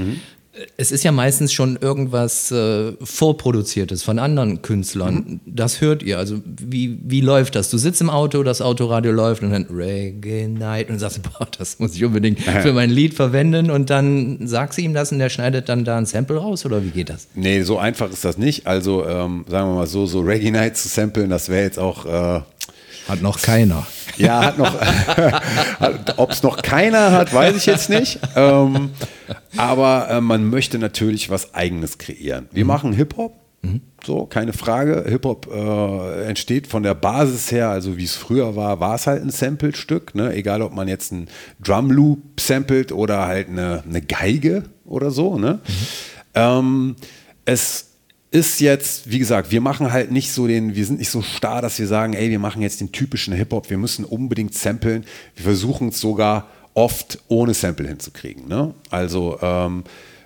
Es 0.77 0.93
ist 0.93 1.03
ja 1.03 1.13
meistens 1.13 1.53
schon 1.53 1.79
irgendwas 1.81 2.51
äh, 2.51 2.93
vorproduziertes 3.03 4.03
von 4.03 4.19
anderen 4.19 4.61
Künstlern. 4.61 5.41
Das 5.47 5.81
hört 5.81 6.03
ihr. 6.03 6.19
Also 6.19 6.43
wie, 6.45 6.99
wie 7.03 7.23
läuft 7.23 7.55
das? 7.55 7.71
Du 7.71 7.79
sitzt 7.79 8.03
im 8.03 8.11
Auto, 8.11 8.43
das 8.43 8.61
Autoradio 8.61 9.13
läuft 9.13 9.43
und 9.43 9.53
dann 9.53 9.67
Reggae 9.71 10.49
Night 10.49 10.91
und 10.91 10.99
sagst, 10.99 11.23
boah, 11.39 11.49
das 11.59 11.79
muss 11.79 11.95
ich 11.95 12.05
unbedingt 12.05 12.41
für 12.41 12.75
mein 12.75 12.91
Lied 12.91 13.15
verwenden 13.15 13.71
und 13.71 13.89
dann 13.89 14.47
sagst 14.47 14.77
du 14.77 14.83
ihm 14.83 14.93
das 14.93 15.11
und 15.11 15.21
der 15.21 15.31
schneidet 15.31 15.71
dann 15.71 15.85
da 15.85 15.97
ein 15.97 16.05
Sample 16.05 16.37
raus 16.37 16.67
oder 16.67 16.85
wie 16.85 16.91
geht 16.91 17.09
das? 17.09 17.29
Nee, 17.35 17.63
so 17.63 17.79
einfach 17.79 18.11
ist 18.11 18.25
das 18.25 18.37
nicht. 18.37 18.67
Also 18.67 19.07
ähm, 19.07 19.47
sagen 19.49 19.71
wir 19.71 19.75
mal 19.75 19.87
so, 19.87 20.05
so 20.05 20.21
Reggae 20.21 20.51
Night 20.51 20.77
zu 20.77 20.89
samplen, 20.89 21.31
das 21.31 21.49
wäre 21.49 21.63
jetzt 21.63 21.79
auch... 21.79 22.05
Äh, 22.05 22.43
Hat 23.09 23.23
noch 23.23 23.41
keiner. 23.41 23.87
Ja, 24.17 24.45
hat 24.45 24.59
noch. 24.59 24.75
Ob 26.17 26.31
es 26.31 26.43
noch 26.43 26.63
keiner 26.63 27.13
hat, 27.13 27.33
weiß 27.35 27.57
ich 27.57 27.67
jetzt 27.67 27.91
nicht. 27.91 28.19
Ähm, 28.37 28.91
aber 29.57 30.09
äh, 30.11 30.21
man 30.21 30.49
möchte 30.49 30.79
natürlich 30.79 31.31
was 31.31 31.55
Eigenes 31.55 31.99
kreieren. 31.99 32.49
Wir 32.53 32.65
machen 32.65 32.93
Hip-Hop. 32.93 33.43
So, 34.05 34.27
keine 34.27 34.53
Frage. 34.53 35.05
Hip-Hop 35.07 35.49
äh, 35.53 36.25
entsteht 36.25 36.67
von 36.67 36.83
der 36.83 36.95
Basis 36.95 37.53
her, 37.53 37.69
also 37.69 37.97
wie 37.97 38.05
es 38.05 38.17
früher 38.17 38.57
war, 38.57 38.81
war 38.81 38.97
es 38.97 39.07
halt 39.07 39.23
ein 39.23 39.31
Sample-Stück. 39.31 40.17
Ne? 40.17 40.35
Egal, 40.35 40.63
ob 40.63 40.75
man 40.75 40.89
jetzt 40.89 41.13
einen 41.13 41.29
Drum-Loop 41.63 42.41
samplet 42.41 42.91
oder 42.91 43.27
halt 43.27 43.49
eine, 43.49 43.85
eine 43.89 44.03
Geige 44.03 44.65
oder 44.85 45.13
so. 45.13 45.39
Ne? 45.39 45.61
Ähm, 46.35 46.97
es 47.45 47.92
ist 48.33 48.61
jetzt, 48.61 49.11
wie 49.11 49.19
gesagt, 49.19 49.51
wir 49.51 49.61
machen 49.61 49.93
halt 49.93 50.11
nicht 50.11 50.33
so 50.33 50.47
den, 50.47 50.75
wir 50.75 50.87
sind 50.87 50.99
nicht 50.99 51.11
so 51.11 51.21
starr, 51.21 51.61
dass 51.61 51.79
wir 51.79 51.87
sagen, 51.87 52.15
ey, 52.15 52.31
wir 52.31 52.39
machen 52.39 52.63
jetzt 52.63 52.81
den 52.81 52.91
typischen 52.91 53.35
Hip-Hop, 53.35 53.69
wir 53.69 53.77
müssen 53.77 54.07
unbedingt 54.07 54.55
samplen. 54.55 55.05
Wir 55.37 55.45
versuchen 55.45 55.89
es 55.89 56.01
sogar 56.01 56.49
oft 56.73 57.19
ohne 57.29 57.53
Sample 57.53 57.87
hinzukriegen. 57.87 58.49
Ne? 58.49 58.75
Also 58.89 59.39
ähm, 59.43 59.85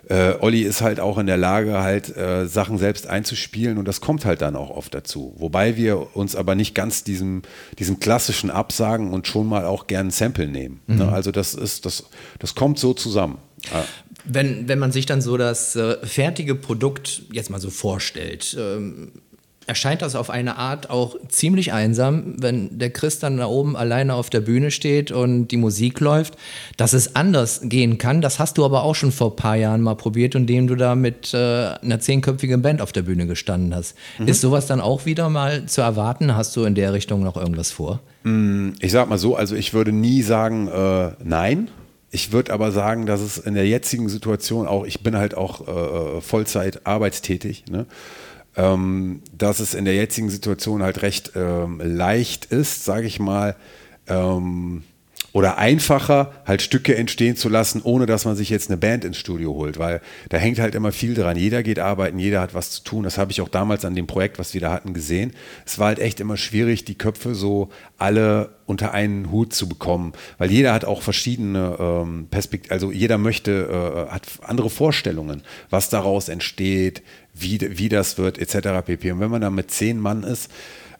äh, 0.09 0.35
Olli 0.39 0.63
ist 0.63 0.83
halt 0.83 1.01
auch 1.01 1.19
in 1.19 1.27
der 1.27 1.37
Lage, 1.37 1.81
halt 1.81 2.17
äh, 2.17 2.47
Sachen 2.47 2.79
selbst 2.79 3.09
einzuspielen 3.09 3.77
und 3.77 3.89
das 3.89 4.01
kommt 4.01 4.25
halt 4.25 4.41
dann 4.41 4.55
auch 4.55 4.71
oft 4.71 4.95
dazu. 4.95 5.35
Wobei 5.37 5.77
wir 5.77 6.17
uns 6.17 6.37
aber 6.37 6.55
nicht 6.55 6.77
ganz 6.77 7.03
diesem, 7.03 7.43
diesem 7.81 7.99
klassischen 7.99 8.53
absagen 8.53 9.11
und 9.11 9.27
schon 9.27 9.49
mal 9.49 9.65
auch 9.65 9.89
gern 9.89 10.07
ein 10.07 10.11
Sample 10.13 10.47
nehmen. 10.47 10.81
Ne? 10.87 10.95
Mhm. 10.95 11.01
Ne? 11.01 11.13
Also 11.13 11.33
das 11.33 11.55
ist, 11.55 11.85
das, 11.87 12.05
das 12.39 12.55
kommt 12.55 12.79
so 12.79 12.95
zusammen. 12.95 13.39
Wenn, 14.29 14.69
wenn 14.69 14.79
man 14.79 14.93
sich 14.93 15.07
dann 15.07 15.21
so 15.21 15.37
das 15.37 15.77
äh, 15.77 15.97
fertige 16.07 16.55
Produkt 16.55 17.23
jetzt 17.33 17.51
mal 17.51 17.61
so 17.61 17.71
vorstellt, 17.71 18.57
ähm, 18.59 19.13
erscheint 19.67 20.03
das 20.03 20.15
auf 20.15 20.31
eine 20.31 20.57
Art 20.57 20.91
auch 20.91 21.17
ziemlich 21.29 21.73
einsam, 21.73 22.37
wenn 22.39 22.79
der 22.79 22.91
Chris 22.91 23.19
dann 23.19 23.37
da 23.37 23.47
oben 23.47 23.77
alleine 23.77 24.15
auf 24.15 24.31
der 24.31 24.41
Bühne 24.41 24.71
steht 24.71 25.11
und 25.11 25.49
die 25.49 25.57
Musik 25.57 26.01
läuft. 26.01 26.37
Dass 26.77 26.93
es 26.93 27.17
anders 27.17 27.61
gehen 27.65 27.99
kann, 27.99 28.21
das 28.21 28.39
hast 28.39 28.59
du 28.59 28.65
aber 28.65 28.85
auch 28.85 28.95
schon 28.95 29.13
vor 29.13 29.33
ein 29.33 29.37
paar 29.37 29.57
Jahren 29.57 29.83
mal 29.83 29.97
probiert, 29.97 30.35
indem 30.35 30.67
du 30.67 30.77
da 30.77 30.95
mit 30.95 31.35
äh, 31.35 31.37
einer 31.37 32.01
zehnköpfigen 32.01 32.63
Band 32.63 32.81
auf 32.81 32.93
der 32.93 33.03
Bühne 33.03 33.27
gestanden 33.27 33.75
hast. 33.75 33.97
Mhm. 34.19 34.29
Ist 34.29 34.41
sowas 34.41 34.67
dann 34.67 34.81
auch 34.81 35.05
wieder 35.05 35.29
mal 35.29 35.67
zu 35.67 35.81
erwarten? 35.81 36.37
Hast 36.37 36.55
du 36.57 36.65
in 36.65 36.75
der 36.75 36.93
Richtung 36.93 37.23
noch 37.23 37.37
irgendwas 37.37 37.73
vor? 37.73 38.01
Mm, 38.23 38.71
ich 38.81 38.93
sag 38.93 39.09
mal 39.09 39.19
so, 39.19 39.37
also 39.37 39.57
ich 39.57 39.75
würde 39.75 39.93
nie 39.93 40.23
sagen, 40.23 40.69
äh, 40.69 41.11
nein. 41.25 41.69
Ich 42.17 42.33
würde 42.33 42.55
aber 42.55 42.73
sagen, 42.73 43.05
dass 43.05 43.21
es 43.21 43.37
in 43.37 43.53
der 43.53 43.69
jetzigen 43.69 44.09
Situation 44.09 44.67
auch, 44.67 44.87
ich 44.87 45.03
bin 45.03 45.19
halt 45.19 45.37
auch 45.37 45.69
äh, 45.69 46.23
Vollzeit 46.23 46.87
arbeitstätig, 46.87 47.67
ne? 47.69 47.85
ähm, 48.57 49.21
dass 49.37 49.61
es 49.61 49.75
in 49.75 49.85
der 49.85 49.95
jetzigen 49.97 50.31
Situation 50.31 50.83
halt 50.83 51.03
recht 51.03 51.33
ähm, 51.37 51.79
leicht 51.85 52.47
ist, 52.47 52.87
sage 52.87 53.07
ich 53.07 53.21
mal, 53.21 53.55
ähm, 54.07 54.83
oder 55.37 55.59
einfacher, 55.59 56.33
halt 56.47 56.63
Stücke 56.63 56.97
entstehen 56.97 57.37
zu 57.37 57.51
lassen, 57.51 57.83
ohne 57.85 58.07
dass 58.07 58.25
man 58.25 58.37
sich 58.37 58.49
jetzt 58.49 58.71
eine 58.71 58.79
Band 58.79 59.05
ins 59.05 59.19
Studio 59.19 59.53
holt, 59.53 59.79
weil 59.79 60.01
da 60.31 60.39
hängt 60.39 60.59
halt 60.59 60.75
immer 60.75 60.93
viel 60.93 61.13
dran. 61.13 61.37
Jeder 61.37 61.63
geht 61.63 61.79
arbeiten, 61.79 62.19
jeder 62.19 62.41
hat 62.41 62.55
was 62.55 62.71
zu 62.71 62.85
tun. 62.85 63.05
Das 63.05 63.19
habe 63.19 63.33
ich 63.33 63.43
auch 63.43 63.51
damals 63.51 63.85
an 63.85 63.95
dem 63.95 64.07
Projekt, 64.07 64.39
was 64.39 64.55
wir 64.55 64.63
da 64.63 64.73
hatten, 64.73 64.95
gesehen. 64.95 65.35
Es 65.67 65.79
war 65.79 65.89
halt 65.89 65.99
echt 65.99 66.21
immer 66.21 66.39
schwierig, 66.39 66.87
die 66.87 66.95
Köpfe 66.95 67.35
so 67.35 67.69
alle 67.99 68.55
unter 68.65 68.95
einen 68.95 69.31
Hut 69.31 69.53
zu 69.53 69.69
bekommen, 69.69 70.15
weil 70.39 70.51
jeder 70.51 70.73
hat 70.73 70.87
auch 70.87 71.03
verschiedene 71.03 71.77
ähm, 71.79 72.29
Perspektiven, 72.31 72.73
also 72.73 72.91
jeder 72.91 73.19
möchte, 73.19 74.07
äh, 74.09 74.11
hat 74.11 74.23
andere 74.41 74.71
Vorstellungen, 74.71 75.43
was 75.69 75.91
daraus 75.91 76.31
entsteht, 76.31 77.03
wie, 77.35 77.61
wie 77.79 77.91
das 77.91 78.17
wird, 78.17 78.39
etc. 78.39 78.87
pp. 78.87 79.13
Und 79.13 79.21
wenn 79.21 79.31
man 79.31 79.43
da 79.43 79.51
mit 79.51 79.71
zehn 79.71 80.01
Mann 80.01 80.23
ist, 80.23 80.51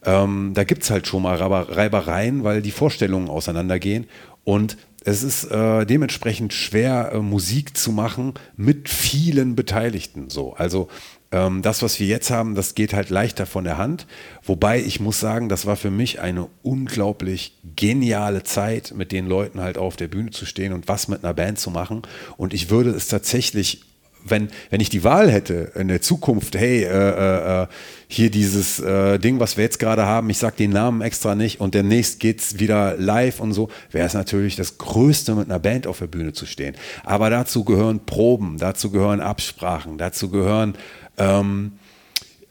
ähm, 0.05 0.51
da 0.53 0.63
gibt 0.63 0.83
es 0.83 0.89
halt 0.89 1.07
schon 1.07 1.23
mal 1.23 1.37
Reibereien, 1.37 2.43
weil 2.43 2.61
die 2.61 2.71
Vorstellungen 2.71 3.29
auseinandergehen. 3.29 4.07
Und 4.43 4.77
es 5.03 5.23
ist 5.23 5.45
äh, 5.45 5.85
dementsprechend 5.85 6.53
schwer, 6.53 7.11
äh, 7.13 7.19
Musik 7.19 7.77
zu 7.77 7.91
machen 7.91 8.33
mit 8.57 8.89
vielen 8.89 9.55
Beteiligten. 9.55 10.29
So. 10.29 10.53
Also 10.53 10.89
ähm, 11.31 11.61
das, 11.61 11.81
was 11.81 11.99
wir 11.99 12.07
jetzt 12.07 12.29
haben, 12.29 12.55
das 12.55 12.75
geht 12.75 12.93
halt 12.93 13.09
leichter 13.09 13.45
von 13.45 13.63
der 13.63 13.77
Hand. 13.77 14.07
Wobei 14.43 14.79
ich 14.79 14.99
muss 14.99 15.19
sagen, 15.19 15.49
das 15.49 15.65
war 15.65 15.75
für 15.75 15.91
mich 15.91 16.19
eine 16.19 16.47
unglaublich 16.61 17.57
geniale 17.75 18.43
Zeit, 18.43 18.93
mit 18.95 19.11
den 19.11 19.27
Leuten 19.27 19.61
halt 19.61 19.77
auf 19.77 19.95
der 19.95 20.07
Bühne 20.07 20.31
zu 20.31 20.45
stehen 20.45 20.73
und 20.73 20.87
was 20.87 21.07
mit 21.07 21.23
einer 21.23 21.33
Band 21.33 21.59
zu 21.59 21.71
machen. 21.71 22.01
Und 22.37 22.53
ich 22.53 22.69
würde 22.69 22.91
es 22.91 23.07
tatsächlich 23.07 23.81
wenn, 24.29 24.49
wenn 24.69 24.81
ich 24.81 24.89
die 24.89 25.03
Wahl 25.03 25.31
hätte 25.31 25.71
in 25.75 25.87
der 25.87 26.01
Zukunft, 26.01 26.55
hey, 26.55 26.83
äh, 26.83 26.87
äh, 26.87 27.63
äh, 27.63 27.67
hier 28.07 28.29
dieses 28.31 28.79
äh, 28.79 29.19
Ding, 29.19 29.39
was 29.39 29.57
wir 29.57 29.63
jetzt 29.63 29.79
gerade 29.79 30.05
haben, 30.05 30.29
ich 30.29 30.37
sage 30.37 30.55
den 30.57 30.71
Namen 30.71 31.01
extra 31.01 31.35
nicht 31.35 31.59
und 31.59 31.73
demnächst 31.73 32.19
geht 32.19 32.39
es 32.39 32.59
wieder 32.59 32.95
live 32.97 33.39
und 33.39 33.53
so, 33.53 33.69
wäre 33.91 34.07
es 34.07 34.13
natürlich 34.13 34.55
das 34.55 34.77
Größte, 34.77 35.35
mit 35.35 35.49
einer 35.49 35.59
Band 35.59 35.87
auf 35.87 35.99
der 35.99 36.07
Bühne 36.07 36.33
zu 36.33 36.45
stehen. 36.45 36.75
Aber 37.03 37.29
dazu 37.29 37.63
gehören 37.63 38.05
Proben, 38.05 38.57
dazu 38.57 38.91
gehören 38.91 39.19
Absprachen, 39.19 39.97
dazu 39.97 40.29
gehören 40.29 40.75
ähm, 41.17 41.73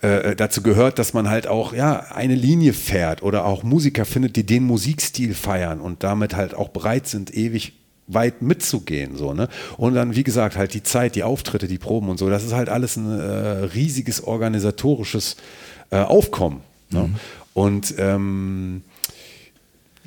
äh, 0.02 0.32
äh, 0.32 0.36
dazu 0.36 0.62
gehört, 0.62 0.98
dass 0.98 1.14
man 1.14 1.30
halt 1.30 1.46
auch 1.46 1.72
ja 1.72 1.98
eine 2.14 2.34
Linie 2.34 2.74
fährt 2.74 3.22
oder 3.22 3.46
auch 3.46 3.62
Musiker 3.62 4.04
findet, 4.04 4.36
die 4.36 4.44
den 4.44 4.62
Musikstil 4.64 5.34
feiern 5.34 5.80
und 5.80 6.04
damit 6.04 6.36
halt 6.36 6.54
auch 6.54 6.68
bereit 6.68 7.06
sind, 7.06 7.34
ewig 7.34 7.72
weit 8.06 8.42
mitzugehen. 8.42 9.16
So, 9.16 9.34
ne? 9.34 9.48
Und 9.76 9.94
dann, 9.94 10.14
wie 10.14 10.22
gesagt, 10.22 10.56
halt 10.56 10.74
die 10.74 10.82
Zeit, 10.82 11.14
die 11.14 11.22
Auftritte, 11.22 11.68
die 11.68 11.78
Proben 11.78 12.08
und 12.08 12.18
so, 12.18 12.30
das 12.30 12.44
ist 12.44 12.52
halt 12.52 12.68
alles 12.68 12.96
ein 12.96 13.18
äh, 13.18 13.24
riesiges 13.74 14.22
organisatorisches 14.22 15.36
äh, 15.90 15.98
Aufkommen. 15.98 16.60
Ne? 16.90 17.02
Mhm. 17.02 17.14
Und 17.54 17.94
ähm, 17.98 18.82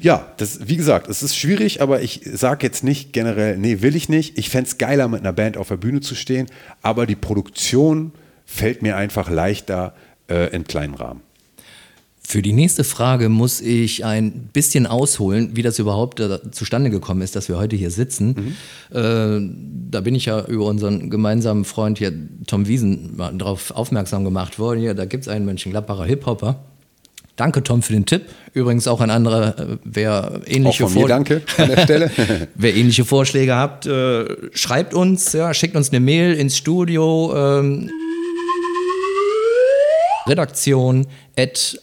ja, 0.02 0.32
das, 0.38 0.68
wie 0.68 0.78
gesagt, 0.78 1.10
es 1.10 1.24
ist 1.24 1.36
schwierig, 1.36 1.82
aber 1.82 2.02
ich 2.02 2.22
sage 2.24 2.66
jetzt 2.66 2.84
nicht 2.84 3.12
generell, 3.12 3.58
nee, 3.58 3.82
will 3.82 3.96
ich 3.96 4.08
nicht. 4.08 4.38
Ich 4.38 4.50
fände 4.50 4.70
es 4.70 4.78
geiler, 4.78 5.08
mit 5.08 5.22
einer 5.22 5.34
Band 5.34 5.58
auf 5.58 5.68
der 5.68 5.78
Bühne 5.78 6.00
zu 6.00 6.16
stehen, 6.16 6.48
aber 6.82 7.06
die 7.06 7.18
Produktion 7.18 8.14
fällt 8.46 8.82
mir 8.82 8.96
einfach 8.96 9.30
leichter 9.30 9.94
äh, 10.30 10.56
in 10.56 10.64
kleinen 10.64 10.94
Rahmen. 10.94 11.22
Für 12.32 12.44
die 12.44 12.54
nächste 12.54 12.84
Frage 12.84 13.28
muss 13.28 13.60
ich 13.60 14.06
ein 14.06 14.50
bisschen 14.54 14.86
ausholen, 14.86 15.56
wie 15.56 15.64
das 15.64 15.80
überhaupt 15.80 16.20
äh, 16.20 16.52
zustande 16.52 16.92
gekommen 16.92 17.24
ist, 17.24 17.36
dass 17.36 17.50
wir 17.50 17.58
heute 17.58 17.76
hier 17.76 17.90
sitzen. 17.90 18.56
Mhm. 18.92 18.96
Äh, 18.96 19.90
da 19.90 20.02
bin 20.02 20.14
ich 20.14 20.26
ja 20.26 20.46
über 20.46 20.66
unseren 20.66 21.10
gemeinsamen 21.10 21.66
Freund 21.66 21.98
hier, 21.98 22.14
Tom 22.46 22.68
Wiesen, 22.68 23.18
darauf 23.18 23.72
aufmerksam 23.72 24.26
gemacht 24.26 24.60
worden. 24.60 24.84
Ja, 24.84 24.94
da 24.94 25.06
gibt 25.06 25.24
es 25.24 25.28
einen 25.28 25.44
Mönchengladbacher 25.46 26.06
Hip-Hopper. 26.06 26.64
Danke, 27.36 27.64
Tom, 27.64 27.82
für 27.82 27.94
den 27.94 28.06
Tipp. 28.06 28.26
Übrigens 28.54 28.88
auch 28.88 29.02
ein 29.02 29.10
anderer, 29.10 29.58
äh, 29.58 29.78
wer 29.84 30.42
ähnliche, 30.46 30.86
auch 30.86 30.90
von 30.92 31.02
mir, 31.02 31.08
danke 31.08 31.42
an 31.58 31.68
der 31.68 31.82
Stelle. 31.82 32.12
wer 32.54 32.76
ähnliche 32.76 33.06
Vorschläge 33.06 33.56
habt, 33.56 33.88
äh, 33.88 34.26
schreibt 34.54 34.94
uns, 34.94 35.34
ja, 35.34 35.52
schickt 35.56 35.76
uns 35.76 35.90
eine 35.90 36.00
Mail 36.00 36.36
ins 36.36 36.56
Studio. 36.58 37.34
Ähm, 37.36 37.90
redaktion 40.30 41.08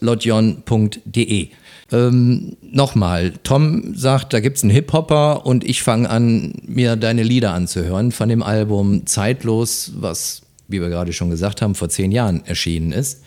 lodjon.de. 0.01 1.49
Ähm, 1.93 2.57
Nochmal, 2.63 3.33
Tom 3.43 3.95
sagt, 3.95 4.33
da 4.33 4.41
gibt 4.41 4.57
es 4.57 4.63
einen 4.63 4.73
Hip-Hopper 4.73 5.47
und 5.47 5.65
ich 5.65 5.83
fange 5.83 6.11
an, 6.11 6.55
mir 6.67 6.97
deine 6.97 7.23
Lieder 7.23 7.53
anzuhören 7.53 8.13
von 8.13 8.29
dem 8.29 8.43
Album 8.43 9.07
Zeitlos, 9.07 9.93
was, 9.97 10.43
wie 10.69 10.81
wir 10.81 10.89
gerade 10.89 11.13
schon 11.13 11.31
gesagt 11.31 11.63
haben, 11.63 11.75
vor 11.75 11.89
zehn 11.89 12.11
Jahren 12.13 12.45
erschienen 12.45 12.93
ist. 12.93 13.23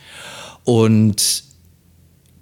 Und 0.66 1.44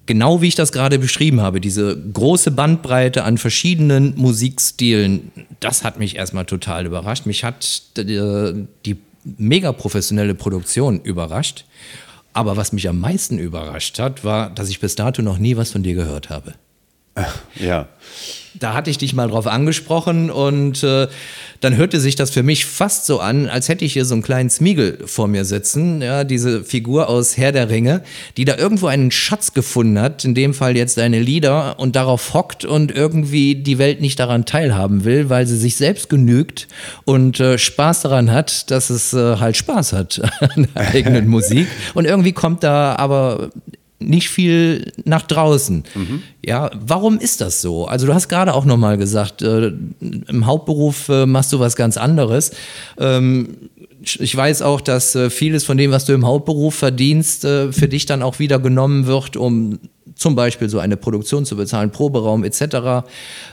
genau 0.07 0.41
wie 0.41 0.47
ich 0.47 0.55
das 0.55 0.71
gerade 0.71 0.97
beschrieben 0.97 1.41
habe, 1.41 1.61
diese 1.61 1.95
große 1.95 2.49
Bandbreite 2.51 3.23
an 3.23 3.37
verschiedenen 3.37 4.15
Musikstilen, 4.17 5.31
das 5.59 5.83
hat 5.83 5.99
mich 5.99 6.15
erstmal 6.15 6.45
total 6.45 6.87
überrascht. 6.87 7.27
Mich 7.27 7.43
hat 7.43 7.83
die, 7.97 8.65
die 8.85 8.97
mega 9.37 9.71
professionelle 9.71 10.33
Produktion 10.33 10.99
überrascht. 11.01 11.65
Aber 12.37 12.55
was 12.55 12.71
mich 12.71 12.87
am 12.87 12.99
meisten 12.99 13.39
überrascht 13.39 13.97
hat, 13.97 14.23
war, 14.23 14.51
dass 14.51 14.69
ich 14.69 14.79
bis 14.79 14.93
dato 14.93 15.23
noch 15.23 15.39
nie 15.39 15.57
was 15.57 15.71
von 15.71 15.81
dir 15.81 15.95
gehört 15.95 16.29
habe. 16.29 16.53
Ja. 17.55 17.87
Da 18.59 18.73
hatte 18.73 18.89
ich 18.89 18.97
dich 18.97 19.13
mal 19.13 19.29
drauf 19.29 19.47
angesprochen 19.47 20.29
und 20.31 20.83
äh, 20.83 21.07
dann 21.61 21.75
hörte 21.75 21.99
sich 21.99 22.15
das 22.15 22.29
für 22.29 22.43
mich 22.43 22.65
fast 22.65 23.05
so 23.05 23.19
an, 23.19 23.47
als 23.47 23.69
hätte 23.69 23.85
ich 23.85 23.93
hier 23.93 24.05
so 24.05 24.13
einen 24.13 24.23
kleinen 24.23 24.49
Smiegel 24.49 24.99
vor 25.05 25.27
mir 25.27 25.45
sitzen, 25.45 26.01
ja, 26.01 26.23
diese 26.23 26.63
Figur 26.63 27.09
aus 27.09 27.37
Herr 27.37 27.51
der 27.51 27.69
Ringe, 27.69 28.03
die 28.37 28.45
da 28.45 28.57
irgendwo 28.57 28.87
einen 28.87 29.11
Schatz 29.11 29.53
gefunden 29.53 29.99
hat, 29.99 30.23
in 30.25 30.35
dem 30.35 30.53
Fall 30.53 30.77
jetzt 30.77 30.97
deine 30.97 31.19
Lieder 31.19 31.79
und 31.79 31.95
darauf 31.95 32.33
hockt 32.33 32.65
und 32.65 32.91
irgendwie 32.91 33.55
die 33.55 33.77
Welt 33.77 34.01
nicht 34.01 34.19
daran 34.19 34.45
teilhaben 34.45 35.03
will, 35.03 35.29
weil 35.29 35.47
sie 35.47 35.57
sich 35.57 35.77
selbst 35.77 36.09
genügt 36.09 36.67
und 37.05 37.39
äh, 37.39 37.57
Spaß 37.57 38.01
daran 38.01 38.31
hat, 38.31 38.71
dass 38.71 38.89
es 38.89 39.13
äh, 39.13 39.37
halt 39.37 39.57
Spaß 39.57 39.93
hat 39.93 40.21
an 40.55 40.67
der 40.75 40.87
eigenen 40.89 41.27
Musik. 41.27 41.67
Und 41.93 42.05
irgendwie 42.05 42.33
kommt 42.33 42.63
da 42.63 42.95
aber 42.95 43.49
nicht 43.99 44.29
viel 44.29 44.91
nach 45.05 45.23
draußen. 45.23 45.83
Mhm. 45.95 46.21
Ja, 46.45 46.69
warum 46.79 47.17
ist 47.17 47.41
das 47.41 47.61
so? 47.61 47.85
Also 47.85 48.05
du 48.05 48.13
hast 48.13 48.27
gerade 48.27 48.53
auch 48.53 48.65
noch 48.65 48.77
mal 48.77 48.97
gesagt, 48.97 49.41
äh, 49.41 49.71
im 49.99 50.45
Hauptberuf 50.45 51.09
äh, 51.09 51.25
machst 51.25 51.51
du 51.51 51.59
was 51.59 51.75
ganz 51.75 51.97
anderes. 51.97 52.51
Ähm, 52.99 53.69
ich 54.01 54.35
weiß 54.35 54.61
auch, 54.61 54.81
dass 54.81 55.15
äh, 55.15 55.29
vieles 55.29 55.63
von 55.63 55.77
dem, 55.77 55.91
was 55.91 56.05
du 56.05 56.13
im 56.13 56.25
Hauptberuf 56.25 56.75
verdienst, 56.75 57.45
äh, 57.45 57.71
für 57.71 57.87
dich 57.87 58.05
dann 58.05 58.21
auch 58.21 58.39
wieder 58.39 58.59
genommen 58.59 59.07
wird, 59.07 59.35
um 59.35 59.79
zum 60.15 60.35
Beispiel 60.35 60.69
so 60.69 60.79
eine 60.79 60.97
Produktion 60.97 61.45
zu 61.45 61.55
bezahlen, 61.55 61.91
Proberaum 61.91 62.43
etc. 62.43 63.07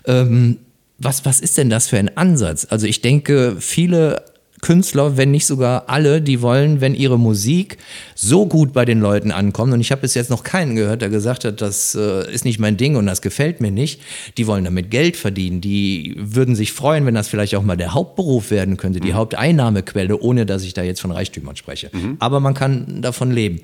Ähm, 0.06 0.58
was, 0.98 1.24
was 1.24 1.40
ist 1.40 1.58
denn 1.58 1.70
das 1.70 1.88
für 1.88 1.98
ein 1.98 2.16
Ansatz? 2.16 2.66
Also 2.70 2.86
ich 2.86 3.00
denke, 3.00 3.56
viele 3.58 4.22
Künstler, 4.64 5.18
wenn 5.18 5.30
nicht 5.30 5.44
sogar 5.44 5.90
alle, 5.90 6.22
die 6.22 6.40
wollen, 6.40 6.80
wenn 6.80 6.94
ihre 6.94 7.18
Musik 7.18 7.76
so 8.14 8.46
gut 8.46 8.72
bei 8.72 8.86
den 8.86 8.98
Leuten 8.98 9.30
ankommt, 9.30 9.74
und 9.74 9.80
ich 9.82 9.92
habe 9.92 10.00
bis 10.00 10.14
jetzt 10.14 10.30
noch 10.30 10.42
keinen 10.42 10.74
gehört, 10.74 11.02
der 11.02 11.10
gesagt 11.10 11.44
hat, 11.44 11.60
das 11.60 11.94
äh, 11.94 12.32
ist 12.32 12.46
nicht 12.46 12.58
mein 12.58 12.78
Ding 12.78 12.96
und 12.96 13.04
das 13.04 13.20
gefällt 13.20 13.60
mir 13.60 13.70
nicht, 13.70 14.00
die 14.38 14.46
wollen 14.46 14.64
damit 14.64 14.90
Geld 14.90 15.18
verdienen, 15.18 15.60
die 15.60 16.16
würden 16.16 16.56
sich 16.56 16.72
freuen, 16.72 17.04
wenn 17.04 17.14
das 17.14 17.28
vielleicht 17.28 17.54
auch 17.56 17.62
mal 17.62 17.76
der 17.76 17.92
Hauptberuf 17.92 18.50
werden 18.50 18.78
könnte, 18.78 19.00
die 19.00 19.10
mhm. 19.10 19.16
Haupteinnahmequelle, 19.16 20.18
ohne 20.18 20.46
dass 20.46 20.64
ich 20.64 20.72
da 20.72 20.82
jetzt 20.82 21.02
von 21.02 21.10
Reichtümern 21.10 21.56
spreche. 21.56 21.90
Mhm. 21.92 22.16
Aber 22.18 22.40
man 22.40 22.54
kann 22.54 23.02
davon 23.02 23.32
leben. 23.32 23.60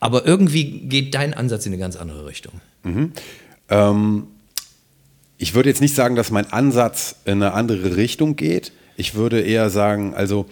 Aber 0.00 0.26
irgendwie 0.26 0.64
geht 0.64 1.14
dein 1.14 1.32
Ansatz 1.32 1.64
in 1.64 1.72
eine 1.72 1.80
ganz 1.80 1.94
andere 1.94 2.26
Richtung. 2.26 2.54
Mhm. 2.82 3.12
Ähm, 3.68 4.26
ich 5.38 5.54
würde 5.54 5.68
jetzt 5.68 5.80
nicht 5.80 5.94
sagen, 5.94 6.16
dass 6.16 6.32
mein 6.32 6.52
Ansatz 6.52 7.14
in 7.24 7.34
eine 7.34 7.52
andere 7.52 7.94
Richtung 7.94 8.34
geht. 8.34 8.72
Ich 9.00 9.14
würde 9.14 9.40
eher 9.40 9.70
sagen, 9.70 10.14
also 10.14 10.46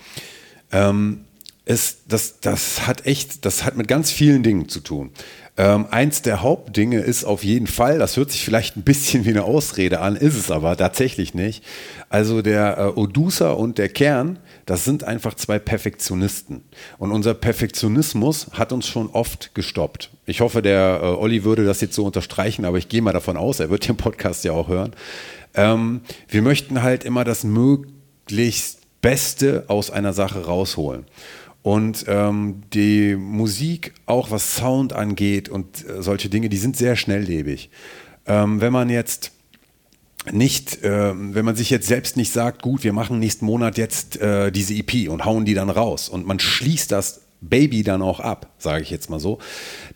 Ähm, 0.70 1.24
ist, 1.64 2.00
das, 2.08 2.40
das 2.40 2.86
hat 2.86 3.06
echt, 3.06 3.44
das 3.44 3.62
hat 3.64 3.76
mit 3.76 3.88
ganz 3.88 4.10
vielen 4.10 4.42
Dingen 4.42 4.68
zu 4.68 4.80
tun. 4.80 5.10
Ähm, 5.58 5.86
eins 5.90 6.22
der 6.22 6.40
Hauptdinge 6.40 7.00
ist 7.00 7.24
auf 7.24 7.44
jeden 7.44 7.66
Fall, 7.66 7.98
das 7.98 8.16
hört 8.16 8.30
sich 8.30 8.44
vielleicht 8.44 8.76
ein 8.76 8.84
bisschen 8.84 9.24
wie 9.26 9.30
eine 9.30 9.44
Ausrede 9.44 10.00
an, 10.00 10.16
ist 10.16 10.36
es 10.36 10.50
aber 10.50 10.76
tatsächlich 10.76 11.34
nicht. 11.34 11.62
Also 12.08 12.42
der 12.42 12.78
äh, 12.78 13.00
Odusa 13.00 13.52
und 13.52 13.76
der 13.76 13.90
Kern, 13.90 14.38
das 14.64 14.84
sind 14.84 15.04
einfach 15.04 15.34
zwei 15.34 15.58
Perfektionisten. 15.58 16.62
Und 16.98 17.12
unser 17.12 17.34
Perfektionismus 17.34 18.48
hat 18.52 18.72
uns 18.72 18.86
schon 18.86 19.08
oft 19.10 19.54
gestoppt. 19.54 20.10
Ich 20.26 20.40
hoffe, 20.40 20.62
der 20.62 21.00
äh, 21.02 21.06
Olli 21.06 21.44
würde 21.44 21.64
das 21.64 21.80
jetzt 21.80 21.94
so 21.94 22.04
unterstreichen, 22.04 22.64
aber 22.64 22.78
ich 22.78 22.88
gehe 22.88 23.02
mal 23.02 23.12
davon 23.12 23.36
aus, 23.36 23.60
er 23.60 23.68
wird 23.68 23.88
den 23.88 23.96
Podcast 23.96 24.44
ja 24.44 24.52
auch 24.52 24.68
hören. 24.68 24.92
Ähm, 25.54 26.00
wir 26.28 26.42
möchten 26.42 26.82
halt 26.82 27.04
immer 27.04 27.24
das 27.24 27.44
möglichst 27.44 27.97
Beste 29.00 29.64
aus 29.68 29.90
einer 29.90 30.12
Sache 30.12 30.44
rausholen. 30.44 31.04
Und 31.62 32.04
ähm, 32.08 32.62
die 32.72 33.16
Musik, 33.16 33.94
auch 34.06 34.30
was 34.30 34.56
Sound 34.56 34.92
angeht 34.92 35.48
und 35.48 35.86
äh, 35.86 36.02
solche 36.02 36.28
Dinge, 36.28 36.48
die 36.48 36.56
sind 36.56 36.76
sehr 36.76 36.96
schnelllebig. 36.96 37.70
Ähm, 38.26 38.60
wenn 38.60 38.72
man 38.72 38.90
jetzt 38.90 39.32
nicht, 40.32 40.82
äh, 40.82 41.12
wenn 41.14 41.44
man 41.44 41.56
sich 41.56 41.70
jetzt 41.70 41.86
selbst 41.86 42.16
nicht 42.16 42.32
sagt, 42.32 42.62
gut, 42.62 42.84
wir 42.84 42.92
machen 42.92 43.18
nächsten 43.18 43.44
Monat 43.44 43.78
jetzt 43.78 44.20
äh, 44.20 44.50
diese 44.50 44.74
EP 44.74 45.08
und 45.08 45.24
hauen 45.24 45.44
die 45.44 45.54
dann 45.54 45.70
raus 45.70 46.08
und 46.08 46.26
man 46.26 46.38
schließt 46.38 46.92
das 46.92 47.22
Baby 47.40 47.82
dann 47.82 48.02
auch 48.02 48.20
ab, 48.20 48.52
sage 48.58 48.82
ich 48.82 48.90
jetzt 48.90 49.10
mal 49.10 49.20
so, 49.20 49.38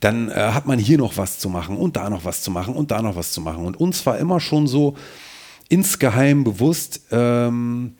dann 0.00 0.30
äh, 0.30 0.34
hat 0.34 0.66
man 0.66 0.78
hier 0.78 0.98
noch 0.98 1.16
was 1.16 1.38
zu 1.38 1.48
machen 1.48 1.76
und 1.76 1.96
da 1.96 2.08
noch 2.08 2.24
was 2.24 2.42
zu 2.42 2.50
machen 2.50 2.74
und 2.74 2.90
da 2.90 3.02
noch 3.02 3.16
was 3.16 3.32
zu 3.32 3.40
machen. 3.40 3.64
Und 3.64 3.78
uns 3.78 4.04
war 4.06 4.18
immer 4.18 4.40
schon 4.40 4.66
so 4.66 4.96
insgeheim 5.68 6.44
bewusst, 6.44 7.00
ähm, 7.10 7.94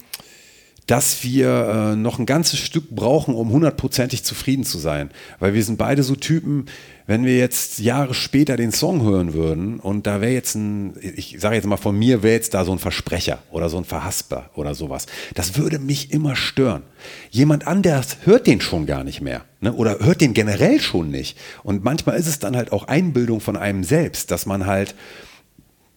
dass 0.86 1.22
wir 1.22 1.92
äh, 1.92 1.96
noch 1.96 2.18
ein 2.18 2.26
ganzes 2.26 2.58
Stück 2.58 2.90
brauchen, 2.90 3.34
um 3.34 3.50
hundertprozentig 3.50 4.24
zufrieden 4.24 4.64
zu 4.64 4.78
sein. 4.78 5.10
Weil 5.38 5.54
wir 5.54 5.62
sind 5.62 5.78
beide 5.78 6.02
so 6.02 6.16
Typen, 6.16 6.66
wenn 7.06 7.24
wir 7.24 7.36
jetzt 7.36 7.78
Jahre 7.78 8.14
später 8.14 8.56
den 8.56 8.72
Song 8.72 9.02
hören 9.02 9.32
würden 9.32 9.80
und 9.80 10.06
da 10.06 10.20
wäre 10.20 10.32
jetzt 10.32 10.54
ein, 10.54 10.94
ich 11.00 11.36
sage 11.38 11.56
jetzt 11.56 11.66
mal 11.66 11.76
von 11.76 11.98
mir, 11.98 12.22
wäre 12.22 12.34
jetzt 12.34 12.54
da 12.54 12.64
so 12.64 12.72
ein 12.72 12.78
Versprecher 12.78 13.38
oder 13.50 13.68
so 13.68 13.76
ein 13.78 13.84
Verhasper 13.84 14.50
oder 14.54 14.74
sowas. 14.74 15.06
Das 15.34 15.56
würde 15.56 15.78
mich 15.78 16.12
immer 16.12 16.36
stören. 16.36 16.82
Jemand 17.30 17.66
anders 17.66 18.18
hört 18.24 18.46
den 18.46 18.60
schon 18.60 18.86
gar 18.86 19.04
nicht 19.04 19.20
mehr 19.20 19.44
ne? 19.60 19.72
oder 19.72 19.98
hört 20.00 20.20
den 20.20 20.34
generell 20.34 20.80
schon 20.80 21.10
nicht. 21.10 21.36
Und 21.62 21.84
manchmal 21.84 22.16
ist 22.16 22.28
es 22.28 22.38
dann 22.38 22.56
halt 22.56 22.72
auch 22.72 22.84
Einbildung 22.84 23.40
von 23.40 23.56
einem 23.56 23.84
selbst, 23.84 24.30
dass 24.30 24.46
man 24.46 24.66
halt 24.66 24.94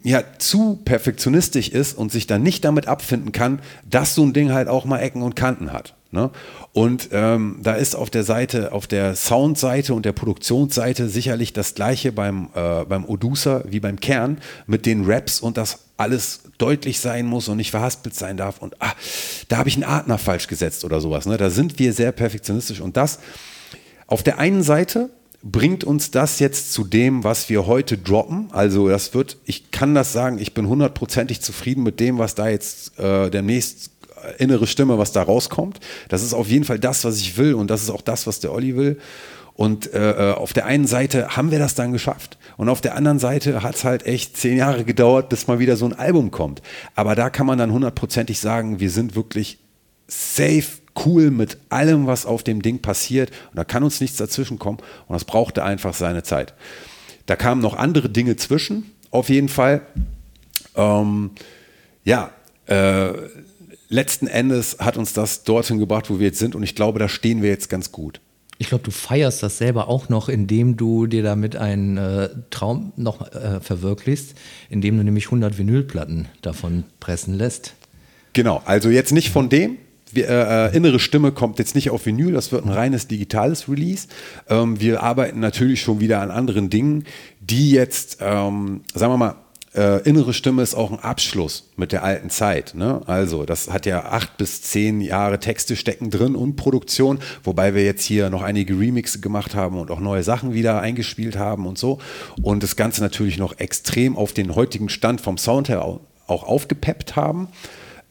ja 0.05 0.23
zu 0.37 0.79
perfektionistisch 0.85 1.69
ist 1.69 1.97
und 1.97 2.11
sich 2.11 2.27
dann 2.27 2.43
nicht 2.43 2.63
damit 2.63 2.87
abfinden 2.87 3.31
kann, 3.31 3.59
dass 3.89 4.13
so 4.13 4.23
ein 4.23 4.33
Ding 4.33 4.53
halt 4.53 4.67
auch 4.67 4.85
mal 4.85 4.99
Ecken 4.99 5.23
und 5.23 5.35
Kanten 5.35 5.73
hat. 5.73 5.95
Ne? 6.11 6.29
Und 6.73 7.09
ähm, 7.11 7.59
da 7.63 7.73
ist 7.73 7.95
auf 7.95 8.11
der 8.11 8.23
Seite, 8.23 8.71
auf 8.71 8.85
der 8.85 9.15
Soundseite 9.15 9.95
und 9.95 10.05
der 10.05 10.11
Produktionsseite 10.11 11.09
sicherlich 11.09 11.53
das 11.53 11.73
gleiche 11.73 12.11
beim, 12.11 12.49
äh, 12.53 12.85
beim 12.85 13.03
Odusa 13.03 13.63
wie 13.67 13.79
beim 13.79 13.99
Kern 13.99 14.37
mit 14.67 14.85
den 14.85 15.05
Raps 15.05 15.39
und 15.39 15.57
das 15.57 15.79
alles 15.97 16.41
deutlich 16.59 16.99
sein 16.99 17.25
muss 17.25 17.47
und 17.47 17.57
nicht 17.57 17.71
verhaspelt 17.71 18.13
sein 18.13 18.37
darf. 18.37 18.59
Und 18.59 18.79
ah, 18.81 18.93
da 19.47 19.57
habe 19.57 19.69
ich 19.69 19.75
einen 19.75 19.85
Adner 19.85 20.19
falsch 20.19 20.47
gesetzt 20.47 20.85
oder 20.85 21.01
sowas. 21.01 21.25
Ne? 21.25 21.37
Da 21.37 21.49
sind 21.49 21.79
wir 21.79 21.93
sehr 21.93 22.11
perfektionistisch 22.11 22.79
und 22.79 22.95
das 22.95 23.19
auf 24.05 24.21
der 24.21 24.37
einen 24.37 24.61
Seite 24.61 25.09
bringt 25.45 25.83
uns 25.83 26.09
das 26.09 26.39
jetzt 26.39 26.73
zu 26.73 26.83
dem, 26.83 27.23
was 27.23 27.49
wir 27.49 27.67
heute 27.67 27.99
droppen? 27.99 28.47
Also 28.51 28.89
das 28.89 29.13
wird, 29.13 29.37
ich 29.45 29.69
kann 29.69 29.93
das 29.93 30.11
sagen, 30.11 30.39
ich 30.39 30.55
bin 30.55 30.67
hundertprozentig 30.67 31.39
zufrieden 31.39 31.83
mit 31.83 31.99
dem, 31.99 32.17
was 32.17 32.33
da 32.33 32.49
jetzt 32.49 32.97
äh, 32.97 33.29
demnächst 33.29 33.91
äh, 34.23 34.43
innere 34.43 34.65
Stimme, 34.65 34.97
was 34.97 35.11
da 35.11 35.21
rauskommt. 35.21 35.79
Das 36.09 36.23
ist 36.23 36.33
auf 36.33 36.47
jeden 36.47 36.65
Fall 36.65 36.79
das, 36.79 37.05
was 37.05 37.19
ich 37.19 37.37
will 37.37 37.53
und 37.53 37.69
das 37.69 37.83
ist 37.83 37.91
auch 37.91 38.01
das, 38.01 38.25
was 38.25 38.39
der 38.39 38.51
Olli 38.51 38.75
will. 38.75 38.97
Und 39.53 39.93
äh, 39.93 40.31
äh 40.31 40.33
auf 40.33 40.51
der 40.51 40.65
einen 40.65 40.87
Seite 40.87 41.37
haben 41.37 41.51
wir 41.51 41.59
das 41.59 41.75
dann 41.75 41.93
geschafft 41.93 42.39
und 42.57 42.67
auf 42.67 42.81
der 42.81 42.95
anderen 42.95 43.19
Seite 43.19 43.61
hat 43.61 43.75
es 43.75 43.83
halt 43.83 44.05
echt 44.05 44.35
zehn 44.35 44.57
Jahre 44.57 44.83
gedauert, 44.83 45.29
bis 45.29 45.45
mal 45.45 45.59
wieder 45.59 45.77
so 45.77 45.85
ein 45.85 45.93
Album 45.93 46.31
kommt. 46.31 46.63
Aber 46.95 47.13
da 47.13 47.29
kann 47.29 47.45
man 47.45 47.59
dann 47.59 47.71
hundertprozentig 47.71 48.39
sagen, 48.39 48.79
wir 48.79 48.89
sind 48.89 49.15
wirklich 49.15 49.59
safe 50.07 50.84
cool 51.05 51.31
mit 51.31 51.57
allem, 51.69 52.07
was 52.07 52.25
auf 52.25 52.43
dem 52.43 52.61
Ding 52.61 52.81
passiert. 52.81 53.31
Und 53.51 53.57
da 53.57 53.63
kann 53.63 53.83
uns 53.83 54.01
nichts 54.01 54.17
dazwischen 54.17 54.59
kommen. 54.59 54.79
Und 55.07 55.13
das 55.13 55.25
brauchte 55.25 55.63
einfach 55.63 55.93
seine 55.93 56.23
Zeit. 56.23 56.53
Da 57.25 57.35
kamen 57.35 57.61
noch 57.61 57.75
andere 57.75 58.09
Dinge 58.09 58.35
zwischen, 58.35 58.91
auf 59.11 59.29
jeden 59.29 59.49
Fall. 59.49 59.81
Ähm, 60.75 61.31
ja, 62.03 62.31
äh, 62.67 63.13
letzten 63.89 64.27
Endes 64.27 64.77
hat 64.79 64.97
uns 64.97 65.13
das 65.13 65.43
dorthin 65.43 65.79
gebracht, 65.79 66.09
wo 66.09 66.19
wir 66.19 66.27
jetzt 66.27 66.39
sind. 66.39 66.55
Und 66.55 66.63
ich 66.63 66.75
glaube, 66.75 66.99
da 66.99 67.09
stehen 67.09 67.41
wir 67.41 67.49
jetzt 67.49 67.69
ganz 67.69 67.91
gut. 67.91 68.21
Ich 68.57 68.69
glaube, 68.69 68.85
du 68.85 68.91
feierst 68.91 69.43
das 69.43 69.57
selber 69.57 69.89
auch 69.89 70.07
noch, 70.07 70.29
indem 70.29 70.77
du 70.77 71.07
dir 71.07 71.23
damit 71.23 71.57
einen 71.57 71.97
äh, 71.97 72.29
Traum 72.51 72.93
noch 72.95 73.33
äh, 73.33 73.59
verwirklichst, 73.59 74.35
indem 74.69 74.97
du 74.97 75.03
nämlich 75.03 75.25
100 75.25 75.57
Vinylplatten 75.57 76.27
davon 76.41 76.85
pressen 77.01 77.33
lässt. 77.33 77.73
Genau, 78.31 78.61
also 78.65 78.89
jetzt 78.89 79.11
nicht 79.11 79.29
von 79.29 79.49
dem, 79.49 79.77
wir, 80.15 80.29
äh, 80.29 80.67
äh, 80.67 80.75
innere 80.75 80.99
Stimme 80.99 81.31
kommt 81.31 81.59
jetzt 81.59 81.75
nicht 81.75 81.89
auf 81.89 82.05
Vinyl, 82.05 82.33
das 82.33 82.51
wird 82.51 82.65
ein 82.65 82.71
reines 82.71 83.07
digitales 83.07 83.69
Release. 83.69 84.07
Ähm, 84.49 84.79
wir 84.79 85.03
arbeiten 85.03 85.39
natürlich 85.39 85.81
schon 85.81 85.99
wieder 85.99 86.21
an 86.21 86.31
anderen 86.31 86.69
Dingen, 86.69 87.05
die 87.39 87.71
jetzt, 87.71 88.17
ähm, 88.21 88.81
sagen 88.93 89.13
wir 89.13 89.17
mal, 89.17 89.35
äh, 89.75 90.01
innere 90.07 90.33
Stimme 90.33 90.61
ist 90.61 90.73
auch 90.73 90.91
ein 90.91 90.99
Abschluss 90.99 91.69
mit 91.75 91.91
der 91.91 92.03
alten 92.03 92.29
Zeit. 92.29 92.75
Ne? 92.75 93.01
Also, 93.07 93.43
das 93.43 93.69
hat 93.69 93.85
ja 93.85 94.05
acht 94.05 94.37
bis 94.37 94.61
zehn 94.61 95.01
Jahre 95.01 95.39
Texte 95.39 95.75
stecken 95.75 96.09
drin 96.09 96.35
und 96.35 96.55
Produktion, 96.55 97.19
wobei 97.43 97.75
wir 97.75 97.83
jetzt 97.83 98.05
hier 98.05 98.29
noch 98.29 98.41
einige 98.41 98.79
Remixe 98.79 99.19
gemacht 99.19 99.53
haben 99.53 99.77
und 99.77 99.91
auch 99.91 99.99
neue 99.99 100.23
Sachen 100.23 100.53
wieder 100.53 100.79
eingespielt 100.79 101.37
haben 101.37 101.67
und 101.67 101.77
so. 101.77 101.99
Und 102.41 102.63
das 102.63 102.77
Ganze 102.77 103.01
natürlich 103.01 103.37
noch 103.37 103.59
extrem 103.59 104.15
auf 104.15 104.31
den 104.31 104.55
heutigen 104.55 104.87
Stand 104.87 105.19
vom 105.19 105.37
Sound 105.37 105.67
her 105.67 105.83
auch 105.83 106.43
aufgepeppt 106.43 107.17
haben. 107.17 107.49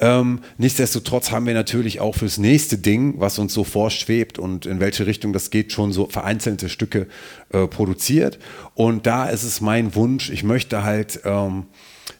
Ähm, 0.04 0.40
nichtsdestotrotz 0.58 1.30
haben 1.30 1.46
wir 1.46 1.54
natürlich 1.54 1.98
auch 1.98 2.14
fürs 2.14 2.36
nächste 2.36 2.76
Ding, 2.76 3.14
was 3.20 3.38
uns 3.38 3.54
so 3.54 3.64
vorschwebt 3.64 4.38
und 4.38 4.66
in 4.66 4.78
welche 4.78 5.06
Richtung 5.06 5.32
das 5.32 5.48
geht, 5.48 5.72
schon 5.72 5.92
so 5.92 6.06
vereinzelte 6.10 6.68
Stücke 6.68 7.06
äh, 7.54 7.66
produziert. 7.66 8.38
Und 8.74 9.06
da 9.06 9.24
ist 9.24 9.44
es 9.44 9.62
mein 9.62 9.94
Wunsch, 9.94 10.28
ich 10.28 10.44
möchte 10.44 10.84
halt 10.84 11.20
ähm, 11.24 11.64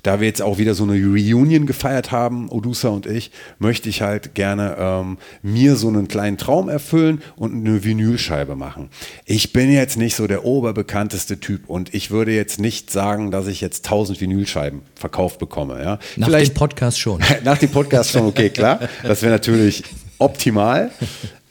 da 0.05 0.21
wir 0.21 0.29
jetzt 0.29 0.43
auch 0.43 0.59
wieder 0.59 0.75
so 0.75 0.85
eine 0.85 0.93
Reunion 0.93 1.67
gefeiert 1.67 2.13
haben, 2.13 2.49
Odusa 2.51 2.89
und 2.91 3.07
ich, 3.07 3.33
möchte 3.59 3.89
ich 3.89 4.03
halt 4.03 4.35
gerne 4.35 4.77
ähm, 4.79 5.19
mir 5.43 5.77
so 5.77 5.89
einen 5.89 6.07
kleinen 6.07 6.39
Traum 6.39 6.69
erfüllen 6.69 7.23
und 7.37 7.55
eine 7.55 7.83
Vinylscheibe 7.83 8.55
machen. 8.55 8.91
Ich 9.25 9.53
bin 9.53 9.73
jetzt 9.73 9.97
nicht 9.97 10.15
so 10.15 10.27
der 10.27 10.45
oberbekannteste 10.45 11.41
Typ 11.41 11.69
und 11.69 11.95
ich 11.95 12.11
würde 12.11 12.33
jetzt 12.33 12.61
nicht 12.61 12.91
sagen, 12.91 13.31
dass 13.31 13.47
ich 13.47 13.63
jetzt 13.63 13.87
1000 13.87 14.21
Vinylscheiben 14.21 14.83
verkauft 14.95 15.39
bekomme. 15.39 15.83
Ja? 15.83 15.99
Nach 16.17 16.29
Vielleicht, 16.29 16.53
dem 16.53 16.59
Podcast 16.59 17.01
schon. 17.01 17.21
nach 17.45 17.59
dem 17.59 17.71
Podcast 17.71 18.11
schon, 18.11 18.27
okay, 18.27 18.51
klar. 18.51 18.81
Das 19.03 19.23
wäre 19.23 19.33
natürlich 19.33 19.83
optimal. 20.19 20.91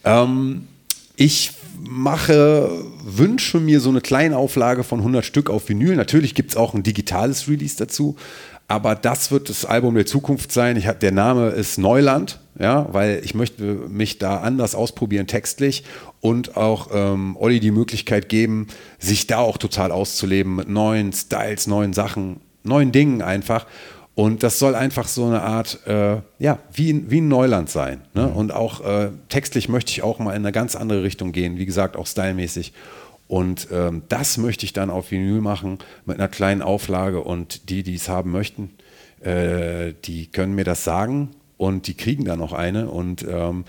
Ähm, 0.06 0.68
ich 1.16 1.52
mache, 1.80 2.70
wünsche 3.04 3.60
mir 3.60 3.80
so 3.80 3.90
eine 3.90 4.02
kleine 4.02 4.38
Auflage 4.38 4.84
von 4.84 5.00
100 5.00 5.26
Stück 5.26 5.50
auf 5.50 5.68
Vinyl. 5.70 5.96
Natürlich 5.96 6.36
gibt 6.36 6.52
es 6.52 6.58
auch 6.58 6.74
ein 6.74 6.84
digitales 6.84 7.48
Release 7.48 7.76
dazu, 7.78 8.16
aber 8.68 8.96
das 8.96 9.32
wird 9.32 9.50
das 9.50 9.66
Album 9.66 9.96
der 9.96 10.06
Zukunft 10.06 10.52
sein. 10.52 10.78
Ich, 10.78 10.86
der 10.86 11.12
Name 11.12 11.50
ist 11.50 11.78
Neuland, 11.78 12.40
ja, 12.58 12.88
weil 12.92 13.22
ich 13.24 13.36
möchte 13.36 13.64
mich 13.64 14.20
da 14.20 14.38
anders 14.38 14.74
ausprobieren 14.74 15.28
textlich 15.28 15.84
und 16.22 16.56
auch 16.56 16.90
ähm, 16.94 17.36
Olli 17.38 17.60
die 17.60 17.72
Möglichkeit 17.72 18.30
geben, 18.30 18.68
sich 19.00 19.28
da 19.28 19.40
auch 19.40 19.58
total 19.58 19.92
auszuleben 19.92 20.56
mit 20.56 20.70
neuen 20.70 21.12
Styles, 21.12 21.68
neuen 21.68 21.94
Sachen, 21.94 22.40
neuen 22.64 22.92
Dingen 22.92 23.22
einfach. 23.22 23.68
Und 24.16 24.44
das 24.44 24.60
soll 24.60 24.76
einfach 24.76 25.08
so 25.08 25.26
eine 25.26 25.42
Art, 25.42 25.80
äh, 25.88 26.18
ja, 26.38 26.60
wie, 26.72 27.10
wie 27.10 27.20
ein 27.20 27.28
Neuland 27.28 27.70
sein. 27.70 28.02
Ne? 28.14 28.28
Mhm. 28.28 28.36
Und 28.36 28.52
auch 28.54 28.82
äh, 28.82 29.10
textlich 29.30 29.70
möchte 29.70 29.92
ich 29.92 30.04
auch 30.04 30.20
mal 30.20 30.36
in 30.36 30.44
eine 30.44 30.52
ganz 30.52 30.76
andere 30.76 31.02
Richtung 31.02 31.32
gehen, 31.32 31.58
wie 31.58 31.66
gesagt, 31.66 31.98
auch 31.98 32.06
stylmäßig. 32.06 32.74
Und 33.28 33.70
ähm, 33.72 34.04
das 34.10 34.38
möchte 34.38 34.66
ich 34.66 34.74
dann 34.74 34.92
auf 34.92 35.10
Vinyl 35.10 35.42
machen 35.42 35.80
mit 36.06 36.20
einer 36.20 36.28
kleinen 36.28 36.62
Auflage. 36.62 37.22
Und 37.22 37.70
die, 37.70 37.82
die 37.82 37.96
es 37.96 38.08
haben 38.08 38.32
möchten, 38.32 38.70
äh, 39.22 39.94
die 40.06 40.28
können 40.28 40.54
mir 40.54 40.66
das 40.66 40.84
sagen 40.84 41.32
und 41.58 41.88
die 41.88 41.96
kriegen 41.96 42.26
dann 42.26 42.38
noch 42.38 42.54
eine. 42.54 42.90
Und 42.90 43.26
ähm, 43.28 43.66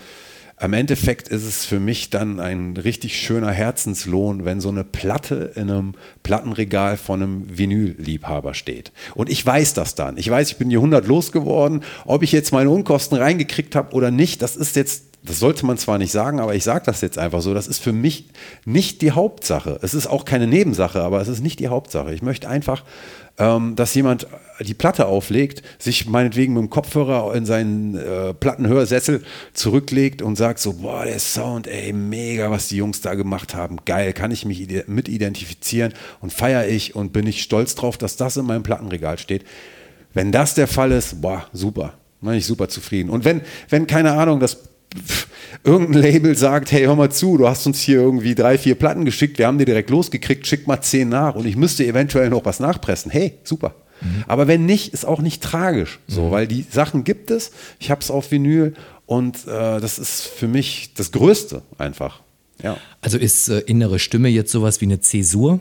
am 0.57 0.73
Endeffekt 0.73 1.27
ist 1.27 1.43
es 1.43 1.65
für 1.65 1.81
mich 1.81 2.09
dann 2.09 2.39
ein 2.39 2.77
richtig 2.77 3.19
schöner 3.19 3.51
Herzenslohn, 3.51 4.45
wenn 4.45 4.61
so 4.61 4.69
eine 4.69 4.85
Platte 4.85 5.51
in 5.55 5.69
einem 5.69 5.93
Plattenregal 6.23 6.95
von 6.95 7.21
einem 7.21 7.57
Vinylliebhaber 7.57 8.53
steht. 8.53 8.93
Und 9.15 9.29
ich 9.29 9.45
weiß 9.45 9.73
das 9.73 9.95
dann. 9.95 10.17
Ich 10.17 10.29
weiß, 10.29 10.51
ich 10.51 10.57
bin 10.57 10.71
100 10.71 11.05
losgeworden. 11.07 11.83
Ob 12.05 12.23
ich 12.23 12.31
jetzt 12.31 12.53
meine 12.53 12.69
Unkosten 12.69 13.17
reingekriegt 13.17 13.75
habe 13.75 13.93
oder 13.93 14.11
nicht, 14.11 14.41
das 14.41 14.55
ist 14.55 14.75
jetzt 14.75 15.03
das 15.25 15.39
sollte 15.39 15.65
man 15.65 15.77
zwar 15.79 15.97
nicht 15.97 16.11
sagen, 16.11 16.39
aber 16.39 16.53
ich 16.53 16.63
sage 16.63 16.85
das 16.85 17.01
jetzt 17.01 17.17
einfach 17.17 17.41
so, 17.41 17.55
das 17.55 17.67
ist 17.67 17.79
für 17.79 17.93
mich 17.93 18.29
nicht 18.63 19.01
die 19.01 19.11
Hauptsache. 19.11 19.79
Es 19.81 19.95
ist 19.95 20.05
auch 20.05 20.23
keine 20.23 20.45
Nebensache, 20.45 21.01
aber 21.01 21.19
es 21.19 21.27
ist 21.27 21.41
nicht 21.41 21.59
die 21.59 21.67
Hauptsache. 21.67 22.13
Ich 22.13 22.21
möchte 22.21 22.47
einfach, 22.47 22.83
ähm, 23.37 23.75
dass 23.75 23.93
jemand 23.95 24.27
die 24.61 24.73
Platte 24.73 25.07
auflegt, 25.07 25.61
sich 25.79 26.07
meinetwegen 26.07 26.53
mit 26.53 26.61
dem 26.61 26.69
Kopfhörer 26.69 27.35
in 27.35 27.45
seinen 27.45 27.95
äh, 27.95 28.33
Plattenhörsessel 28.33 29.23
zurücklegt 29.53 30.21
und 30.21 30.37
sagt 30.37 30.59
so, 30.59 30.73
boah, 30.73 31.03
der 31.03 31.19
Sound, 31.19 31.67
ey, 31.67 31.91
mega, 31.91 32.49
was 32.49 32.69
die 32.69 32.77
Jungs 32.77 33.01
da 33.01 33.15
gemacht 33.15 33.53
haben, 33.53 33.79
geil, 33.85 34.13
kann 34.13 34.31
ich 34.31 34.45
mich 34.45 34.67
mit 34.87 35.09
identifizieren 35.09 35.93
und 36.21 36.31
feiere 36.31 36.67
ich 36.67 36.95
und 36.95 37.11
bin 37.11 37.27
ich 37.27 37.43
stolz 37.43 37.75
drauf, 37.75 37.97
dass 37.97 38.15
das 38.15 38.37
in 38.37 38.45
meinem 38.45 38.63
Plattenregal 38.63 39.17
steht. 39.17 39.43
Wenn 40.13 40.31
das 40.31 40.55
der 40.55 40.67
Fall 40.67 40.93
ist, 40.93 41.21
boah, 41.21 41.45
super, 41.51 41.93
bin 42.21 42.33
ich 42.33 42.45
super 42.45 42.69
zufrieden. 42.69 43.09
Und 43.09 43.25
wenn, 43.25 43.41
wenn 43.69 43.87
keine 43.87 44.13
Ahnung, 44.13 44.39
das 44.39 44.59
irgendein 45.63 46.01
Label 46.01 46.35
sagt, 46.35 46.71
hey, 46.71 46.85
hör 46.85 46.95
mal 46.95 47.11
zu, 47.11 47.37
du 47.37 47.47
hast 47.47 47.65
uns 47.65 47.79
hier 47.79 47.97
irgendwie 47.97 48.35
drei, 48.35 48.57
vier 48.57 48.75
Platten 48.75 49.05
geschickt, 49.05 49.37
wir 49.37 49.47
haben 49.47 49.57
die 49.57 49.65
direkt 49.65 49.89
losgekriegt, 49.89 50.45
schick 50.45 50.67
mal 50.67 50.81
zehn 50.81 51.09
nach 51.09 51.35
und 51.35 51.45
ich 51.45 51.55
müsste 51.55 51.85
eventuell 51.85 52.29
noch 52.29 52.45
was 52.45 52.59
nachpressen. 52.59 53.11
Hey, 53.11 53.39
super. 53.43 53.75
Mhm. 54.01 54.23
Aber 54.27 54.47
wenn 54.47 54.65
nicht, 54.65 54.93
ist 54.93 55.05
auch 55.05 55.21
nicht 55.21 55.41
tragisch, 55.41 55.99
so, 56.07 56.27
mhm. 56.27 56.31
weil 56.31 56.47
die 56.47 56.65
Sachen 56.69 57.03
gibt 57.03 57.31
es. 57.31 57.51
Ich 57.79 57.91
habe 57.91 58.01
es 58.01 58.11
auf 58.11 58.31
Vinyl 58.31 58.73
und 59.05 59.47
äh, 59.47 59.79
das 59.79 59.99
ist 59.99 60.21
für 60.21 60.47
mich 60.47 60.93
das 60.95 61.11
Größte 61.11 61.61
einfach. 61.77 62.21
Ja. 62.61 62.77
Also 63.01 63.17
ist 63.17 63.49
äh, 63.49 63.59
innere 63.59 63.99
Stimme 63.99 64.29
jetzt 64.29 64.51
sowas 64.51 64.81
wie 64.81 64.85
eine 64.85 64.99
Zäsur? 64.99 65.59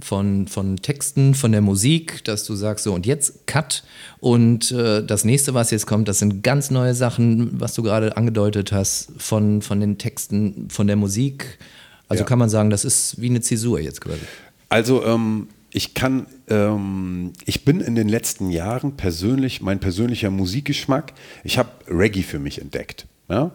Von, 0.00 0.46
von 0.48 0.76
Texten, 0.76 1.34
von 1.34 1.52
der 1.52 1.60
Musik, 1.60 2.24
dass 2.24 2.44
du 2.44 2.54
sagst, 2.54 2.84
so 2.84 2.94
und 2.94 3.06
jetzt 3.06 3.46
Cut 3.46 3.82
und 4.18 4.70
äh, 4.72 5.04
das 5.04 5.24
nächste, 5.24 5.54
was 5.54 5.70
jetzt 5.70 5.86
kommt, 5.86 6.08
das 6.08 6.18
sind 6.18 6.42
ganz 6.42 6.70
neue 6.70 6.94
Sachen, 6.94 7.60
was 7.60 7.74
du 7.74 7.82
gerade 7.82 8.16
angedeutet 8.16 8.72
hast, 8.72 9.12
von, 9.16 9.62
von 9.62 9.80
den 9.80 9.98
Texten, 9.98 10.68
von 10.70 10.86
der 10.86 10.96
Musik. 10.96 11.58
Also 12.08 12.22
ja. 12.22 12.28
kann 12.28 12.38
man 12.38 12.48
sagen, 12.48 12.70
das 12.70 12.84
ist 12.84 13.20
wie 13.20 13.28
eine 13.28 13.40
Zäsur 13.40 13.80
jetzt 13.80 14.00
quasi. 14.00 14.20
Also 14.68 15.04
ähm, 15.04 15.48
ich 15.70 15.94
kann, 15.94 16.26
ähm, 16.48 17.32
ich 17.44 17.64
bin 17.64 17.80
in 17.80 17.94
den 17.94 18.08
letzten 18.08 18.50
Jahren 18.50 18.96
persönlich, 18.96 19.60
mein 19.60 19.80
persönlicher 19.80 20.30
Musikgeschmack, 20.30 21.12
ich 21.44 21.58
habe 21.58 21.70
Reggae 21.88 22.22
für 22.22 22.38
mich 22.38 22.60
entdeckt. 22.60 23.06
Ja? 23.28 23.52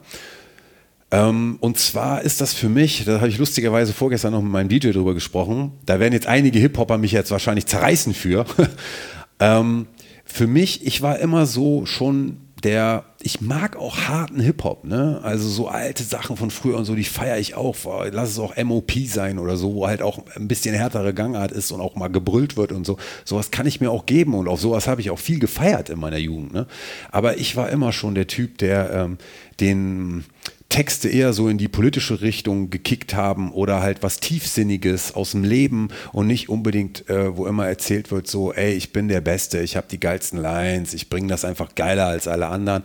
Ähm, 1.12 1.58
und 1.60 1.78
zwar 1.78 2.22
ist 2.22 2.40
das 2.40 2.54
für 2.54 2.70
mich, 2.70 3.04
da 3.06 3.18
habe 3.18 3.28
ich 3.28 3.38
lustigerweise 3.38 3.94
vorgestern 3.94 4.32
noch 4.32 4.42
mit 4.42 4.52
meinem 4.52 4.70
DJ 4.70 4.92
drüber 4.92 5.14
gesprochen, 5.14 5.74
da 5.86 6.00
werden 6.00 6.14
jetzt 6.14 6.28
einige 6.28 6.58
Hip-Hopper 6.60 6.98
mich 6.98 7.12
jetzt 7.12 7.32
wahrscheinlich 7.32 7.66
zerreißen 7.66 8.14
für. 8.14 8.46
ähm, 9.40 9.88
für 10.24 10.48
mich, 10.48 10.86
ich 10.86 11.02
war 11.02 11.20
immer 11.20 11.46
so 11.46 11.86
schon 11.86 12.38
der, 12.64 13.06
ich 13.22 13.42
mag 13.42 13.76
auch 13.76 14.08
harten 14.08 14.40
Hip-Hop, 14.40 14.86
ne? 14.86 15.20
Also 15.24 15.50
so 15.50 15.68
alte 15.68 16.04
Sachen 16.04 16.38
von 16.38 16.52
früher 16.52 16.78
und 16.78 16.86
so, 16.86 16.96
die 16.96 17.04
feiere 17.04 17.40
ich 17.40 17.56
auch. 17.56 17.76
Lass 18.12 18.30
es 18.30 18.40
auch 18.40 18.56
MOP 18.64 18.92
sein 19.08 19.40
oder 19.40 19.58
so, 19.58 19.74
wo 19.74 19.88
halt 19.88 20.02
auch 20.02 20.20
ein 20.36 20.48
bisschen 20.48 20.76
härtere 20.76 21.14
Gangart 21.14 21.52
ist 21.52 21.72
und 21.72 21.82
auch 21.82 21.96
mal 21.96 22.08
gebrüllt 22.08 22.58
wird 22.58 22.72
und 22.72 22.86
so. 22.86 22.98
Sowas 23.26 23.52
kann 23.52 23.66
ich 23.66 23.82
mir 23.82 23.90
auch 23.90 24.06
geben 24.06 24.36
und 24.36 24.48
auf 24.48 24.62
sowas 24.62 24.88
habe 24.88 25.02
ich 25.02 25.10
auch 25.10 25.20
viel 25.20 25.40
gefeiert 25.40 25.90
in 25.90 26.00
meiner 26.00 26.18
Jugend, 26.18 26.54
ne? 26.54 26.68
Aber 27.12 27.38
ich 27.38 27.56
war 27.56 27.70
immer 27.70 27.92
schon 27.92 28.16
der 28.16 28.28
Typ, 28.28 28.60
der 28.60 28.92
ähm, 28.92 29.18
den 29.60 30.26
Texte 30.72 31.10
eher 31.10 31.34
so 31.34 31.50
in 31.50 31.58
die 31.58 31.68
politische 31.68 32.22
Richtung 32.22 32.70
gekickt 32.70 33.14
haben 33.14 33.52
oder 33.52 33.82
halt 33.82 34.02
was 34.04 34.22
Tiefsinniges 34.22 35.14
aus 35.14 35.32
dem 35.32 35.44
Leben 35.44 35.90
und 36.14 36.28
nicht 36.28 36.48
unbedingt, 36.48 37.10
äh, 37.10 37.36
wo 37.36 37.46
immer 37.46 37.68
erzählt 37.68 38.10
wird, 38.10 38.28
so, 38.28 38.54
ey, 38.54 38.72
ich 38.72 38.94
bin 38.94 39.10
der 39.10 39.20
Beste, 39.20 39.60
ich 39.60 39.76
habe 39.76 39.88
die 39.92 40.00
geilsten 40.00 40.40
Lines, 40.40 40.94
ich 40.94 41.10
bringe 41.10 41.28
das 41.28 41.44
einfach 41.44 41.76
geiler 41.76 42.08
als 42.08 42.28
alle 42.28 42.48
anderen. 42.48 42.84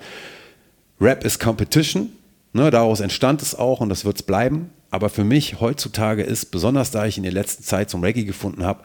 Rap 1.00 1.24
ist 1.24 1.38
Competition, 1.38 2.10
ne, 2.52 2.72
daraus 2.72 2.98
entstand 2.98 3.40
es 3.40 3.54
auch 3.54 3.80
und 3.80 3.88
das 3.88 4.04
wird 4.04 4.16
es 4.16 4.22
bleiben. 4.24 4.70
Aber 4.90 5.08
für 5.08 5.24
mich 5.24 5.60
heutzutage 5.60 6.24
ist, 6.24 6.46
besonders 6.46 6.90
da 6.90 7.06
ich 7.06 7.18
in 7.18 7.22
der 7.22 7.32
letzten 7.32 7.62
Zeit 7.62 7.88
zum 7.88 8.02
Reggae 8.02 8.24
gefunden 8.24 8.64
habe, 8.64 8.82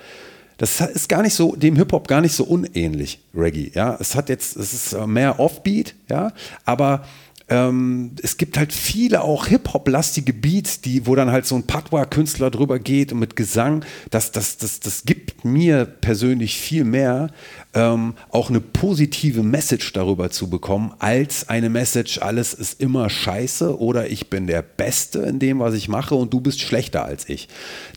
das 0.57 0.79
ist 0.79 1.09
gar 1.09 1.23
nicht 1.23 1.33
so, 1.33 1.55
dem 1.55 1.75
Hip-Hop 1.75 2.07
gar 2.07 2.21
nicht 2.21 2.33
so 2.33 2.43
unähnlich, 2.43 3.19
Reggae. 3.33 3.71
Ja, 3.73 3.97
es 3.99 4.15
hat 4.15 4.29
jetzt, 4.29 4.55
es 4.57 4.73
ist 4.73 5.07
mehr 5.07 5.39
Offbeat, 5.39 5.95
ja, 6.07 6.33
aber 6.65 7.03
ähm, 7.51 8.15
es 8.23 8.37
gibt 8.37 8.57
halt 8.57 8.71
viele 8.71 9.21
auch 9.21 9.45
Hip-Hop-lastige 9.47 10.31
Beats, 10.31 10.79
die, 10.79 11.05
wo 11.05 11.15
dann 11.15 11.31
halt 11.31 11.45
so 11.45 11.55
ein 11.55 11.67
Patois-Künstler 11.67 12.49
drüber 12.49 12.79
geht 12.79 13.11
und 13.11 13.19
mit 13.19 13.35
Gesang. 13.35 13.83
Das, 14.09 14.31
das, 14.31 14.57
das, 14.57 14.79
das 14.79 15.03
gibt 15.03 15.43
mir 15.43 15.85
persönlich 15.85 16.57
viel 16.57 16.85
mehr, 16.85 17.29
ähm, 17.73 18.15
auch 18.29 18.49
eine 18.49 18.59
positive 18.59 19.43
Message 19.43 19.93
darüber 19.93 20.29
zu 20.29 20.49
bekommen, 20.49 20.93
als 20.99 21.47
eine 21.49 21.69
Message, 21.69 22.19
alles 22.19 22.53
ist 22.53 22.81
immer 22.81 23.09
scheiße 23.09 23.79
oder 23.79 24.09
ich 24.09 24.29
bin 24.29 24.47
der 24.47 24.61
Beste 24.61 25.19
in 25.19 25.39
dem, 25.39 25.59
was 25.59 25.73
ich 25.73 25.87
mache 25.87 26.15
und 26.15 26.33
du 26.33 26.41
bist 26.41 26.61
schlechter 26.61 27.05
als 27.05 27.29
ich. 27.29 27.47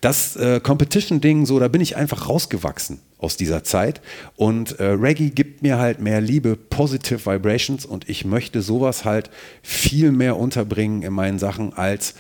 Das 0.01 0.37
äh, 0.37 0.61
Competition-Ding, 0.61 1.47
so, 1.47 1.59
da 1.59 1.69
bin 1.69 1.81
ich 1.81 1.97
einfach 1.97 2.29
rausgewachsen 2.29 3.01
aus 3.19 3.37
dieser 3.37 3.65
Zeit. 3.65 4.01
Und 4.37 4.79
äh, 4.79 4.85
Reggae 4.85 5.31
gibt 5.31 5.63
mir 5.63 5.79
halt 5.79 6.01
mehr 6.01 6.21
Liebe, 6.21 6.57
Positive 6.57 7.25
Vibrations 7.27 7.85
und 7.87 8.09
ich 8.09 8.25
möchte 8.25 8.63
sowas 8.63 9.05
halt 9.05 9.31
viel 9.63 10.13
mehr 10.13 10.37
unterbringen 10.37 11.03
in 11.03 11.13
meinen 11.13 11.39
Sachen 11.39 11.73
als 11.73 12.15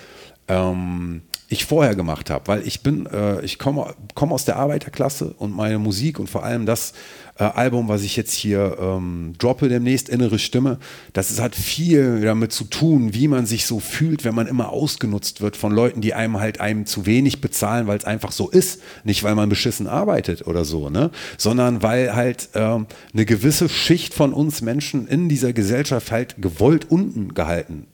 ähm, 0.49 1.23
ich 1.49 1.65
vorher 1.67 1.95
gemacht 1.95 2.31
habe, 2.31 2.49
weil 2.49 2.67
ich 2.67 2.83
bin, 2.83 3.07
äh, 3.07 3.41
ich 3.45 3.59
komme 3.59 3.95
komm 4.15 4.33
aus 4.33 4.45
der 4.45 4.57
Arbeiterklasse 4.57 5.35
und 5.39 5.55
meine 5.55 5.79
Musik 5.79 6.19
und 6.19 6.29
vor 6.29 6.43
allem 6.43 6.67
das 6.67 6.95
äh, 7.39 7.45
Album, 7.45 7.89
was 7.89 8.03
ich 8.03 8.16
jetzt 8.16 8.32
hier 8.32 8.76
ähm, 8.80 9.35
droppe 9.39 9.68
demnächst, 9.68 10.09
Innere 10.09 10.39
Stimme, 10.39 10.78
das 11.12 11.30
ist, 11.30 11.41
hat 11.41 11.55
viel 11.55 12.20
damit 12.20 12.53
zu 12.53 12.64
tun, 12.64 13.14
wie 13.14 13.28
man 13.28 13.47
sich 13.47 13.66
so 13.66 13.80
fühlt, 13.80 14.24
wenn 14.24 14.35
man 14.35 14.47
immer 14.47 14.70
ausgenutzt 14.70 15.41
wird 15.41 15.57
von 15.57 15.72
Leuten, 15.72 16.01
die 16.01 16.14
einem 16.14 16.39
halt 16.39 16.61
einem 16.61 16.87
zu 16.87 17.07
wenig 17.07 17.41
bezahlen, 17.41 17.87
weil 17.87 17.99
es 17.99 18.05
einfach 18.05 18.32
so 18.32 18.51
ist, 18.51 18.80
nicht 19.05 19.22
weil 19.24 19.35
man 19.35 19.49
beschissen 19.49 19.87
arbeitet 19.87 20.47
oder 20.47 20.64
so, 20.64 20.91
ne, 20.91 21.11
sondern 21.37 21.82
weil 21.82 22.14
halt 22.14 22.51
ähm, 22.55 22.87
eine 23.12 23.24
gewisse 23.24 23.68
Schicht 23.68 24.14
von 24.14 24.32
uns 24.32 24.62
Menschen 24.62 25.07
in 25.09 25.28
dieser 25.28 25.53
Gesellschaft 25.53 26.12
halt 26.12 26.37
gewollt 26.41 26.91
unten 26.91 27.35
gehalten 27.35 27.87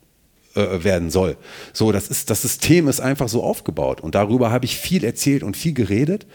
äh, 0.54 0.84
werden 0.84 1.10
soll. 1.10 1.36
So, 1.72 1.92
das 1.92 2.08
ist, 2.08 2.30
das 2.30 2.42
System 2.42 2.88
ist 2.88 3.00
einfach 3.00 3.28
so 3.28 3.42
aufgebaut 3.42 4.00
und 4.00 4.14
darüber 4.14 4.50
habe 4.50 4.64
ich 4.64 4.76
viel 4.76 5.04
erzählt 5.04 5.42
und 5.42 5.56
viel 5.56 5.74
geredet 5.74 6.26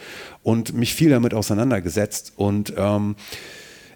und 0.43 0.74
mich 0.74 0.93
viel 0.93 1.09
damit 1.09 1.34
auseinandergesetzt 1.34 2.34
und 2.36 2.74
ähm, 2.78 3.16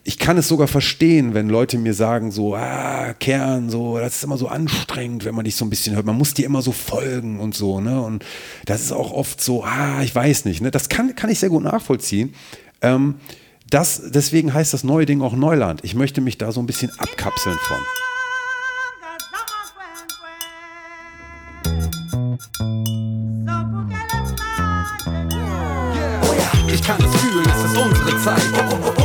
ich 0.03 0.17
kann 0.17 0.37
es 0.37 0.47
sogar 0.47 0.67
verstehen, 0.67 1.33
wenn 1.33 1.49
Leute 1.49 1.77
mir 1.77 1.93
sagen, 1.93 2.31
so, 2.31 2.55
ah, 2.55 3.13
Kern, 3.19 3.69
so, 3.69 3.99
das 3.99 4.15
ist 4.15 4.23
immer 4.23 4.37
so 4.37 4.47
anstrengend, 4.47 5.25
wenn 5.25 5.35
man 5.35 5.45
dich 5.45 5.55
so 5.55 5.65
ein 5.65 5.69
bisschen 5.69 5.95
hört. 5.95 6.05
Man 6.05 6.17
muss 6.17 6.33
dir 6.33 6.45
immer 6.45 6.61
so 6.61 6.71
folgen 6.71 7.39
und 7.39 7.53
so, 7.53 7.79
ne? 7.79 8.01
Und 8.01 8.25
das 8.65 8.81
ist 8.81 8.91
auch 8.91 9.11
oft 9.11 9.39
so, 9.39 9.63
ah, 9.63 10.01
ich 10.01 10.15
weiß 10.15 10.45
nicht, 10.45 10.61
ne? 10.61 10.71
Das 10.71 10.89
kann, 10.89 11.15
kann 11.15 11.29
ich 11.29 11.39
sehr 11.39 11.49
gut 11.49 11.63
nachvollziehen. 11.63 12.33
Ähm, 12.81 13.15
das, 13.69 14.01
deswegen 14.09 14.53
heißt 14.53 14.73
das 14.73 14.83
neue 14.83 15.05
Ding 15.05 15.21
auch 15.21 15.35
Neuland. 15.35 15.81
Ich 15.83 15.93
möchte 15.93 16.21
mich 16.21 16.37
da 16.37 16.51
so 16.51 16.59
ein 16.59 16.65
bisschen 16.65 16.91
abkapseln 16.97 17.57
von. 17.67 17.77
Ich 26.71 26.83
kann 26.83 26.97
es 27.03 27.15
fühlen, 27.19 27.45
es 27.45 27.63
ist 27.65 27.77
unsere 27.77 28.17
Zeit. 28.23 28.98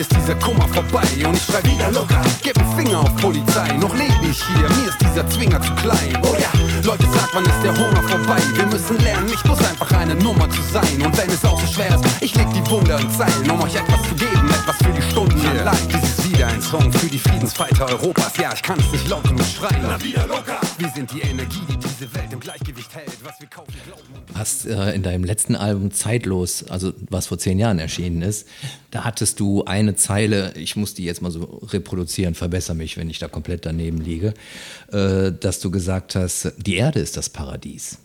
Bald 0.00 0.12
ist 0.12 0.16
dieser 0.16 0.34
Kummer 0.36 0.66
vorbei 0.68 1.06
und 1.26 1.36
ich 1.36 1.42
schrei 1.42 1.62
wieder 1.64 1.90
locker. 1.90 2.20
Gib 2.42 2.58
einen 2.58 2.76
Finger 2.76 3.00
auf 3.00 3.16
Polizei, 3.16 3.72
noch 3.76 3.94
lebe 3.94 4.26
ich 4.30 4.42
hier, 4.44 4.68
mir 4.68 4.88
ist 4.88 5.00
dieser 5.00 5.28
Zwinger 5.28 5.60
zu 5.60 5.72
klein. 5.74 6.18
Oh 6.22 6.36
ja, 6.38 6.50
Leute, 6.82 7.04
sagt, 7.04 7.34
wann 7.34 7.44
ist 7.44 7.62
der 7.62 7.76
Hunger 7.76 8.02
vorbei? 8.08 8.38
Wir 8.54 8.66
müssen 8.66 8.98
lernen, 8.98 9.26
nicht 9.26 9.42
bloß 9.42 9.58
einfach 9.58 9.90
eine 9.92 10.14
Nummer 10.14 10.48
zu 10.50 10.62
sein. 10.72 11.02
Und 11.04 11.16
wenn 11.16 11.30
es 11.30 11.44
auch 11.44 11.60
so 11.60 11.66
schwer 11.66 11.94
ist, 11.94 12.04
ich 12.20 12.34
leg 12.34 12.46
die 12.52 12.70
Wunder 12.70 12.98
in 12.98 13.10
Zeilen, 13.10 13.50
um 13.50 13.60
euch 13.62 13.74
etwas 13.74 14.02
zu 14.08 14.14
geben, 14.14 14.48
etwas 14.50 14.76
für 14.76 14.92
die 14.92 15.02
Stunden 15.02 15.40
yeah. 15.40 15.60
allein. 15.60 15.88
Dies 15.88 16.02
ist 16.02 16.30
wieder 16.30 16.46
ein 16.46 16.62
Song 16.62 16.92
für 16.92 17.08
die 17.08 17.18
Friedensfighter 17.18 17.86
Europas. 17.86 18.36
Ja, 18.36 18.52
ich 18.54 18.62
kann 18.62 18.78
es 18.78 18.90
nicht 18.92 19.08
laut 19.08 19.24
genug 19.24 19.46
schreien. 19.46 19.82
Na 19.82 20.00
wieder 20.02 20.26
locker. 20.26 20.60
Wir 20.78 20.88
sind 20.90 21.10
die 21.12 21.20
Energie, 21.20 21.64
die 21.68 21.76
diese 21.76 22.12
Welt 22.14 22.32
im 22.32 22.40
Gleichgewicht 22.40 22.94
hält. 22.94 23.18
Was 23.24 23.40
wir 23.40 23.48
kaufen, 23.48 23.74
glauben. 23.84 24.09
Hast 24.40 24.64
äh, 24.64 24.94
in 24.94 25.02
deinem 25.02 25.22
letzten 25.22 25.54
Album 25.54 25.90
Zeitlos, 25.90 26.64
also 26.70 26.94
was 27.10 27.26
vor 27.26 27.36
zehn 27.36 27.58
Jahren 27.58 27.78
erschienen 27.78 28.22
ist, 28.22 28.48
da 28.90 29.04
hattest 29.04 29.38
du 29.38 29.64
eine 29.66 29.96
Zeile, 29.96 30.54
ich 30.56 30.76
muss 30.76 30.94
die 30.94 31.04
jetzt 31.04 31.20
mal 31.20 31.30
so 31.30 31.60
reproduzieren, 31.70 32.34
verbessere 32.34 32.74
mich, 32.74 32.96
wenn 32.96 33.10
ich 33.10 33.18
da 33.18 33.28
komplett 33.28 33.66
daneben 33.66 34.00
liege, 34.00 34.32
äh, 34.92 35.30
dass 35.30 35.60
du 35.60 35.70
gesagt 35.70 36.14
hast, 36.14 36.54
die 36.56 36.76
Erde 36.76 37.00
ist 37.00 37.18
das 37.18 37.28
Paradies. 37.28 37.98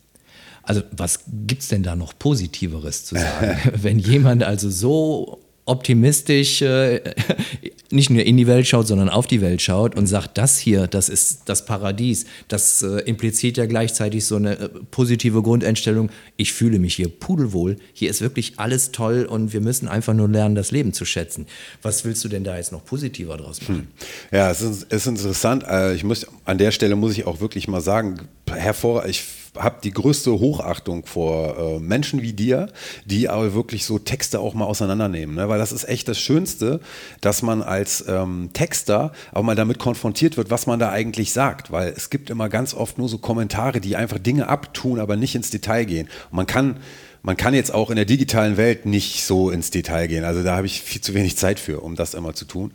Also 0.62 0.82
was 0.92 1.22
gibt 1.48 1.62
es 1.62 1.70
denn 1.70 1.84
da 1.84 1.96
noch 1.96 2.20
Positiveres 2.20 3.06
zu 3.06 3.16
sagen, 3.16 3.58
wenn 3.82 3.98
jemand 3.98 4.44
also 4.44 4.70
so 4.70 5.40
optimistisch 5.66 6.62
äh, 6.62 7.02
nicht 7.92 8.10
nur 8.10 8.24
in 8.24 8.38
die 8.38 8.48
Welt 8.48 8.68
schaut, 8.68 8.88
sondern 8.88 9.10
auf 9.10 9.28
die 9.28 9.42
Welt 9.42 9.62
schaut 9.62 9.96
und 9.96 10.08
sagt, 10.08 10.38
das 10.38 10.58
hier, 10.58 10.88
das 10.88 11.10
ist 11.10 11.44
das 11.46 11.66
Paradies. 11.66 12.26
Das 12.48 12.82
äh, 12.82 13.00
impliziert 13.02 13.58
ja 13.58 13.66
gleichzeitig 13.66 14.26
so 14.26 14.36
eine 14.36 14.60
äh, 14.60 14.70
positive 14.92 15.42
Grundeinstellung. 15.42 16.10
Ich 16.38 16.54
fühle 16.54 16.80
mich 16.80 16.96
hier 16.96 17.10
pudelwohl. 17.10 17.78
Hier 17.94 18.10
ist 18.10 18.22
wirklich 18.22 18.54
alles 18.58 18.92
toll 18.92 19.26
und 19.26 19.54
wir 19.54 19.62
müssen 19.62 19.88
einfach 19.88 20.14
nur 20.14 20.30
lernen, 20.30 20.56
das 20.56 20.72
Leben 20.72 20.94
zu 20.94 21.06
schätzen. 21.06 21.48
Was 21.82 22.06
willst 22.06 22.24
du 22.24 22.30
denn 22.30 22.44
da 22.44 22.58
jetzt 22.58 22.72
noch 22.72 22.86
positiver 22.86 23.38
draus 23.38 23.62
machen? 23.62 23.76
Hm. 23.76 23.88
Ja, 24.32 24.52
es 24.52 24.62
ist, 24.62 24.92
ist 24.92 25.08
interessant. 25.08 25.64
Äh, 25.68 25.96
ich 25.96 26.04
muss, 26.04 26.28
an 26.46 26.58
der 26.58 26.72
Stelle 26.72 26.96
muss 26.96 27.14
ich 27.14 27.26
auch 27.26 27.40
wirklich 27.40 27.68
mal 27.68 27.82
sagen, 27.82 28.28
hervor, 28.48 29.06
ich 29.06 29.24
habe 29.56 29.78
die 29.84 29.92
größte 29.92 30.32
Hochachtung 30.32 31.06
vor 31.06 31.58
äh, 31.58 31.80
Menschen 31.80 32.22
wie 32.22 32.34
dir, 32.34 32.68
die 33.06 33.30
aber 33.30 33.54
wirklich 33.54 33.86
so 33.86 34.00
Texte 34.00 34.40
auch 34.40 34.54
mal 34.54 34.66
auseinandernehmen. 34.66 35.36
Ne? 35.36 35.50
Weil 35.50 35.60
das 35.60 35.72
ist 35.72 35.88
echt 35.88 36.08
das 36.08 36.20
Schönste, 36.20 36.80
dass 37.22 37.42
man 37.42 37.62
als 37.62 38.06
ähm, 38.08 38.50
Texter 38.54 39.12
auch 39.34 39.44
mal 39.44 39.56
damit 39.56 39.80
konfrontiert 39.80 40.38
wird, 40.38 40.50
was 40.50 40.68
man 40.68 40.80
da 40.80 40.92
eigentlich 40.92 41.34
sagt. 41.34 41.72
Weil 41.72 41.94
es 41.96 42.10
gibt 42.10 42.30
immer 42.30 42.50
ganz 42.50 42.74
oft 42.74 42.98
nur 42.98 43.10
so 43.10 43.18
Kommentare, 43.18 43.80
die 43.80 43.96
einfach 43.96 44.20
Dinge 44.20 44.48
abtun, 44.48 45.00
aber 45.00 45.16
nicht 45.16 45.36
ins 45.36 45.50
Detail 45.50 45.86
gehen. 45.86 46.08
Und 46.30 46.38
man 46.38 46.48
kann 46.48 46.78
man 47.26 47.38
kann 47.38 47.56
jetzt 47.56 47.74
auch 47.74 47.90
in 47.90 47.96
der 47.96 48.06
digitalen 48.06 48.56
Welt 48.56 48.86
nicht 48.86 49.26
so 49.26 49.50
ins 49.50 49.72
Detail 49.72 50.06
gehen. 50.06 50.24
Also 50.24 50.44
da 50.44 50.56
habe 50.56 50.68
ich 50.68 50.84
viel 50.84 51.02
zu 51.02 51.16
wenig 51.16 51.36
Zeit 51.38 51.60
für, 51.60 51.80
um 51.80 51.96
das 51.96 52.14
immer 52.14 52.36
zu 52.36 52.46
tun. 52.46 52.72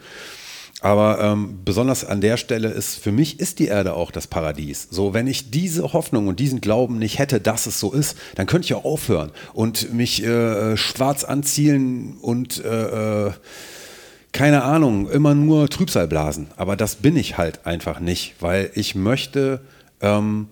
Aber 0.80 1.20
ähm, 1.20 1.60
besonders 1.64 2.04
an 2.04 2.20
der 2.20 2.36
Stelle 2.38 2.68
ist, 2.68 2.96
für 2.96 3.12
mich 3.12 3.38
ist 3.38 3.58
die 3.58 3.66
Erde 3.66 3.94
auch 3.94 4.10
das 4.10 4.26
Paradies. 4.26 4.88
So, 4.90 5.12
wenn 5.12 5.26
ich 5.26 5.50
diese 5.50 5.92
Hoffnung 5.92 6.28
und 6.28 6.40
diesen 6.40 6.60
Glauben 6.60 6.98
nicht 6.98 7.18
hätte, 7.18 7.40
dass 7.40 7.66
es 7.66 7.78
so 7.78 7.92
ist, 7.92 8.16
dann 8.36 8.46
könnte 8.46 8.64
ich 8.64 8.70
ja 8.70 8.78
aufhören 8.78 9.30
und 9.52 9.92
mich 9.92 10.24
äh, 10.24 10.76
schwarz 10.78 11.24
anziehen 11.24 12.16
und 12.22 12.64
äh, 12.64 13.26
äh, 13.26 13.32
keine 14.32 14.62
Ahnung, 14.62 15.10
immer 15.10 15.34
nur 15.34 15.68
Trübsal 15.68 16.08
blasen. 16.08 16.48
Aber 16.56 16.76
das 16.76 16.96
bin 16.96 17.16
ich 17.16 17.36
halt 17.36 17.66
einfach 17.66 18.00
nicht, 18.00 18.36
weil 18.40 18.70
ich 18.74 18.94
möchte, 18.94 19.60
ähm, 20.00 20.48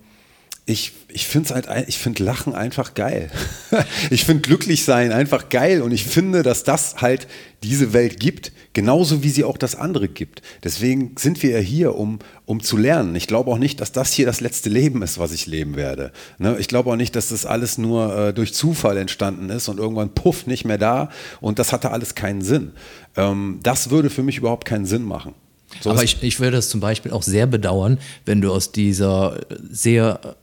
ich, 0.65 0.93
ich 1.11 1.27
finde 1.27 1.55
halt, 1.55 1.67
ich 1.87 1.97
finde 1.97 2.23
Lachen 2.23 2.53
einfach 2.53 2.93
geil. 2.93 3.29
ich 4.09 4.25
finde 4.25 4.41
glücklich 4.41 4.83
sein 4.83 5.11
einfach 5.11 5.49
geil 5.49 5.81
und 5.81 5.91
ich 5.91 6.03
finde, 6.03 6.43
dass 6.43 6.63
das 6.63 6.97
halt 6.97 7.27
diese 7.63 7.93
Welt 7.93 8.19
gibt, 8.19 8.51
genauso 8.73 9.23
wie 9.23 9.29
sie 9.29 9.43
auch 9.43 9.57
das 9.57 9.75
andere 9.75 10.07
gibt. 10.07 10.41
Deswegen 10.63 11.15
sind 11.17 11.41
wir 11.43 11.51
ja 11.51 11.59
hier, 11.59 11.95
um, 11.95 12.19
um 12.45 12.61
zu 12.61 12.77
lernen. 12.77 13.15
Ich 13.15 13.27
glaube 13.27 13.51
auch 13.51 13.57
nicht, 13.57 13.81
dass 13.81 13.91
das 13.91 14.13
hier 14.13 14.25
das 14.25 14.39
letzte 14.39 14.69
Leben 14.69 15.01
ist, 15.01 15.17
was 15.17 15.31
ich 15.31 15.45
leben 15.47 15.75
werde. 15.75 16.11
Ne? 16.37 16.57
Ich 16.59 16.67
glaube 16.67 16.91
auch 16.91 16.95
nicht, 16.95 17.15
dass 17.15 17.29
das 17.29 17.45
alles 17.45 17.77
nur 17.77 18.15
äh, 18.15 18.33
durch 18.33 18.53
Zufall 18.53 18.97
entstanden 18.97 19.49
ist 19.49 19.67
und 19.67 19.79
irgendwann 19.79 20.13
puff 20.13 20.47
nicht 20.47 20.65
mehr 20.65 20.77
da 20.77 21.09
und 21.41 21.59
das 21.59 21.73
hatte 21.73 21.91
alles 21.91 22.15
keinen 22.15 22.41
Sinn. 22.41 22.71
Ähm, 23.17 23.59
das 23.63 23.89
würde 23.89 24.09
für 24.09 24.23
mich 24.23 24.37
überhaupt 24.37 24.65
keinen 24.65 24.85
Sinn 24.85 25.03
machen. 25.03 25.33
So 25.81 25.91
Aber 25.91 26.03
ich, 26.03 26.21
ich 26.23 26.39
würde 26.39 26.57
es 26.57 26.69
zum 26.69 26.79
Beispiel 26.79 27.11
auch 27.11 27.23
sehr 27.23 27.45
bedauern, 27.45 27.99
wenn 28.25 28.41
du 28.41 28.51
aus 28.51 28.71
dieser 28.71 29.39
sehr 29.69 30.35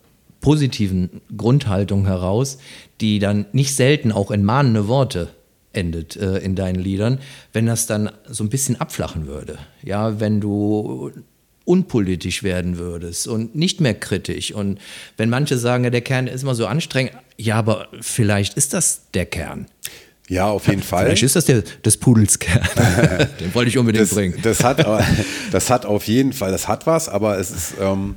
positiven 0.47 1.23
Grundhaltung 1.37 2.07
heraus, 2.07 2.59
die 3.01 3.19
dann 3.19 3.47
nicht 3.51 3.75
selten 3.75 4.13
auch 4.13 4.31
in 4.31 4.45
mahnende 4.45 4.87
Worte 4.87 5.31
endet 5.73 6.15
äh, 6.15 6.39
in 6.39 6.55
deinen 6.55 6.79
Liedern, 6.79 7.19
wenn 7.53 7.67
das 7.67 7.89
dann 7.89 8.13
so 8.29 8.45
ein 8.45 8.49
bisschen 8.49 8.81
abflachen 8.81 9.27
würde. 9.27 9.59
Ja, 9.83 10.21
wenn 10.21 10.41
du 10.41 11.11
unpolitisch 11.65 12.45
werden 12.45 12.79
würdest 12.79 13.27
und 13.27 13.57
nicht 13.57 13.81
mehr 13.81 13.95
kritisch. 13.95 14.53
Und 14.53 14.79
wenn 15.17 15.31
manche 15.31 15.59
sagen, 15.59 15.83
ja, 15.83 15.91
der 15.91 16.03
Kern 16.03 16.29
ist 16.29 16.45
immer 16.45 16.55
so 16.55 16.69
anstrengend, 16.69 17.15
ja, 17.37 17.57
aber 17.57 17.89
vielleicht 18.01 18.55
ist 18.55 18.73
das 18.73 19.11
der 19.15 19.27
Kern. 19.27 19.67
Ja, 20.29 20.47
auf 20.47 20.69
jeden 20.69 20.85
Fall. 20.85 21.07
Vielleicht 21.07 21.25
ist 21.25 21.35
das 21.35 21.47
der, 21.47 21.65
des 21.85 21.97
Pudels 21.97 22.39
Kern. 22.39 22.69
Den 23.41 23.53
wollte 23.53 23.71
ich 23.71 23.79
unbedingt 23.79 24.05
das, 24.05 24.15
bringen. 24.15 24.39
Das 24.45 24.63
hat, 24.63 24.87
das 25.51 25.71
hat 25.71 25.87
auf 25.87 26.07
jeden 26.07 26.33
Fall, 26.33 26.53
das 26.53 26.69
hat 26.69 26.87
was, 26.87 27.09
aber 27.09 27.37
es 27.37 27.51
ist, 27.51 27.75
ähm, 27.81 28.15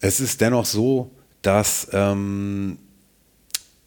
es 0.00 0.20
ist 0.20 0.40
dennoch 0.40 0.64
so, 0.64 1.10
dass 1.42 1.88
ähm, 1.92 2.78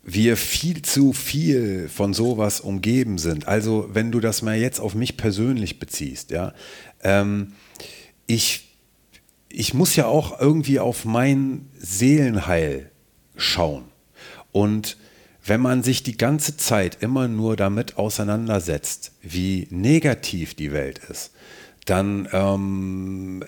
wir 0.03 0.35
viel 0.35 0.81
zu 0.81 1.13
viel 1.13 1.87
von 1.87 2.13
sowas 2.13 2.59
umgeben 2.59 3.17
sind. 3.17 3.47
Also 3.47 3.89
wenn 3.93 4.11
du 4.11 4.19
das 4.19 4.41
mal 4.41 4.57
jetzt 4.57 4.79
auf 4.79 4.95
mich 4.95 5.15
persönlich 5.17 5.79
beziehst, 5.79 6.31
ja, 6.31 6.53
ähm, 7.01 7.53
ich, 8.27 8.77
ich 9.49 9.73
muss 9.73 9.95
ja 9.95 10.05
auch 10.05 10.39
irgendwie 10.39 10.79
auf 10.79 11.05
mein 11.05 11.69
Seelenheil 11.77 12.91
schauen. 13.35 13.85
Und 14.51 14.97
wenn 15.45 15.61
man 15.61 15.83
sich 15.83 16.03
die 16.03 16.17
ganze 16.17 16.57
Zeit 16.57 16.97
immer 17.01 17.27
nur 17.27 17.55
damit 17.55 17.97
auseinandersetzt, 17.97 19.13
wie 19.21 19.67
negativ 19.71 20.53
die 20.53 20.71
Welt 20.71 20.99
ist, 21.09 21.31
dann 21.85 22.29
ähm, 22.31 23.43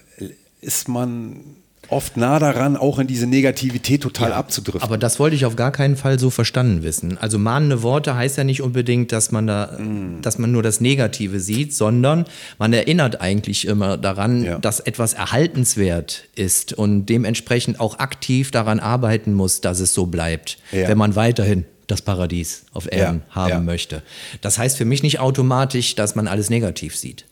ist 0.62 0.90
man 0.90 1.58
oft 1.90 2.18
nah 2.18 2.40
daran, 2.40 2.78
auch 2.78 3.00
in 3.00 3.08
diese 3.08 3.28
Negativität 3.28 4.02
total 4.02 4.32
ja, 4.32 4.36
abzudriften. 4.36 4.84
Aber 4.84 4.98
das 4.98 5.20
wollte 5.20 5.36
ich 5.36 5.46
auf 5.46 5.56
gar 5.56 5.72
keinen 5.72 5.96
Fall 5.96 6.20
so 6.20 6.30
verstanden 6.30 6.84
wissen. 6.84 7.18
Also 7.18 7.40
mahnende 7.40 7.84
Worte 7.84 8.16
heißt 8.16 8.38
ja 8.38 8.44
nicht 8.44 8.62
unbedingt, 8.62 9.12
dass 9.12 9.32
man 9.32 9.48
da, 9.48 9.78
mm. 9.78 10.22
dass 10.22 10.38
man 10.38 10.52
nur 10.52 10.64
das 10.64 10.82
Negative 10.82 11.40
sieht, 11.40 11.74
sondern 11.74 12.26
man 12.58 12.74
erinnert 12.74 13.22
eigentlich 13.22 13.68
immer 13.68 13.98
daran, 13.98 14.44
ja. 14.44 14.60
dass 14.60 14.80
etwas 14.80 15.14
erhaltenswert 15.14 16.26
ist 16.36 16.74
und 16.74 17.06
dementsprechend 17.08 17.80
auch 17.80 18.00
aktiv 18.00 18.52
daran 18.52 18.80
arbeiten 18.80 19.34
muss, 19.34 19.62
dass 19.62 19.80
es 19.80 19.94
so 19.94 20.06
bleibt, 20.06 20.58
ja. 20.72 20.88
wenn 20.88 20.98
man 20.98 21.16
weiterhin 21.16 21.66
das 21.88 22.02
Paradies 22.02 22.66
auf 22.74 22.92
Erden 22.92 23.24
haben 23.30 23.66
möchte. 23.66 24.02
Das 24.42 24.58
heißt 24.58 24.78
für 24.78 24.86
mich 24.86 25.04
nicht 25.04 25.20
automatisch, 25.20 25.96
dass 25.96 26.16
man 26.16 26.28
alles 26.28 26.50
negativ 26.50 26.96
sieht. 26.96 27.26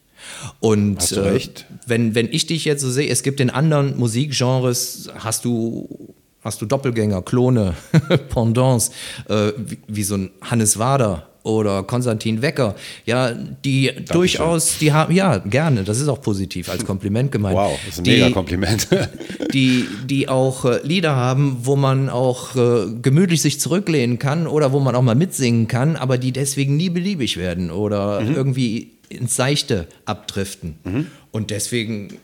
Und 0.59 1.11
äh, 1.11 1.39
wenn, 1.87 2.15
wenn 2.15 2.27
ich 2.31 2.47
dich 2.47 2.65
jetzt 2.65 2.81
so 2.81 2.89
sehe, 2.89 3.09
es 3.09 3.23
gibt 3.23 3.39
in 3.39 3.49
anderen 3.49 3.97
Musikgenres, 3.97 5.09
hast 5.17 5.45
du, 5.45 6.13
hast 6.41 6.61
du 6.61 6.65
Doppelgänger, 6.65 7.21
Klone, 7.21 7.75
Pendants, 8.29 8.91
äh, 9.29 9.51
wie, 9.57 9.77
wie, 9.87 10.03
so 10.03 10.15
ein 10.15 10.31
Hannes 10.41 10.79
Wader 10.79 11.27
oder 11.43 11.83
Konstantin 11.83 12.41
Wecker, 12.41 12.75
ja, 13.05 13.31
die 13.33 13.87
Dankeschön. 13.87 14.05
durchaus, 14.13 14.77
die 14.77 14.93
haben, 14.93 15.13
ja, 15.13 15.37
gerne, 15.39 15.83
das 15.83 15.99
ist 15.99 16.07
auch 16.07 16.21
positiv 16.21 16.69
als 16.69 16.85
Kompliment 16.85 17.31
gemeint. 17.31 17.55
Wow, 17.55 17.77
das 17.85 17.95
ist 17.95 17.99
ein 17.99 18.03
die, 18.05 18.11
mega 18.11 18.29
Kompliment. 18.29 18.87
die, 19.53 19.85
die 20.05 20.29
auch 20.29 20.65
äh, 20.65 20.79
Lieder 20.83 21.15
haben, 21.15 21.57
wo 21.63 21.75
man 21.75 22.09
auch 22.09 22.55
äh, 22.55 22.85
gemütlich 23.01 23.41
sich 23.41 23.59
zurücklehnen 23.59 24.19
kann 24.19 24.47
oder 24.47 24.71
wo 24.71 24.79
man 24.79 24.95
auch 24.95 25.01
mal 25.01 25.15
mitsingen 25.15 25.67
kann, 25.67 25.97
aber 25.97 26.17
die 26.17 26.31
deswegen 26.31 26.77
nie 26.77 26.89
beliebig 26.89 27.35
werden 27.37 27.71
oder 27.71 28.21
mhm. 28.21 28.35
irgendwie 28.35 28.91
ins 29.15 29.35
Seichte 29.35 29.87
abdriften. 30.05 30.77
Mhm. 30.83 31.07
Und 31.31 31.49
deswegen, 31.49 32.17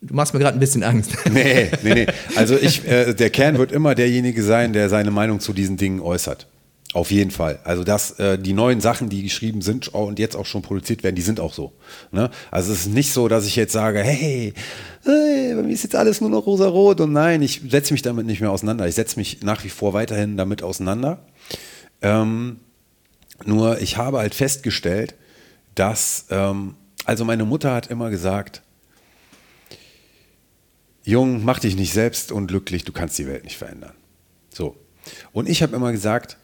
du 0.00 0.14
machst 0.14 0.34
mir 0.34 0.40
gerade 0.40 0.56
ein 0.56 0.60
bisschen 0.60 0.82
Angst. 0.82 1.12
Nee, 1.32 1.70
nee, 1.82 1.94
nee. 1.94 2.06
Also 2.36 2.56
ich, 2.56 2.86
äh, 2.86 3.14
der 3.14 3.30
Kern 3.30 3.58
wird 3.58 3.72
immer 3.72 3.94
derjenige 3.94 4.42
sein, 4.42 4.72
der 4.72 4.88
seine 4.88 5.10
Meinung 5.10 5.40
zu 5.40 5.52
diesen 5.52 5.76
Dingen 5.76 6.00
äußert. 6.00 6.46
Auf 6.94 7.10
jeden 7.10 7.30
Fall. 7.30 7.58
Also 7.64 7.84
dass 7.84 8.18
äh, 8.18 8.38
die 8.38 8.52
neuen 8.52 8.82
Sachen, 8.82 9.08
die 9.08 9.22
geschrieben 9.22 9.62
sind 9.62 9.88
und 9.88 10.18
jetzt 10.18 10.36
auch 10.36 10.44
schon 10.44 10.60
produziert 10.60 11.02
werden, 11.02 11.16
die 11.16 11.22
sind 11.22 11.40
auch 11.40 11.54
so. 11.54 11.72
Ne? 12.10 12.30
Also 12.50 12.72
es 12.72 12.80
ist 12.80 12.92
nicht 12.92 13.12
so, 13.12 13.28
dass 13.28 13.46
ich 13.46 13.56
jetzt 13.56 13.72
sage, 13.72 14.00
hey, 14.00 14.52
hey 15.04 15.54
bei 15.54 15.62
mir 15.62 15.72
ist 15.72 15.84
jetzt 15.84 15.96
alles 15.96 16.20
nur 16.20 16.28
noch 16.28 16.44
rosa-rot 16.44 17.00
und 17.00 17.12
nein, 17.12 17.40
ich 17.40 17.62
setze 17.66 17.94
mich 17.94 18.02
damit 18.02 18.26
nicht 18.26 18.42
mehr 18.42 18.50
auseinander. 18.50 18.86
Ich 18.86 18.94
setze 18.94 19.18
mich 19.18 19.42
nach 19.42 19.64
wie 19.64 19.70
vor 19.70 19.94
weiterhin 19.94 20.36
damit 20.36 20.62
auseinander. 20.62 21.24
Ähm, 22.02 22.60
nur 23.46 23.80
ich 23.80 23.96
habe 23.96 24.18
halt 24.18 24.34
festgestellt, 24.34 25.14
dass, 25.74 26.26
ähm, 26.30 26.74
also 27.04 27.24
meine 27.24 27.44
Mutter 27.44 27.74
hat 27.74 27.88
immer 27.88 28.10
gesagt, 28.10 28.62
Jung, 31.04 31.44
mach 31.44 31.58
dich 31.58 31.76
nicht 31.76 31.92
selbst 31.92 32.30
unglücklich, 32.30 32.84
du 32.84 32.92
kannst 32.92 33.18
die 33.18 33.26
Welt 33.26 33.44
nicht 33.44 33.56
verändern. 33.56 33.94
So. 34.50 34.76
Und 35.32 35.48
ich 35.48 35.62
habe 35.62 35.74
immer 35.74 35.90
gesagt, 35.90 36.36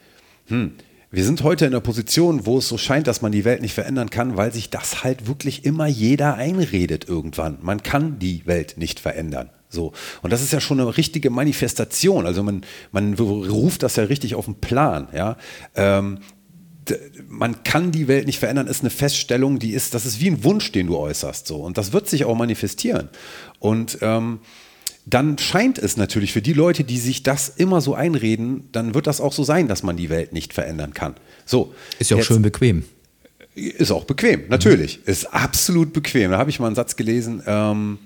hm, 0.47 0.73
wir 1.11 1.25
sind 1.25 1.43
heute 1.43 1.65
in 1.65 1.73
einer 1.73 1.81
Position, 1.81 2.45
wo 2.45 2.59
es 2.59 2.69
so 2.69 2.77
scheint, 2.77 3.07
dass 3.07 3.23
man 3.23 3.33
die 3.33 3.45
Welt 3.45 3.63
nicht 3.63 3.73
verändern 3.73 4.11
kann, 4.11 4.37
weil 4.37 4.53
sich 4.53 4.69
das 4.69 5.05
halt 5.05 5.27
wirklich 5.27 5.65
immer 5.65 5.87
jeder 5.87 6.35
einredet 6.35 7.09
irgendwann. 7.09 7.59
Man 7.63 7.83
kann 7.83 8.19
die 8.19 8.45
Welt 8.47 8.75
nicht 8.77 9.01
verändern. 9.01 9.51
So. 9.71 9.93
Und 10.23 10.33
das 10.33 10.43
ist 10.43 10.53
ja 10.53 10.61
schon 10.61 10.81
eine 10.81 10.97
richtige 10.97 11.31
Manifestation. 11.31 12.27
Also 12.27 12.43
man, 12.43 12.63
man 12.93 13.15
ruft 13.15 13.83
das 13.83 13.97
ja 13.97 14.05
richtig 14.05 14.35
auf 14.35 14.47
den 14.47 14.57
Plan. 14.57 15.09
Ja? 15.15 15.37
Ähm, 15.75 16.19
man 17.29 17.63
kann 17.65 17.93
die 17.93 18.09
Welt 18.09 18.27
nicht 18.27 18.39
verändern, 18.39 18.67
ist 18.67 18.81
eine 18.81 18.91
Feststellung, 18.91 19.59
die 19.59 19.73
ist, 19.73 19.95
das 19.95 20.07
ist 20.07 20.21
wie 20.21 20.31
ein 20.31 20.45
Wunsch, 20.45 20.73
den 20.73 20.89
du 20.89 20.97
äußerst. 20.97 21.47
So. 21.47 21.57
Und 21.57 21.79
das 21.79 21.93
wird 21.93 22.09
sich 22.09 22.25
auch 22.25 22.37
manifestieren. 22.37 23.09
Und 23.59 23.99
ähm, 24.01 24.41
dann 25.07 25.39
scheint 25.39 25.79
es 25.79 25.97
natürlich 25.97 26.33
für 26.33 26.43
die 26.43 26.53
Leute, 26.53 26.85
die 26.85 26.99
sich 26.99 27.23
das 27.23 27.49
immer 27.49 27.81
so 27.81 27.95
einreden, 27.95 28.69
dann 28.73 28.95
wird 28.95 29.07
das 29.07 29.21
auch 29.21 29.33
so 29.33 29.43
sein, 29.43 29.67
dass 29.69 29.83
man 29.83 29.97
die 29.97 30.11
Welt 30.11 30.33
nicht 30.33 30.53
verändern 30.53 30.93
kann. 30.93 31.15
So. 31.47 31.75
Ist 31.99 32.11
ja 32.11 32.17
auch 32.17 32.19
jetzt, 32.19 32.29
schön 32.29 32.43
bequem. 32.43 32.85
Ist 33.55 33.91
auch 33.91 34.05
bequem, 34.05 34.45
natürlich. 34.49 34.99
Mhm. 34.99 35.13
Ist 35.13 35.25
absolut 35.33 35.93
bequem. 35.93 36.31
Da 36.31 36.39
habe 36.39 36.51
ich 36.51 36.61
mal 36.61 36.67
einen 36.67 36.77
Satz 36.77 36.97
gelesen. 36.97 37.43
Ähm, 37.47 37.99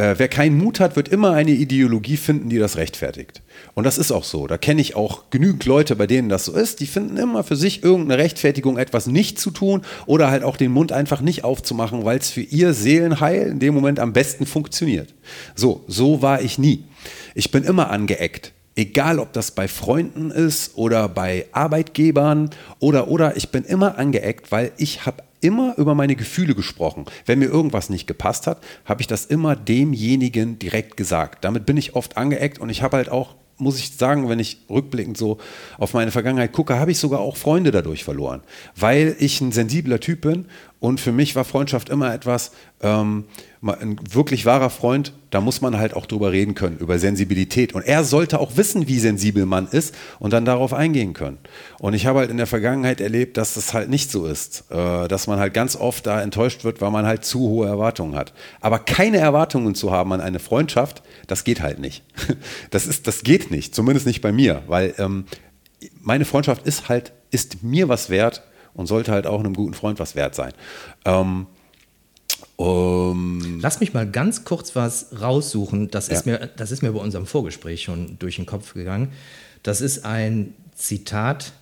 äh, 0.00 0.18
wer 0.18 0.28
keinen 0.28 0.56
Mut 0.56 0.80
hat, 0.80 0.96
wird 0.96 1.08
immer 1.08 1.32
eine 1.32 1.50
Ideologie 1.50 2.16
finden, 2.16 2.48
die 2.48 2.58
das 2.58 2.78
rechtfertigt. 2.78 3.42
Und 3.74 3.84
das 3.84 3.98
ist 3.98 4.10
auch 4.10 4.24
so. 4.24 4.46
Da 4.46 4.56
kenne 4.56 4.80
ich 4.80 4.96
auch 4.96 5.28
genügend 5.28 5.66
Leute, 5.66 5.94
bei 5.94 6.06
denen 6.06 6.30
das 6.30 6.46
so 6.46 6.52
ist. 6.52 6.80
Die 6.80 6.86
finden 6.86 7.18
immer 7.18 7.44
für 7.44 7.56
sich 7.56 7.84
irgendeine 7.84 8.22
Rechtfertigung, 8.22 8.78
etwas 8.78 9.06
nicht 9.06 9.38
zu 9.38 9.50
tun 9.50 9.82
oder 10.06 10.30
halt 10.30 10.42
auch 10.42 10.56
den 10.56 10.72
Mund 10.72 10.90
einfach 10.90 11.20
nicht 11.20 11.44
aufzumachen, 11.44 12.06
weil 12.06 12.18
es 12.18 12.30
für 12.30 12.40
ihr 12.40 12.72
Seelenheil 12.72 13.42
in 13.42 13.58
dem 13.58 13.74
Moment 13.74 14.00
am 14.00 14.14
besten 14.14 14.46
funktioniert. 14.46 15.12
So, 15.54 15.84
so 15.86 16.22
war 16.22 16.40
ich 16.40 16.58
nie. 16.58 16.84
Ich 17.34 17.50
bin 17.50 17.62
immer 17.64 17.90
angeeckt. 17.90 18.52
Egal, 18.76 19.18
ob 19.18 19.34
das 19.34 19.50
bei 19.50 19.68
Freunden 19.68 20.30
ist 20.30 20.78
oder 20.78 21.10
bei 21.10 21.44
Arbeitgebern 21.52 22.50
oder 22.78 23.08
oder 23.08 23.36
ich 23.36 23.50
bin 23.50 23.64
immer 23.64 23.98
angeeckt, 23.98 24.50
weil 24.50 24.72
ich 24.78 25.04
habe 25.04 25.22
immer 25.40 25.74
über 25.78 25.94
meine 25.94 26.16
Gefühle 26.16 26.54
gesprochen. 26.54 27.06
Wenn 27.26 27.38
mir 27.38 27.46
irgendwas 27.46 27.90
nicht 27.90 28.06
gepasst 28.06 28.46
hat, 28.46 28.62
habe 28.84 29.00
ich 29.00 29.06
das 29.06 29.26
immer 29.26 29.56
demjenigen 29.56 30.58
direkt 30.58 30.96
gesagt. 30.96 31.44
Damit 31.44 31.66
bin 31.66 31.76
ich 31.76 31.94
oft 31.94 32.16
angeeckt 32.16 32.58
und 32.58 32.70
ich 32.70 32.82
habe 32.82 32.96
halt 32.96 33.10
auch 33.10 33.34
muss 33.60 33.78
ich 33.78 33.90
sagen, 33.96 34.28
wenn 34.28 34.38
ich 34.38 34.58
rückblickend 34.68 35.16
so 35.16 35.38
auf 35.78 35.92
meine 35.94 36.10
Vergangenheit 36.10 36.52
gucke, 36.52 36.78
habe 36.78 36.90
ich 36.90 36.98
sogar 36.98 37.20
auch 37.20 37.36
Freunde 37.36 37.70
dadurch 37.70 38.04
verloren, 38.04 38.40
weil 38.74 39.14
ich 39.18 39.40
ein 39.40 39.52
sensibler 39.52 40.00
Typ 40.00 40.22
bin 40.22 40.46
und 40.78 41.00
für 41.00 41.12
mich 41.12 41.36
war 41.36 41.44
Freundschaft 41.44 41.90
immer 41.90 42.12
etwas, 42.12 42.52
ähm, 42.82 43.26
ein 43.62 43.98
wirklich 44.10 44.46
wahrer 44.46 44.70
Freund, 44.70 45.12
da 45.28 45.42
muss 45.42 45.60
man 45.60 45.76
halt 45.76 45.94
auch 45.94 46.06
drüber 46.06 46.32
reden 46.32 46.54
können, 46.54 46.78
über 46.78 46.98
Sensibilität. 46.98 47.74
Und 47.74 47.82
er 47.82 48.04
sollte 48.04 48.40
auch 48.40 48.56
wissen, 48.56 48.88
wie 48.88 48.98
sensibel 48.98 49.44
man 49.44 49.68
ist 49.68 49.94
und 50.18 50.32
dann 50.32 50.46
darauf 50.46 50.72
eingehen 50.72 51.12
können. 51.12 51.36
Und 51.78 51.92
ich 51.92 52.06
habe 52.06 52.20
halt 52.20 52.30
in 52.30 52.38
der 52.38 52.46
Vergangenheit 52.46 53.02
erlebt, 53.02 53.36
dass 53.36 53.54
das 53.54 53.74
halt 53.74 53.90
nicht 53.90 54.10
so 54.10 54.24
ist, 54.24 54.64
äh, 54.70 55.08
dass 55.08 55.26
man 55.26 55.38
halt 55.38 55.52
ganz 55.52 55.76
oft 55.76 56.06
da 56.06 56.22
enttäuscht 56.22 56.64
wird, 56.64 56.80
weil 56.80 56.90
man 56.90 57.04
halt 57.04 57.24
zu 57.24 57.40
hohe 57.40 57.66
Erwartungen 57.66 58.16
hat. 58.16 58.32
Aber 58.62 58.78
keine 58.78 59.18
Erwartungen 59.18 59.74
zu 59.74 59.92
haben 59.92 60.12
an 60.14 60.22
eine 60.22 60.38
Freundschaft, 60.38 61.02
das 61.26 61.44
geht 61.44 61.60
halt 61.60 61.78
nicht. 61.78 62.02
Das, 62.70 62.86
ist, 62.86 63.06
das 63.06 63.22
geht 63.22 63.50
nicht, 63.50 63.74
zumindest 63.74 64.06
nicht 64.06 64.20
bei 64.20 64.32
mir, 64.32 64.62
weil 64.66 64.94
ähm, 64.98 65.24
meine 66.00 66.24
Freundschaft 66.24 66.66
ist 66.66 66.88
halt, 66.88 67.12
ist 67.30 67.62
mir 67.62 67.88
was 67.88 68.10
wert 68.10 68.42
und 68.74 68.86
sollte 68.86 69.12
halt 69.12 69.26
auch 69.26 69.40
einem 69.40 69.54
guten 69.54 69.74
Freund 69.74 69.98
was 69.98 70.14
wert 70.14 70.34
sein. 70.34 70.52
Ähm, 71.04 71.46
um 72.60 73.58
Lass 73.62 73.80
mich 73.80 73.94
mal 73.94 74.06
ganz 74.06 74.44
kurz 74.44 74.76
was 74.76 75.06
raussuchen. 75.18 75.90
Das, 75.90 76.08
ja. 76.08 76.14
ist 76.14 76.26
mir, 76.26 76.50
das 76.56 76.70
ist 76.70 76.82
mir 76.82 76.92
bei 76.92 77.00
unserem 77.00 77.24
Vorgespräch 77.24 77.82
schon 77.82 78.18
durch 78.18 78.36
den 78.36 78.44
Kopf 78.44 78.74
gegangen. 78.74 79.12
Das 79.62 79.80
ist 79.80 80.04
ein 80.04 80.52
Zitat, 80.74 81.52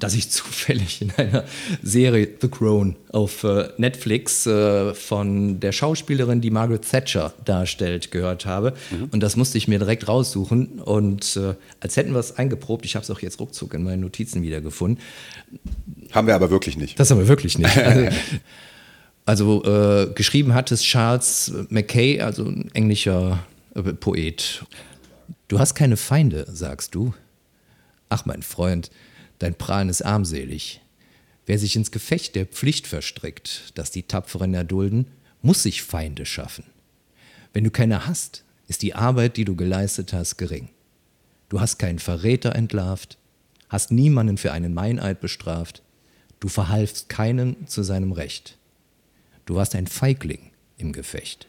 das 0.00 0.14
ich 0.14 0.28
zufällig 0.32 1.00
in 1.00 1.12
einer 1.16 1.44
Serie 1.80 2.28
The 2.40 2.48
Crown 2.48 2.96
auf 3.12 3.44
äh, 3.44 3.68
Netflix 3.76 4.46
äh, 4.46 4.94
von 4.94 5.60
der 5.60 5.70
Schauspielerin, 5.70 6.40
die 6.40 6.50
Margaret 6.50 6.82
Thatcher 6.90 7.32
darstellt, 7.44 8.10
gehört 8.10 8.46
habe. 8.46 8.74
Mhm. 8.90 9.10
Und 9.12 9.20
das 9.20 9.36
musste 9.36 9.58
ich 9.58 9.68
mir 9.68 9.78
direkt 9.78 10.08
raussuchen. 10.08 10.80
Und 10.80 11.36
äh, 11.36 11.54
als 11.78 11.96
hätten 11.96 12.12
wir 12.12 12.18
es 12.18 12.36
eingeprobt, 12.36 12.84
ich 12.84 12.96
habe 12.96 13.04
es 13.04 13.10
auch 13.12 13.20
jetzt 13.20 13.38
ruckzuck 13.38 13.74
in 13.74 13.84
meinen 13.84 14.00
Notizen 14.00 14.42
wiedergefunden. 14.42 15.00
Haben 16.10 16.26
wir 16.26 16.34
aber 16.34 16.50
wirklich 16.50 16.76
nicht. 16.76 16.98
Das 16.98 17.12
haben 17.12 17.18
wir 17.18 17.28
wirklich 17.28 17.58
nicht. 17.58 17.76
Also, 17.86 18.08
also 19.26 19.64
äh, 19.64 20.12
geschrieben 20.14 20.54
hat 20.54 20.72
es 20.72 20.82
Charles 20.82 21.52
Mackay, 21.68 22.20
also 22.20 22.44
ein 22.46 22.70
englischer 22.74 23.44
äh, 23.74 23.82
Poet. 23.82 24.64
Du 25.48 25.58
hast 25.58 25.74
keine 25.74 25.96
Feinde, 25.96 26.46
sagst 26.48 26.94
du. 26.94 27.12
Ach, 28.08 28.24
mein 28.24 28.42
Freund, 28.42 28.90
dein 29.40 29.54
Prahlen 29.54 29.88
ist 29.88 30.02
armselig. 30.02 30.80
Wer 31.44 31.58
sich 31.58 31.76
ins 31.76 31.90
Gefecht 31.90 32.34
der 32.36 32.46
Pflicht 32.46 32.86
verstrickt, 32.86 33.72
das 33.74 33.90
die 33.90 34.04
Tapferen 34.04 34.54
erdulden, 34.54 35.08
muss 35.42 35.62
sich 35.62 35.82
Feinde 35.82 36.24
schaffen. 36.24 36.64
Wenn 37.52 37.64
du 37.64 37.70
keine 37.70 38.06
hast, 38.06 38.44
ist 38.68 38.82
die 38.82 38.94
Arbeit, 38.94 39.36
die 39.36 39.44
du 39.44 39.56
geleistet 39.56 40.12
hast, 40.12 40.36
gering. 40.36 40.68
Du 41.48 41.60
hast 41.60 41.78
keinen 41.78 41.98
Verräter 41.98 42.54
entlarvt, 42.54 43.18
hast 43.68 43.92
niemanden 43.92 44.38
für 44.38 44.52
einen 44.52 44.74
Meineid 44.74 45.20
bestraft, 45.20 45.82
du 46.40 46.48
verhalfst 46.48 47.08
keinem 47.08 47.66
zu 47.66 47.82
seinem 47.82 48.12
Recht. 48.12 48.58
Du 49.46 49.54
warst 49.54 49.74
ein 49.74 49.86
Feigling 49.86 50.50
im 50.76 50.92
Gefecht. 50.92 51.46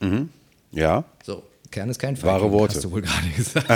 Mhm. 0.00 0.30
Ja. 0.72 1.04
So, 1.22 1.42
Kern 1.70 1.90
ist 1.90 1.98
kein 1.98 2.16
Feigling, 2.16 2.32
wahre 2.32 2.52
Worte. 2.52 2.76
hast 2.76 2.84
du 2.84 2.90
wohl 2.92 3.02
gerade 3.02 3.28
gesagt. 3.36 3.68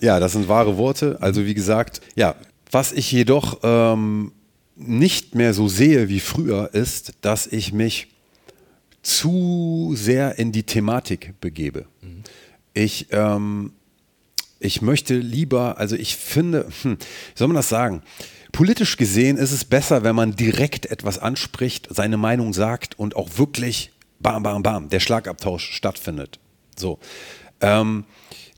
ja, 0.00 0.20
das 0.20 0.32
sind 0.32 0.46
wahre 0.46 0.76
Worte. 0.76 1.18
Also 1.20 1.44
wie 1.44 1.54
gesagt, 1.54 2.00
ja, 2.14 2.36
was 2.70 2.92
ich 2.92 3.10
jedoch 3.10 3.60
ähm, 3.62 4.32
nicht 4.76 5.34
mehr 5.34 5.54
so 5.54 5.68
sehe 5.68 6.08
wie 6.08 6.20
früher 6.20 6.70
ist, 6.74 7.14
dass 7.22 7.46
ich 7.46 7.72
mich 7.72 8.08
zu 9.02 9.92
sehr 9.96 10.38
in 10.38 10.52
die 10.52 10.62
Thematik 10.64 11.34
begebe. 11.40 11.86
Mhm. 12.02 12.22
Ich, 12.72 13.08
ähm, 13.10 13.72
ich 14.58 14.82
möchte 14.82 15.14
lieber, 15.16 15.78
also 15.78 15.96
ich 15.96 16.16
finde, 16.16 16.68
hm, 16.82 16.98
wie 16.98 17.38
soll 17.38 17.48
man 17.48 17.56
das 17.56 17.68
sagen? 17.68 18.02
Politisch 18.54 18.96
gesehen 18.96 19.36
ist 19.36 19.50
es 19.50 19.64
besser, 19.64 20.04
wenn 20.04 20.14
man 20.14 20.36
direkt 20.36 20.86
etwas 20.86 21.18
anspricht, 21.18 21.88
seine 21.90 22.16
Meinung 22.16 22.52
sagt 22.52 22.96
und 22.96 23.16
auch 23.16 23.30
wirklich 23.36 23.90
bam, 24.20 24.44
bam, 24.44 24.62
bam, 24.62 24.88
der 24.90 25.00
Schlagabtausch 25.00 25.72
stattfindet. 25.72 26.38
So. 26.76 27.00
Ähm, 27.60 28.04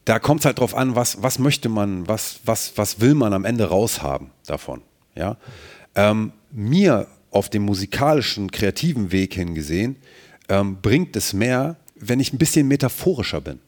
da 0.05 0.19
kommt 0.19 0.41
es 0.41 0.45
halt 0.45 0.59
drauf 0.59 0.75
an, 0.75 0.97
was, 0.97 1.23
was 1.23 1.39
möchte 1.39 1.71
man, 1.71 2.07
was, 2.07 2.41
was, 2.45 2.77
was 2.77 3.01
will 3.01 3.15
man 3.15 3.33
am 3.33 3.47
Ende 3.47 3.71
raushaben 3.71 4.33
davon. 4.45 4.83
Ja? 5.15 5.39
Ähm, 5.95 6.33
mir 6.53 7.07
auf 7.31 7.49
dem 7.49 7.63
musikalischen, 7.63 8.51
kreativen 8.51 9.13
Weg 9.13 9.33
hingesehen, 9.33 9.97
ähm, 10.51 10.77
bringt 10.83 11.17
es 11.17 11.33
mehr, 11.33 11.77
wenn 11.95 12.21
ich 12.21 12.35
ein 12.35 12.39
bisschen 12.39 12.69
metaphorischer 12.69 13.41
bin. 13.41 13.61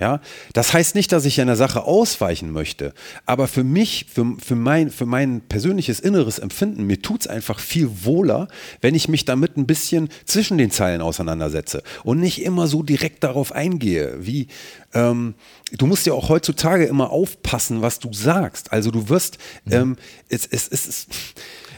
Ja, 0.00 0.20
das 0.54 0.72
heißt 0.72 0.96
nicht, 0.96 1.12
dass 1.12 1.24
ich 1.24 1.40
einer 1.40 1.54
Sache 1.54 1.84
ausweichen 1.84 2.50
möchte, 2.50 2.94
aber 3.26 3.46
für 3.46 3.62
mich, 3.62 4.06
für, 4.12 4.34
für, 4.44 4.56
mein, 4.56 4.90
für 4.90 5.06
mein 5.06 5.40
persönliches 5.42 6.00
inneres 6.00 6.40
Empfinden, 6.40 6.82
mir 6.84 7.00
tut 7.00 7.20
es 7.20 7.26
einfach 7.28 7.60
viel 7.60 7.88
wohler, 8.04 8.48
wenn 8.80 8.96
ich 8.96 9.06
mich 9.06 9.24
damit 9.24 9.56
ein 9.56 9.66
bisschen 9.66 10.08
zwischen 10.24 10.58
den 10.58 10.72
Zeilen 10.72 11.00
auseinandersetze 11.00 11.84
und 12.02 12.18
nicht 12.18 12.42
immer 12.42 12.66
so 12.66 12.82
direkt 12.82 13.22
darauf 13.22 13.52
eingehe, 13.52 14.16
wie 14.18 14.48
ähm, 14.94 15.34
du 15.70 15.86
musst 15.86 16.06
ja 16.06 16.12
auch 16.12 16.28
heutzutage 16.28 16.86
immer 16.86 17.10
aufpassen, 17.10 17.80
was 17.80 18.00
du 18.00 18.12
sagst. 18.12 18.72
Also 18.72 18.90
du 18.90 19.08
wirst, 19.08 19.38
mhm. 19.64 19.72
ähm, 19.72 19.96
es, 20.28 20.44
es, 20.44 20.66
es, 20.66 20.88
es 20.88 21.06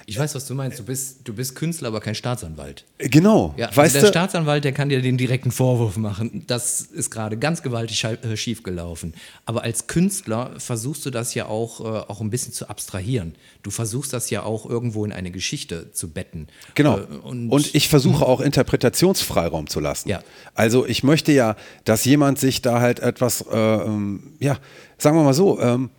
ich 0.08 0.16
weiß, 0.16 0.36
was 0.36 0.46
du 0.46 0.54
meinst. 0.54 0.78
Du 0.78 0.84
bist, 0.84 1.18
du 1.24 1.34
bist 1.34 1.56
Künstler, 1.56 1.88
aber 1.88 2.00
kein 2.00 2.14
Staatsanwalt. 2.14 2.84
Genau. 2.98 3.54
Ja, 3.56 3.70
also 3.74 3.92
der 3.92 4.02
du? 4.02 4.08
Staatsanwalt, 4.08 4.62
der 4.62 4.70
kann 4.70 4.88
dir 4.88 5.02
den 5.02 5.16
direkten 5.18 5.50
Vorwurf 5.50 5.96
machen. 5.96 6.44
Das 6.46 6.80
ist 6.80 7.10
gerade 7.10 7.36
ganz 7.36 7.60
gewaltig 7.60 8.04
äh, 8.04 8.36
schief 8.36 8.62
gelaufen. 8.62 9.14
Aber 9.46 9.64
als 9.64 9.88
Künstler 9.88 10.52
versuchst 10.58 11.04
du 11.06 11.10
das 11.10 11.34
ja 11.34 11.46
auch, 11.46 11.80
äh, 11.80 11.84
auch 11.84 12.20
ein 12.20 12.30
bisschen 12.30 12.52
zu 12.52 12.70
abstrahieren. 12.70 13.34
Du 13.64 13.72
versuchst 13.72 14.12
das 14.12 14.30
ja 14.30 14.44
auch 14.44 14.64
irgendwo 14.64 15.04
in 15.04 15.10
eine 15.10 15.32
Geschichte 15.32 15.90
zu 15.90 16.12
betten. 16.12 16.46
Genau. 16.76 16.98
Äh, 16.98 17.02
und, 17.24 17.50
und, 17.50 17.74
ich 17.74 17.88
versuche 17.88 18.24
auch 18.24 18.40
Interpretationsfreiraum 18.40 19.66
zu 19.66 19.80
lassen. 19.80 20.08
Ja. 20.08 20.22
Also 20.54 20.86
ich 20.86 21.02
möchte 21.02 21.32
ja, 21.32 21.56
dass 21.84 22.04
jemand 22.04 22.38
sich 22.38 22.62
da 22.62 22.80
halt 22.80 23.00
etwas, 23.00 23.44
äh, 23.50 23.56
ähm, 23.56 24.34
ja, 24.38 24.56
sagen 24.98 25.16
wir 25.16 25.24
mal 25.24 25.34
so, 25.34 25.60
ähm, 25.60 25.90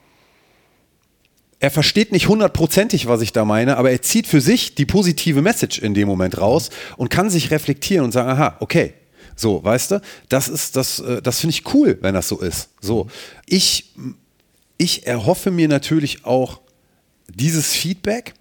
er 1.60 1.72
versteht 1.72 2.12
nicht 2.12 2.28
hundertprozentig, 2.28 3.08
was 3.08 3.22
ich 3.22 3.34
da 3.34 3.44
meine, 3.44 3.78
aber 3.78 3.92
er 3.92 4.02
zieht 4.02 4.28
für 4.28 4.42
sich 4.42 4.76
die 4.76 4.86
positive 4.86 5.42
Message 5.42 5.80
in 5.80 5.94
dem 5.94 6.08
Moment 6.08 6.40
raus 6.40 6.70
und 6.98 7.10
kann 7.10 7.30
sich 7.30 7.50
reflektieren 7.50 8.06
und 8.06 8.12
sagen, 8.12 8.30
aha, 8.30 8.58
okay, 8.60 8.94
so, 9.36 9.64
weißt 9.64 9.92
du, 9.92 10.02
das 10.30 10.50
ist 10.50 10.76
das, 10.76 11.00
äh, 11.00 11.22
das 11.22 11.40
finde 11.40 11.56
ich 11.56 11.74
cool, 11.74 11.98
wenn 12.02 12.14
das 12.14 12.28
so 12.28 12.40
ist. 12.40 12.70
So, 12.82 13.08
ich, 13.46 13.94
ich 14.78 15.08
erhoffe 15.08 15.52
mir 15.52 15.68
natürlich 15.68 16.26
auch 16.26 16.62
dieses 17.28 17.74
Feedback 17.74 18.34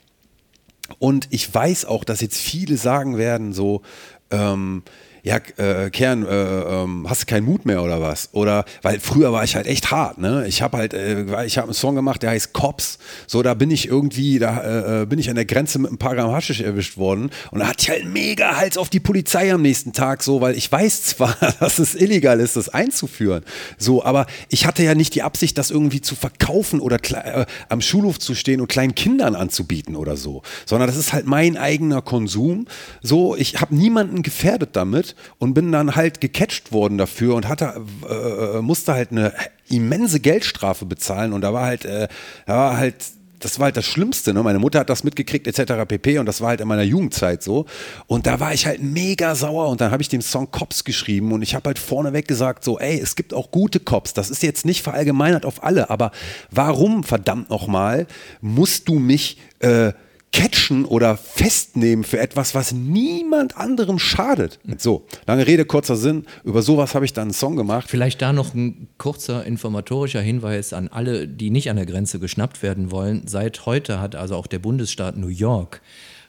und 0.99 1.29
ich 1.31 1.53
weiß 1.53 1.87
auch, 1.87 2.05
dass 2.05 2.21
jetzt 2.21 2.39
viele 2.39 2.77
sagen 2.77 3.19
werden, 3.19 3.53
so, 3.53 3.83
ähm, 4.31 4.83
ja, 5.27 5.41
äh, 5.57 5.91
Kern, 5.91 6.25
äh, 6.25 6.29
ähm, 6.31 7.05
hast 7.11 7.23
du 7.23 7.27
keinen 7.27 7.47
Mut 7.47 7.67
mehr 7.67 7.83
oder 7.83 8.01
was? 8.01 8.29
Oder, 8.31 8.65
weil 8.83 9.01
früher 9.01 9.33
war 9.33 9.43
ich 9.43 9.57
halt 9.57 9.67
echt 9.67 9.91
hart, 9.91 10.19
ne? 10.19 10.47
Ich 10.47 10.63
habe 10.63 10.79
halt, 10.79 10.95
äh, 10.95 11.45
ich 11.45 11.59
habe 11.59 11.67
einen 11.67 11.75
Song 11.75 11.97
gemacht, 11.97 12.23
der 12.23 12.31
heißt 12.31 12.53
Cops. 12.53 12.99
So, 13.27 13.43
da 13.43 13.55
bin 13.55 13.73
ich 13.73 13.89
irgendwie, 13.89 14.39
da 14.39 14.61
äh, 14.61 15.03
äh, 15.03 15.07
bin 15.07 15.19
ich 15.19 15.29
an 15.29 15.35
der 15.35 15.45
Grenze 15.45 15.81
mit 15.81 15.91
ein 15.91 15.99
paar 15.99 16.15
Gramm 16.15 16.31
Haschisch 16.31 16.61
erwischt 16.61 16.97
worden. 16.97 17.31
Und 17.51 17.59
da 17.59 17.67
hatte 17.67 17.79
ich 17.81 17.91
halt 17.91 18.05
mega 18.05 18.57
Hals 18.57 18.79
auf 18.79 18.89
die 18.89 19.01
Polizei 19.01 19.53
am 19.53 19.63
nächsten 19.63 19.93
Tag, 19.93 20.23
so, 20.23 20.41
weil 20.41 20.57
ich 20.57 20.71
weiß 20.71 21.03
zwar, 21.03 21.37
dass 21.59 21.81
es 21.81 21.97
illegal 21.97 22.39
ist, 22.39 22.55
das 22.55 22.69
einzuführen. 22.69 23.43
So, 23.79 24.05
aber 24.05 24.27
ich 24.49 24.65
hatte 24.65 24.85
ja 24.85 24.95
nicht 24.95 25.17
die 25.17 25.25
Absicht, 25.25 25.59
das 25.59 25.73
irgendwie 25.73 26.03
zu 26.03 26.15
verkaufen 26.15 26.79
oder 26.79 26.99
äh, 27.03 27.47
am 27.69 27.81
Schulhof 27.81 28.21
zu 28.21 28.37
stehen 28.37 28.61
und 28.61 28.69
kleinen 28.69 28.95
Kindern 28.95 29.35
anzubieten 29.35 29.97
oder 29.97 30.17
so. 30.17 30.43
Sondern 30.67 30.87
das 30.87 30.97
ist 30.97 31.13
halt 31.13 31.27
mein 31.27 31.57
eigener 31.57 32.01
Konsum. 32.01 32.69
So, 33.03 33.35
ich 33.35 33.61
habe 33.61 33.75
niemanden 33.75 34.23
gefährdet 34.23 34.71
damit 34.75 35.16
und 35.39 35.55
bin 35.55 35.73
dann 35.73 35.97
halt 35.97 36.21
gecatcht 36.21 36.73
worden 36.73 36.99
dafür 36.99 37.35
und 37.35 37.49
hatte, 37.49 37.83
äh, 38.09 38.61
musste 38.61 38.95
halt 38.95 39.13
eine 39.13 39.33
immense 39.69 40.21
Geldstrafe 40.21 40.87
bezahlen 40.87 41.33
und 41.33 41.41
da 41.41 41.53
war 41.53 41.67
halt, 41.67 41.85
äh, 41.85 42.09
da 42.47 42.57
war 42.57 42.77
halt 42.77 42.97
das 43.39 43.59
war 43.59 43.67
halt 43.67 43.77
das 43.77 43.85
Schlimmste. 43.85 44.33
Ne? 44.35 44.43
Meine 44.43 44.59
Mutter 44.59 44.81
hat 44.81 44.91
das 44.91 45.05
mitgekriegt 45.05 45.47
etc. 45.47 45.85
pp. 45.87 46.19
Und 46.19 46.27
das 46.27 46.41
war 46.41 46.49
halt 46.49 46.61
in 46.61 46.69
meiner 46.69 46.83
Jugendzeit 46.83 47.43
so. 47.43 47.67
Und 48.07 48.27
da 48.27 48.41
war 48.41 48.53
ich 48.53 48.67
halt 48.67 48.83
mega 48.83 49.35
sauer 49.35 49.69
und 49.69 49.81
dann 49.81 49.91
habe 49.91 50.03
ich 50.03 50.09
den 50.09 50.23
Song 50.23 50.51
Cops 50.51 50.85
geschrieben 50.85 51.33
und 51.33 51.43
ich 51.43 51.55
habe 51.55 51.69
halt 51.69 51.79
vorneweg 51.79 52.27
gesagt 52.27 52.65
so, 52.65 52.79
ey, 52.79 52.99
es 52.99 53.17
gibt 53.17 53.35
auch 53.35 53.51
gute 53.51 53.81
Cops. 53.81 54.15
Das 54.15 54.31
ist 54.31 54.43
jetzt 54.43 54.65
nicht 54.65 54.83
verallgemeinert 54.83 55.45
auf 55.45 55.63
alle, 55.63 55.91
aber 55.91 56.13
warum 56.51 57.05
verdammt 57.05 57.51
nochmal 57.51 58.07
musst 58.41 58.89
du 58.89 58.95
mich 58.99 59.39
äh, 59.61 59.93
catchen 60.37 60.85
oder 60.85 61.17
festnehmen 61.17 62.05
für 62.05 62.19
etwas, 62.19 62.55
was 62.55 62.73
niemand 62.73 63.57
anderem 63.57 63.99
schadet. 63.99 64.59
So, 64.77 65.07
lange 65.27 65.47
Rede, 65.47 65.65
kurzer 65.65 65.97
Sinn. 65.97 66.27
Über 66.45 66.61
sowas 66.61 66.95
habe 66.95 67.07
ich 67.07 67.15
dann 67.15 67.23
einen 67.23 67.33
Song 67.33 67.57
gemacht. 67.57 67.87
Vielleicht 67.89 68.21
da 68.21 68.35
noch 68.35 68.53
ein 68.53 68.89
kurzer 68.99 69.47
informatorischer 69.47 70.21
Hinweis 70.21 70.75
an 70.75 70.89
alle, 70.89 71.27
die 71.27 71.49
nicht 71.49 71.71
an 71.71 71.77
der 71.77 71.87
Grenze 71.87 72.19
geschnappt 72.19 72.63
werden 72.63 72.91
wollen. 72.91 73.23
Seit 73.27 73.65
heute 73.65 73.99
hat 73.99 74.15
also 74.15 74.37
auch 74.37 74.47
der 74.47 74.59
Bundesstaat 74.59 75.17
New 75.17 75.29
York 75.29 75.81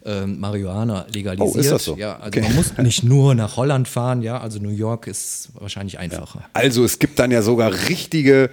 ähm, 0.05 0.39
Marihuana 0.39 1.05
legalisiert. 1.11 1.55
Oh, 1.55 1.59
ist 1.59 1.71
das 1.71 1.83
so? 1.83 1.97
Ja, 1.97 2.13
also 2.15 2.27
Okay. 2.27 2.41
man 2.41 2.55
muss 2.55 2.77
nicht 2.77 3.03
nur 3.03 3.35
nach 3.35 3.57
Holland 3.57 3.89
fahren, 3.89 4.21
ja, 4.21 4.39
also 4.39 4.59
New 4.59 4.69
York 4.69 5.07
ist 5.07 5.49
wahrscheinlich 5.59 5.99
einfacher. 5.99 6.45
Also 6.53 6.85
es 6.85 6.99
gibt 6.99 7.19
dann 7.19 7.31
ja 7.31 7.41
sogar 7.41 7.73
richtige, 7.89 8.51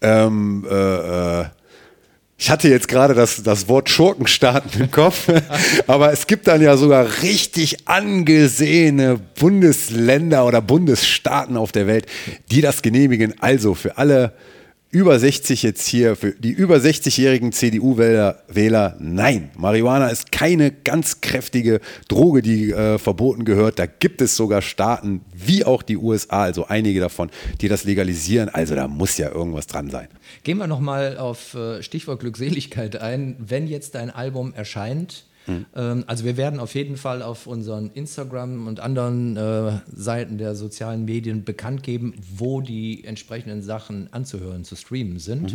ähm, 0.00 0.66
äh, 0.70 1.40
äh, 1.40 1.44
ich 2.40 2.50
hatte 2.50 2.68
jetzt 2.68 2.86
gerade 2.86 3.14
das, 3.14 3.42
das 3.42 3.66
Wort 3.66 3.90
Schurkenstaaten 3.90 4.80
im 4.80 4.90
Kopf, 4.92 5.28
aber 5.88 6.12
es 6.12 6.28
gibt 6.28 6.46
dann 6.46 6.62
ja 6.62 6.76
sogar 6.76 7.22
richtig 7.22 7.88
angesehene 7.88 9.18
Bundesländer 9.40 10.46
oder 10.46 10.62
Bundesstaaten 10.62 11.56
auf 11.56 11.72
der 11.72 11.88
Welt, 11.88 12.06
die 12.52 12.60
das 12.60 12.80
genehmigen. 12.82 13.34
Also 13.40 13.74
für 13.74 13.98
alle 13.98 14.34
über 14.90 15.18
60 15.18 15.62
jetzt 15.62 15.86
hier, 15.86 16.16
für 16.16 16.32
die 16.32 16.50
über 16.50 16.76
60-jährigen 16.76 17.52
CDU-Wähler, 17.52 18.42
Wähler, 18.48 18.96
nein, 18.98 19.50
Marihuana 19.54 20.08
ist 20.08 20.32
keine 20.32 20.72
ganz 20.72 21.20
kräftige 21.20 21.80
Droge, 22.08 22.40
die 22.40 22.72
äh, 22.72 22.98
verboten 22.98 23.44
gehört. 23.44 23.78
Da 23.78 23.84
gibt 23.84 24.22
es 24.22 24.34
sogar 24.34 24.62
Staaten 24.62 25.20
wie 25.34 25.64
auch 25.64 25.82
die 25.82 25.98
USA, 25.98 26.44
also 26.44 26.66
einige 26.66 27.00
davon, 27.00 27.30
die 27.60 27.68
das 27.68 27.84
legalisieren. 27.84 28.48
Also 28.48 28.74
da 28.74 28.88
muss 28.88 29.18
ja 29.18 29.30
irgendwas 29.30 29.66
dran 29.66 29.90
sein. 29.90 30.08
Gehen 30.42 30.56
wir 30.56 30.66
nochmal 30.66 31.18
auf 31.18 31.54
äh, 31.54 31.82
Stichwort 31.82 32.20
Glückseligkeit 32.20 32.96
ein. 32.96 33.36
Wenn 33.38 33.66
jetzt 33.66 33.94
dein 33.94 34.08
Album 34.10 34.54
erscheint, 34.54 35.24
ähm, 35.74 36.04
also 36.06 36.24
wir 36.24 36.36
werden 36.36 36.60
auf 36.60 36.74
jeden 36.74 36.96
Fall 36.96 37.22
auf 37.22 37.46
unseren 37.46 37.90
Instagram 37.90 38.66
und 38.66 38.80
anderen 38.80 39.36
äh, 39.36 39.72
Seiten 39.94 40.38
der 40.38 40.54
sozialen 40.54 41.04
Medien 41.04 41.44
bekannt 41.44 41.82
geben, 41.82 42.14
wo 42.36 42.60
die 42.60 43.04
entsprechenden 43.04 43.62
Sachen 43.62 44.12
anzuhören, 44.12 44.64
zu 44.64 44.76
streamen 44.76 45.18
sind. 45.18 45.52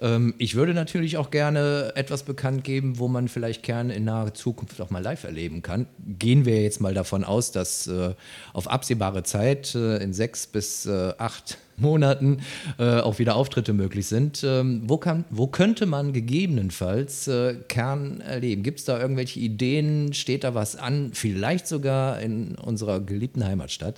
Ähm, 0.00 0.34
ich 0.38 0.54
würde 0.54 0.74
natürlich 0.74 1.16
auch 1.16 1.30
gerne 1.30 1.92
etwas 1.94 2.22
bekannt 2.22 2.64
geben, 2.64 2.98
wo 2.98 3.08
man 3.08 3.28
vielleicht 3.28 3.62
gerne 3.62 3.94
in 3.94 4.04
naher 4.04 4.34
Zukunft 4.34 4.80
auch 4.80 4.90
mal 4.90 5.02
live 5.02 5.24
erleben 5.24 5.62
kann. 5.62 5.86
Gehen 6.18 6.44
wir 6.44 6.62
jetzt 6.62 6.80
mal 6.80 6.94
davon 6.94 7.24
aus, 7.24 7.52
dass 7.52 7.86
äh, 7.86 8.14
auf 8.52 8.68
absehbare 8.68 9.22
Zeit 9.22 9.74
äh, 9.74 9.98
in 9.98 10.12
sechs 10.12 10.46
bis 10.46 10.86
äh, 10.86 11.12
acht 11.18 11.58
Monaten 11.80 12.38
äh, 12.78 13.00
auch 13.00 13.18
wieder 13.18 13.36
Auftritte 13.36 13.72
möglich 13.72 14.06
sind. 14.06 14.42
Ähm, 14.44 14.82
wo, 14.86 14.98
kann, 14.98 15.24
wo 15.30 15.46
könnte 15.46 15.86
man 15.86 16.12
gegebenenfalls 16.12 17.28
äh, 17.28 17.54
Kern 17.68 18.20
erleben? 18.20 18.62
Gibt 18.62 18.80
es 18.80 18.84
da 18.84 19.00
irgendwelche 19.00 19.40
Ideen? 19.40 20.12
Steht 20.12 20.44
da 20.44 20.54
was 20.54 20.76
an? 20.76 21.10
Vielleicht 21.12 21.66
sogar 21.66 22.20
in 22.20 22.54
unserer 22.56 23.00
geliebten 23.00 23.44
Heimatstadt? 23.44 23.96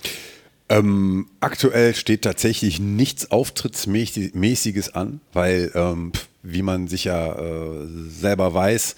Ähm, 0.69 1.27
aktuell 1.41 1.93
steht 1.95 2.21
tatsächlich 2.21 2.79
nichts 2.79 3.29
Auftrittsmäßiges 3.29 4.95
an, 4.95 5.19
weil, 5.33 5.69
ähm, 5.75 6.13
wie 6.43 6.61
man 6.61 6.87
sich 6.87 7.03
ja 7.03 7.33
äh, 7.33 7.87
selber 8.07 8.53
weiß, 8.53 8.95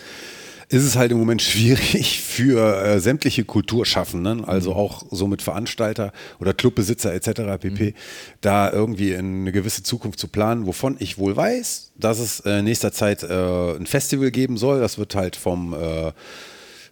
ist 0.69 0.83
es 0.83 0.95
halt 0.95 1.11
im 1.11 1.17
Moment 1.17 1.41
schwierig 1.43 2.21
für 2.21 2.83
äh, 2.83 2.99
sämtliche 2.99 3.45
Kulturschaffenden, 3.45 4.45
also 4.45 4.73
auch 4.73 5.03
so 5.11 5.27
mit 5.27 5.41
Veranstalter 5.41 6.11
oder 6.39 6.53
Clubbesitzer 6.53 7.13
etc. 7.13 7.59
pp., 7.59 7.93
da 8.41 8.71
irgendwie 8.71 9.13
in 9.13 9.41
eine 9.41 9.51
gewisse 9.51 9.83
Zukunft 9.83 10.19
zu 10.19 10.27
planen, 10.27 10.65
wovon 10.65 10.95
ich 10.99 11.17
wohl 11.17 11.35
weiß, 11.35 11.91
dass 11.95 12.19
es 12.19 12.39
äh, 12.41 12.59
in 12.59 12.65
nächster 12.65 12.91
Zeit 12.91 13.23
äh, 13.23 13.75
ein 13.75 13.85
Festival 13.85 14.31
geben 14.31 14.57
soll. 14.57 14.79
Das 14.79 14.97
wird 14.97 15.15
halt 15.15 15.35
vom 15.35 15.73
äh, 15.73 16.11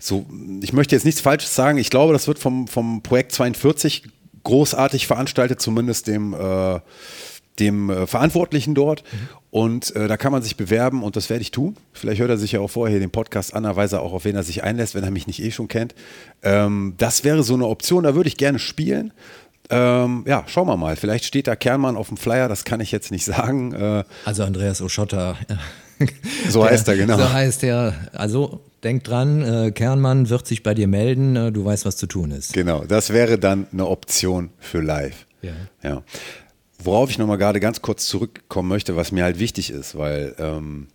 so, 0.01 0.26
ich 0.61 0.74
möchte 0.74 0.95
jetzt 0.95 1.05
nichts 1.05 1.22
Falsches 1.22 1.53
sagen. 1.53 1.78
Ich 1.78 1.91
glaube, 1.91 2.13
das 2.13 2.28
wird 2.28 2.39
vom, 2.39 2.67
vom 2.67 3.03
Projekt 3.03 3.34
42 3.34 4.03
großartig 4.43 5.05
veranstaltet, 5.05 5.61
zumindest 5.61 6.07
dem, 6.07 6.34
äh, 6.34 6.80
dem 7.62 7.89
äh, 7.89 8.07
Verantwortlichen 8.07 8.76
dort. 8.76 9.03
Und 9.51 9.95
äh, 9.95 10.07
da 10.07 10.18
kann 10.18 10.32
man 10.32 10.41
sich 10.41 10.57
bewerben 10.57 11.03
und 11.03 11.16
das 11.16 11.30
werde 11.30 11.41
ich 11.41 11.51
tun. 11.51 11.78
Vielleicht 11.93 12.20
hört 12.20 12.30
er 12.30 12.38
sich 12.38 12.53
ja 12.53 12.59
auch 12.59 12.70
vorher 12.70 12.99
den 12.99 13.12
Podcast 13.12 13.53
an, 13.53 13.64
da 13.64 13.76
weiß 13.76 13.93
er 13.93 14.01
auch, 14.01 14.14
auf 14.14 14.26
wen 14.26 14.36
er 14.36 14.43
sich 14.43 14.64
einlässt, 14.64 14.95
wenn 14.95 15.03
er 15.03 15.12
mich 15.12 15.28
nicht 15.28 15.41
eh 15.41 15.51
schon 15.51 15.68
kennt. 15.68 15.95
Ähm, 16.41 16.95
das 16.97 17.24
wäre 17.24 17.43
so 17.43 17.53
eine 17.53 17.68
Option, 17.68 18.03
da 18.03 18.16
würde 18.16 18.28
ich 18.28 18.38
gerne 18.38 18.59
spielen. 18.59 19.14
Ähm, 19.70 20.26
ja, 20.28 20.43
schauen 20.47 20.68
wir 20.68 20.76
mal. 20.76 20.97
Vielleicht 20.97 21.24
steht 21.24 21.47
da 21.47 21.55
Kernmann 21.55 21.95
auf 21.95 22.09
dem 22.09 22.18
Flyer, 22.18 22.49
das 22.49 22.66
kann 22.66 22.82
ich 22.82 22.91
jetzt 22.91 23.12
nicht 23.12 23.24
sagen. 23.24 23.74
Äh, 23.74 24.03
Also 24.26 24.43
Andreas 24.43 24.82
Oschotta. 24.82 25.38
So 26.49 26.66
heißt 26.66 26.88
er, 26.88 26.97
genau. 26.97 27.18
So 27.18 27.32
heißt 27.32 27.64
er. 27.64 27.93
Also 28.14 28.62
denk 28.84 29.03
dran, 29.03 29.43
äh, 29.43 29.72
Kernmann 29.72 30.30
wird 30.30 30.47
sich 30.47 30.64
bei 30.64 30.74
dir 30.74 30.88
melden, 30.88 31.36
äh, 31.36 31.51
du 31.51 31.64
weißt, 31.64 31.86
was 31.86 31.97
zu 31.97 32.07
tun 32.07 32.32
ist. 32.32 32.53
Genau, 32.53 32.84
das 32.86 33.12
wäre 33.12 33.38
dann 33.38 33.68
eine 33.72 33.88
Option 33.88 34.49
für 34.59 34.82
live. 34.82 35.26
Ja. 35.41 35.51
ja. 35.84 36.03
Worauf 36.84 37.09
ich 37.09 37.17
nochmal 37.17 37.38
gerade 37.38 37.59
ganz 37.59 37.82
kurz 37.82 38.07
zurückkommen 38.07 38.69
möchte, 38.69 38.95
was 38.95 39.11
mir 39.11 39.23
halt 39.23 39.39
wichtig 39.39 39.69
ist, 39.69 39.97
weil 39.97 40.36
ähm, 40.39 40.88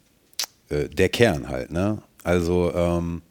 äh, 0.68 0.88
der 0.88 1.08
Kern 1.08 1.48
halt, 1.48 1.70
ne? 1.70 2.02
Also 2.24 2.74
ähm, 2.74 3.22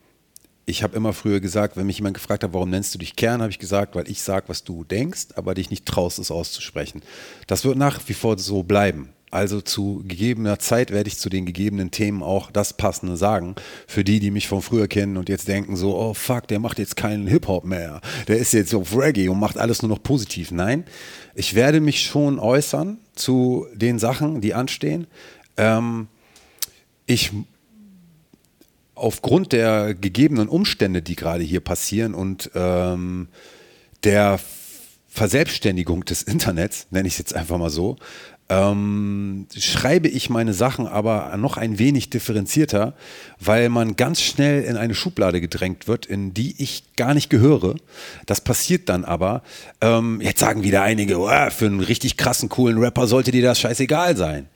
ich 0.65 0.81
habe 0.81 0.95
immer 0.95 1.13
früher 1.13 1.39
gesagt, 1.39 1.77
wenn 1.77 1.85
mich 1.85 1.97
jemand 1.97 2.15
gefragt 2.15 2.43
hat, 2.43 2.53
warum 2.53 2.69
nennst 2.69 2.93
du 2.93 2.99
dich 2.99 3.15
Kern, 3.15 3.41
habe 3.41 3.51
ich 3.51 3.59
gesagt, 3.59 3.95
weil 3.95 4.09
ich 4.09 4.21
sage, 4.21 4.47
was 4.47 4.63
du 4.63 4.83
denkst, 4.83 5.27
aber 5.35 5.53
dich 5.53 5.69
nicht 5.69 5.85
traust, 5.85 6.17
es 6.17 6.31
auszusprechen. 6.31 7.01
Das 7.45 7.65
wird 7.65 7.77
nach 7.77 7.99
wie 8.07 8.13
vor 8.13 8.39
so 8.39 8.63
bleiben. 8.63 9.09
Also 9.35 9.61
zu 9.61 10.01
gegebener 10.07 10.59
Zeit 10.59 10.91
werde 10.91 11.09
ich 11.09 11.19
zu 11.19 11.29
den 11.29 11.45
gegebenen 11.45 11.91
Themen 11.91 12.23
auch 12.23 12.51
das 12.51 12.73
Passende 12.73 13.17
sagen. 13.17 13.55
Für 13.85 14.03
die, 14.03 14.19
die 14.19 14.31
mich 14.31 14.47
von 14.47 14.61
früher 14.61 14.87
kennen 14.87 15.17
und 15.17 15.29
jetzt 15.29 15.47
denken 15.47 15.75
so, 15.75 15.97
oh 15.97 16.13
fuck, 16.13 16.47
der 16.47 16.59
macht 16.59 16.79
jetzt 16.79 16.95
keinen 16.95 17.27
Hip-Hop 17.27 17.65
mehr. 17.65 18.01
Der 18.27 18.37
ist 18.37 18.53
jetzt 18.53 18.73
auf 18.73 18.97
Reggae 18.97 19.27
und 19.29 19.39
macht 19.39 19.57
alles 19.57 19.81
nur 19.81 19.89
noch 19.89 20.01
positiv. 20.01 20.51
Nein, 20.51 20.85
ich 21.35 21.53
werde 21.53 21.81
mich 21.81 22.01
schon 22.01 22.39
äußern 22.39 22.97
zu 23.13 23.67
den 23.73 23.99
Sachen, 23.99 24.41
die 24.41 24.53
anstehen. 24.53 25.07
Ähm, 25.57 26.07
ich 27.05 27.31
aufgrund 28.95 29.51
der 29.51 29.93
gegebenen 29.93 30.47
Umstände, 30.47 31.01
die 31.01 31.15
gerade 31.15 31.43
hier 31.43 31.59
passieren 31.59 32.13
und 32.13 32.49
ähm, 32.55 33.27
der 34.03 34.39
Verselbstständigung 35.15 36.03
des 36.03 36.23
Internets, 36.23 36.87
nenne 36.91 37.07
ich 37.07 37.13
es 37.13 37.19
jetzt 37.19 37.35
einfach 37.35 37.57
mal 37.57 37.69
so, 37.69 37.97
ähm, 38.47 39.47
schreibe 39.57 40.07
ich 40.07 40.29
meine 40.29 40.53
Sachen 40.53 40.87
aber 40.87 41.35
noch 41.37 41.57
ein 41.57 41.79
wenig 41.79 42.09
differenzierter, 42.09 42.93
weil 43.39 43.69
man 43.69 43.95
ganz 43.95 44.21
schnell 44.21 44.63
in 44.63 44.77
eine 44.77 44.93
Schublade 44.93 45.41
gedrängt 45.41 45.87
wird, 45.87 46.05
in 46.05 46.33
die 46.33 46.61
ich 46.61 46.83
gar 46.95 47.13
nicht 47.13 47.29
gehöre. 47.29 47.75
Das 48.25 48.41
passiert 48.41 48.87
dann 48.89 49.03
aber. 49.03 49.41
Ähm, 49.81 50.21
jetzt 50.21 50.39
sagen 50.39 50.63
wieder 50.63 50.83
einige, 50.83 51.19
"Uah, 51.19 51.49
für 51.49 51.65
einen 51.65 51.79
richtig 51.79 52.17
krassen, 52.17 52.49
coolen 52.49 52.77
Rapper 52.77 53.07
sollte 53.07 53.31
dir 53.31 53.41
das 53.43 53.59
scheißegal 53.59 54.15
sein. 54.15 54.47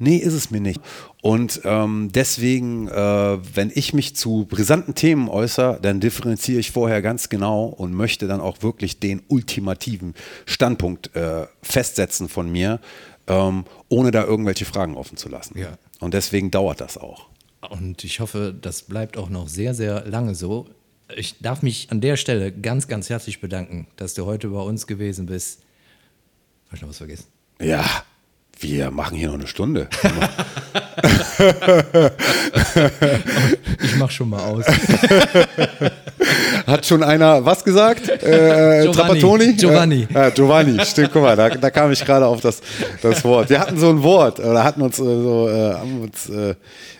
Nee, 0.00 0.16
ist 0.16 0.34
es 0.34 0.50
mir 0.50 0.60
nicht. 0.60 0.80
Und 1.22 1.62
ähm, 1.64 2.10
deswegen, 2.14 2.86
äh, 2.86 3.38
wenn 3.54 3.72
ich 3.74 3.92
mich 3.92 4.14
zu 4.14 4.46
brisanten 4.48 4.94
Themen 4.94 5.28
äußere, 5.28 5.80
dann 5.82 5.98
differenziere 5.98 6.60
ich 6.60 6.70
vorher 6.70 7.02
ganz 7.02 7.28
genau 7.28 7.64
und 7.64 7.92
möchte 7.92 8.28
dann 8.28 8.40
auch 8.40 8.62
wirklich 8.62 9.00
den 9.00 9.22
ultimativen 9.26 10.14
Standpunkt 10.46 11.16
äh, 11.16 11.46
festsetzen 11.62 12.28
von 12.28 12.50
mir, 12.50 12.78
ähm, 13.28 13.64
ohne 13.88 14.10
da 14.10 14.24
irgendwelche 14.24 14.64
Fragen 14.64 14.96
offen 14.96 15.16
zu 15.16 15.28
lassen. 15.28 15.58
Ja. 15.58 15.78
Und 16.00 16.14
deswegen 16.14 16.50
dauert 16.50 16.80
das 16.80 16.98
auch. 16.98 17.28
Und 17.70 18.04
ich 18.04 18.20
hoffe, 18.20 18.54
das 18.60 18.82
bleibt 18.82 19.16
auch 19.16 19.28
noch 19.28 19.48
sehr, 19.48 19.74
sehr 19.74 20.06
lange 20.06 20.34
so. 20.34 20.66
Ich 21.16 21.38
darf 21.40 21.62
mich 21.62 21.90
an 21.90 22.00
der 22.00 22.16
Stelle 22.16 22.52
ganz, 22.52 22.88
ganz 22.88 23.08
herzlich 23.10 23.40
bedanken, 23.40 23.86
dass 23.96 24.14
du 24.14 24.26
heute 24.26 24.48
bei 24.48 24.60
uns 24.60 24.86
gewesen 24.86 25.26
bist. 25.26 25.62
Hab 26.66 26.74
ich 26.74 26.82
noch 26.82 26.88
was 26.90 26.98
vergessen? 26.98 27.26
Ja, 27.60 27.84
wir 28.60 28.90
machen 28.90 29.16
hier 29.16 29.28
noch 29.28 29.34
eine 29.34 29.46
Stunde. 29.46 29.88
Ich 33.82 33.96
mach 33.96 34.10
schon 34.10 34.28
mal 34.30 34.40
aus. 34.40 34.64
Hat 36.66 36.84
schon 36.86 37.02
einer 37.02 37.44
was 37.44 37.64
gesagt? 37.64 38.08
Äh, 38.08 38.82
Giovanni. 38.82 38.92
Trapattoni? 38.92 39.52
Giovanni. 39.54 40.06
Äh, 40.10 40.14
ja, 40.14 40.30
Giovanni, 40.30 40.84
stimmt, 40.84 41.10
guck 41.12 41.22
mal, 41.22 41.36
da, 41.36 41.48
da 41.50 41.70
kam 41.70 41.90
ich 41.92 42.04
gerade 42.04 42.26
auf 42.26 42.40
das, 42.40 42.60
das 43.02 43.24
Wort. 43.24 43.48
Wir 43.50 43.60
hatten 43.60 43.78
so 43.78 43.88
ein 43.90 44.02
Wort 44.02 44.40
oder 44.40 44.64
hatten 44.64 44.82
uns 44.82 44.98
äh, 44.98 45.02
so, 45.02 45.48
äh, 45.48 45.74
haben 45.74 46.00
uns 46.02 46.28
äh, 46.28 46.54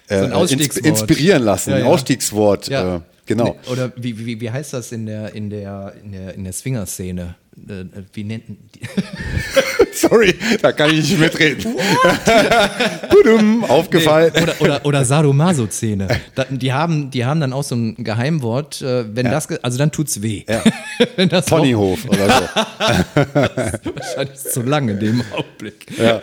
ein 0.09 0.31
äh, 0.31 0.35
Ausstiegswort. 0.35 0.87
inspirieren 0.87 1.43
lassen. 1.43 1.71
Ja, 1.71 1.77
Ein 1.77 1.85
ja. 1.85 1.89
Ausstiegswort, 1.91 2.69
Ja. 2.69 2.97
äh, 2.97 3.01
genau. 3.27 3.57
Oder 3.71 3.93
wie, 3.97 4.25
wie, 4.25 4.41
wie 4.41 4.51
heißt 4.51 4.73
das 4.73 4.93
in 4.93 5.07
der, 5.07 5.35
in 5.35 5.51
der, 5.51 5.93
in 6.03 6.13
der, 6.13 6.35
in 6.35 6.45
der 6.45 6.53
Swinger-Szene? 6.53 7.35
Äh, 7.69 7.85
wie 8.13 8.25
nennt? 8.25 8.45
Sorry, 9.93 10.35
da 10.63 10.71
kann 10.73 10.91
ich 10.91 10.97
nicht 11.11 11.19
mitreden. 11.19 11.75
Tudum, 13.11 13.65
Aufgefallen. 13.65 14.33
Nee, 14.35 14.43
oder, 14.43 14.55
oder, 14.61 14.87
oder 14.87 15.05
Sadomaso-Szene. 15.05 16.07
Die 16.51 16.73
haben, 16.73 17.11
die 17.11 17.25
haben 17.25 17.41
dann 17.41 17.53
auch 17.53 17.65
so 17.65 17.75
ein 17.75 17.97
Geheimwort, 18.05 18.81
äh, 18.83 19.05
wenn 19.15 19.27
das, 19.27 19.49
ge- 19.49 19.59
also 19.63 19.77
dann 19.79 19.91
tut's 19.91 20.23
weh. 20.23 20.45
Ja. 20.49 20.63
wenn 21.17 21.29
das 21.29 21.47
Ponyhof 21.47 22.05
oder 22.09 22.27
so. 22.27 22.45
auch- 22.45 23.95
wahrscheinlich 23.97 24.39
zu 24.39 24.63
lang 24.63 24.89
in 24.89 25.01
dem 25.01 25.23
Augenblick. 25.33 25.87
ja. 25.99 26.21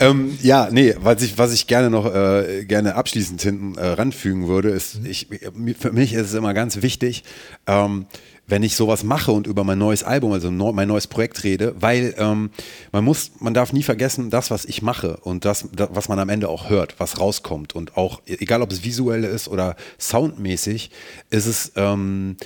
ähm, 0.00 0.36
ja, 0.42 0.68
nee, 0.70 0.94
was 1.00 1.22
ich, 1.22 1.38
was 1.38 1.52
ich 1.54 1.66
gerne 1.66 1.90
noch 1.90 2.12
äh, 2.14 2.64
gerne 2.66 2.94
abschließend 2.94 3.40
hinten 3.40 3.76
äh, 3.78 3.86
ranfügen 3.86 4.48
würde, 4.48 4.68
ist, 4.70 5.00
ich, 5.04 5.28
mir- 5.54 5.74
für 5.74 5.92
mich 5.92 6.12
ist 6.12 6.26
es 6.26 6.34
immer 6.34 6.52
ganz 6.54 6.82
wichtig, 6.82 7.24
ähm, 7.66 8.06
wenn 8.48 8.62
ich 8.62 8.74
sowas 8.74 9.04
mache 9.04 9.30
und 9.30 9.46
über 9.46 9.62
mein 9.62 9.78
neues 9.78 10.02
Album, 10.02 10.32
also 10.32 10.50
mein 10.50 10.88
neues 10.88 11.06
Projekt 11.06 11.44
rede, 11.44 11.74
weil 11.78 12.14
ähm, 12.18 12.50
man 12.90 13.04
muss, 13.04 13.30
man 13.38 13.54
darf 13.54 13.72
nie 13.72 13.82
vergessen, 13.82 14.30
das, 14.30 14.50
was 14.50 14.64
ich 14.64 14.82
mache 14.82 15.18
und 15.18 15.44
das, 15.44 15.68
das, 15.72 15.90
was 15.92 16.08
man 16.08 16.18
am 16.18 16.30
Ende 16.30 16.48
auch 16.48 16.70
hört, 16.70 16.98
was 16.98 17.20
rauskommt 17.20 17.74
und 17.74 17.96
auch, 17.96 18.22
egal 18.26 18.62
ob 18.62 18.72
es 18.72 18.82
visuell 18.82 19.22
ist 19.22 19.48
oder 19.48 19.76
soundmäßig, 19.98 20.90
ist 21.30 21.46
es 21.46 21.72
ähm, 21.76 22.36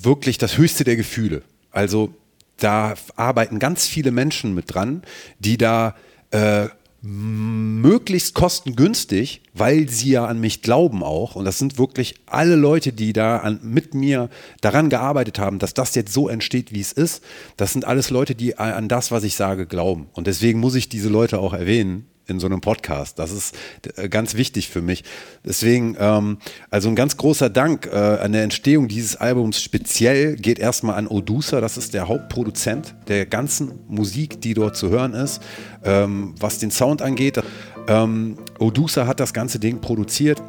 wirklich 0.00 0.38
das 0.38 0.56
höchste 0.56 0.84
der 0.84 0.96
Gefühle. 0.96 1.42
Also 1.72 2.14
da 2.56 2.94
arbeiten 3.16 3.58
ganz 3.58 3.86
viele 3.86 4.12
Menschen 4.12 4.54
mit 4.54 4.72
dran, 4.72 5.02
die 5.40 5.58
da 5.58 5.96
äh, 6.30 6.68
möglichst 7.00 8.34
kostengünstig, 8.34 9.42
weil 9.54 9.88
sie 9.88 10.10
ja 10.10 10.26
an 10.26 10.40
mich 10.40 10.62
glauben 10.62 11.02
auch. 11.02 11.36
Und 11.36 11.44
das 11.44 11.58
sind 11.58 11.78
wirklich 11.78 12.16
alle 12.26 12.56
Leute, 12.56 12.92
die 12.92 13.12
da 13.12 13.38
an, 13.38 13.60
mit 13.62 13.94
mir 13.94 14.28
daran 14.60 14.88
gearbeitet 14.88 15.38
haben, 15.38 15.58
dass 15.58 15.74
das 15.74 15.94
jetzt 15.94 16.12
so 16.12 16.28
entsteht, 16.28 16.72
wie 16.72 16.80
es 16.80 16.92
ist. 16.92 17.22
Das 17.56 17.72
sind 17.72 17.84
alles 17.84 18.10
Leute, 18.10 18.34
die 18.34 18.58
an 18.58 18.88
das, 18.88 19.10
was 19.10 19.24
ich 19.24 19.36
sage, 19.36 19.66
glauben. 19.66 20.08
Und 20.12 20.26
deswegen 20.26 20.58
muss 20.58 20.74
ich 20.74 20.88
diese 20.88 21.08
Leute 21.08 21.38
auch 21.38 21.52
erwähnen 21.52 22.06
in 22.28 22.40
so 22.40 22.46
einem 22.46 22.60
Podcast. 22.60 23.18
Das 23.18 23.32
ist 23.32 23.56
äh, 23.96 24.08
ganz 24.08 24.34
wichtig 24.34 24.68
für 24.68 24.82
mich. 24.82 25.04
Deswegen, 25.44 25.96
ähm, 25.98 26.38
also 26.70 26.88
ein 26.88 26.96
ganz 26.96 27.16
großer 27.16 27.50
Dank 27.50 27.86
äh, 27.86 27.96
an 27.96 28.32
der 28.32 28.44
Entstehung 28.44 28.88
dieses 28.88 29.16
Albums 29.16 29.60
speziell 29.60 30.36
geht 30.36 30.58
erstmal 30.58 30.96
an 30.96 31.06
Odusa, 31.06 31.60
das 31.60 31.76
ist 31.76 31.94
der 31.94 32.08
Hauptproduzent 32.08 32.94
der 33.08 33.26
ganzen 33.26 33.80
Musik, 33.88 34.40
die 34.40 34.54
dort 34.54 34.76
zu 34.76 34.90
hören 34.90 35.14
ist. 35.14 35.42
Ähm, 35.84 36.34
was 36.38 36.58
den 36.58 36.70
Sound 36.70 37.02
angeht, 37.02 37.40
ähm, 37.88 38.36
Odusa 38.58 39.06
hat 39.06 39.20
das 39.20 39.32
ganze 39.32 39.58
Ding 39.58 39.80
produziert. 39.80 40.42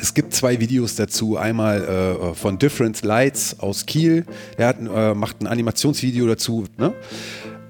Es 0.00 0.14
gibt 0.14 0.34
zwei 0.34 0.60
Videos 0.60 0.94
dazu. 0.94 1.36
Einmal 1.36 1.82
äh, 1.82 2.34
von 2.34 2.58
Different 2.58 3.02
Lights 3.02 3.58
aus 3.58 3.86
Kiel. 3.86 4.26
Der 4.58 4.68
hat, 4.68 4.76
äh, 4.78 5.14
macht 5.14 5.40
ein 5.40 5.46
Animationsvideo 5.46 6.26
dazu. 6.26 6.64
Ne? 6.76 6.94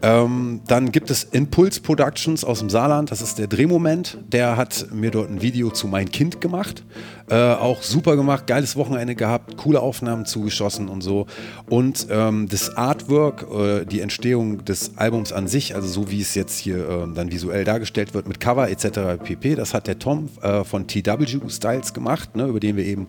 Ähm, 0.01 0.61
dann 0.67 0.93
gibt 0.93 1.11
es 1.11 1.25
Impulse 1.25 1.81
Productions 1.81 2.45
aus 2.45 2.61
dem 2.61 2.71
Saarland, 2.71 3.11
das 3.11 3.21
ist 3.21 3.39
der 3.39 3.49
Drehmoment. 3.49 4.19
Der 4.29 4.57
hat 4.57 4.89
mir 4.93 5.11
dort 5.11 5.31
ein 5.31 5.43
Video 5.43 5.71
zu 5.71 5.89
Mein 5.89 6.11
Kind 6.11 6.41
gemacht. 6.41 6.85
Äh, 7.31 7.35
auch 7.35 7.83
super 7.83 8.17
gemacht, 8.17 8.47
geiles 8.47 8.77
Wochenende 8.77 9.15
gehabt, 9.15 9.57
coole 9.57 9.81
Aufnahmen 9.81 10.25
zugeschossen 10.25 10.89
und 10.89 11.03
so. 11.03 11.27
Und 11.69 12.07
ähm, 12.11 12.49
das 12.49 12.77
Artwork, 12.77 13.47
äh, 13.53 13.85
die 13.85 14.01
Entstehung 14.01 14.65
des 14.65 14.97
Albums 14.97 15.33
an 15.33 15.47
sich, 15.49 15.75
also 15.75 15.89
so 15.89 16.11
wie 16.11 16.23
es 16.23 16.35
jetzt 16.35 16.59
hier 16.59 16.89
äh, 16.89 17.15
dann 17.15 17.31
visuell 17.31 17.65
dargestellt 17.65 18.15
wird 18.15 18.29
mit 18.29 18.41
Cover 18.41 18.71
etc. 18.71 19.23
pp., 19.23 19.57
das 19.57 19.75
hat 19.75 19.89
der 19.89 19.99
Tom 19.99 20.31
äh, 20.43 20.65
von 20.65 20.87
TW 20.87 21.27
Styles 21.49 21.93
gemacht, 21.93 22.37
ne, 22.37 22.47
über 22.47 22.61
den 22.61 22.77
wir 22.77 22.87
eben 22.87 23.09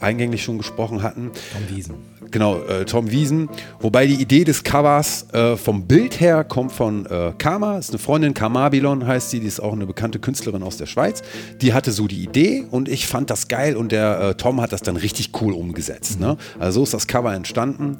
eingänglich 0.00 0.42
schon 0.42 0.58
gesprochen 0.58 1.02
hatten. 1.02 1.30
Tom 1.52 1.76
Wiesen. 1.76 1.94
Genau, 2.30 2.60
äh, 2.62 2.84
Tom 2.84 3.10
Wiesen. 3.10 3.48
Wobei 3.80 4.06
die 4.06 4.14
Idee 4.14 4.44
des 4.44 4.62
Covers 4.62 5.26
äh, 5.32 5.56
vom 5.56 5.86
Bild 5.86 6.20
her 6.20 6.44
kommt 6.44 6.72
von 6.72 7.06
äh, 7.06 7.32
Karma. 7.38 7.78
Ist 7.78 7.90
eine 7.90 7.98
Freundin, 7.98 8.34
Karmabilon 8.34 9.06
heißt 9.06 9.30
sie. 9.30 9.40
Die 9.40 9.46
ist 9.46 9.60
auch 9.60 9.72
eine 9.72 9.86
bekannte 9.86 10.18
Künstlerin 10.18 10.62
aus 10.62 10.76
der 10.76 10.86
Schweiz. 10.86 11.22
Die 11.60 11.72
hatte 11.72 11.92
so 11.92 12.06
die 12.06 12.22
Idee 12.22 12.66
und 12.70 12.88
ich 12.88 13.06
fand 13.06 13.30
das 13.30 13.48
geil 13.48 13.76
und 13.76 13.90
der 13.90 14.20
äh, 14.20 14.34
Tom 14.34 14.60
hat 14.60 14.72
das 14.72 14.82
dann 14.82 14.96
richtig 14.96 15.30
cool 15.40 15.54
umgesetzt. 15.54 16.20
Ne? 16.20 16.36
Also 16.58 16.80
so 16.80 16.84
ist 16.84 16.94
das 16.94 17.06
Cover 17.06 17.34
entstanden. 17.34 17.96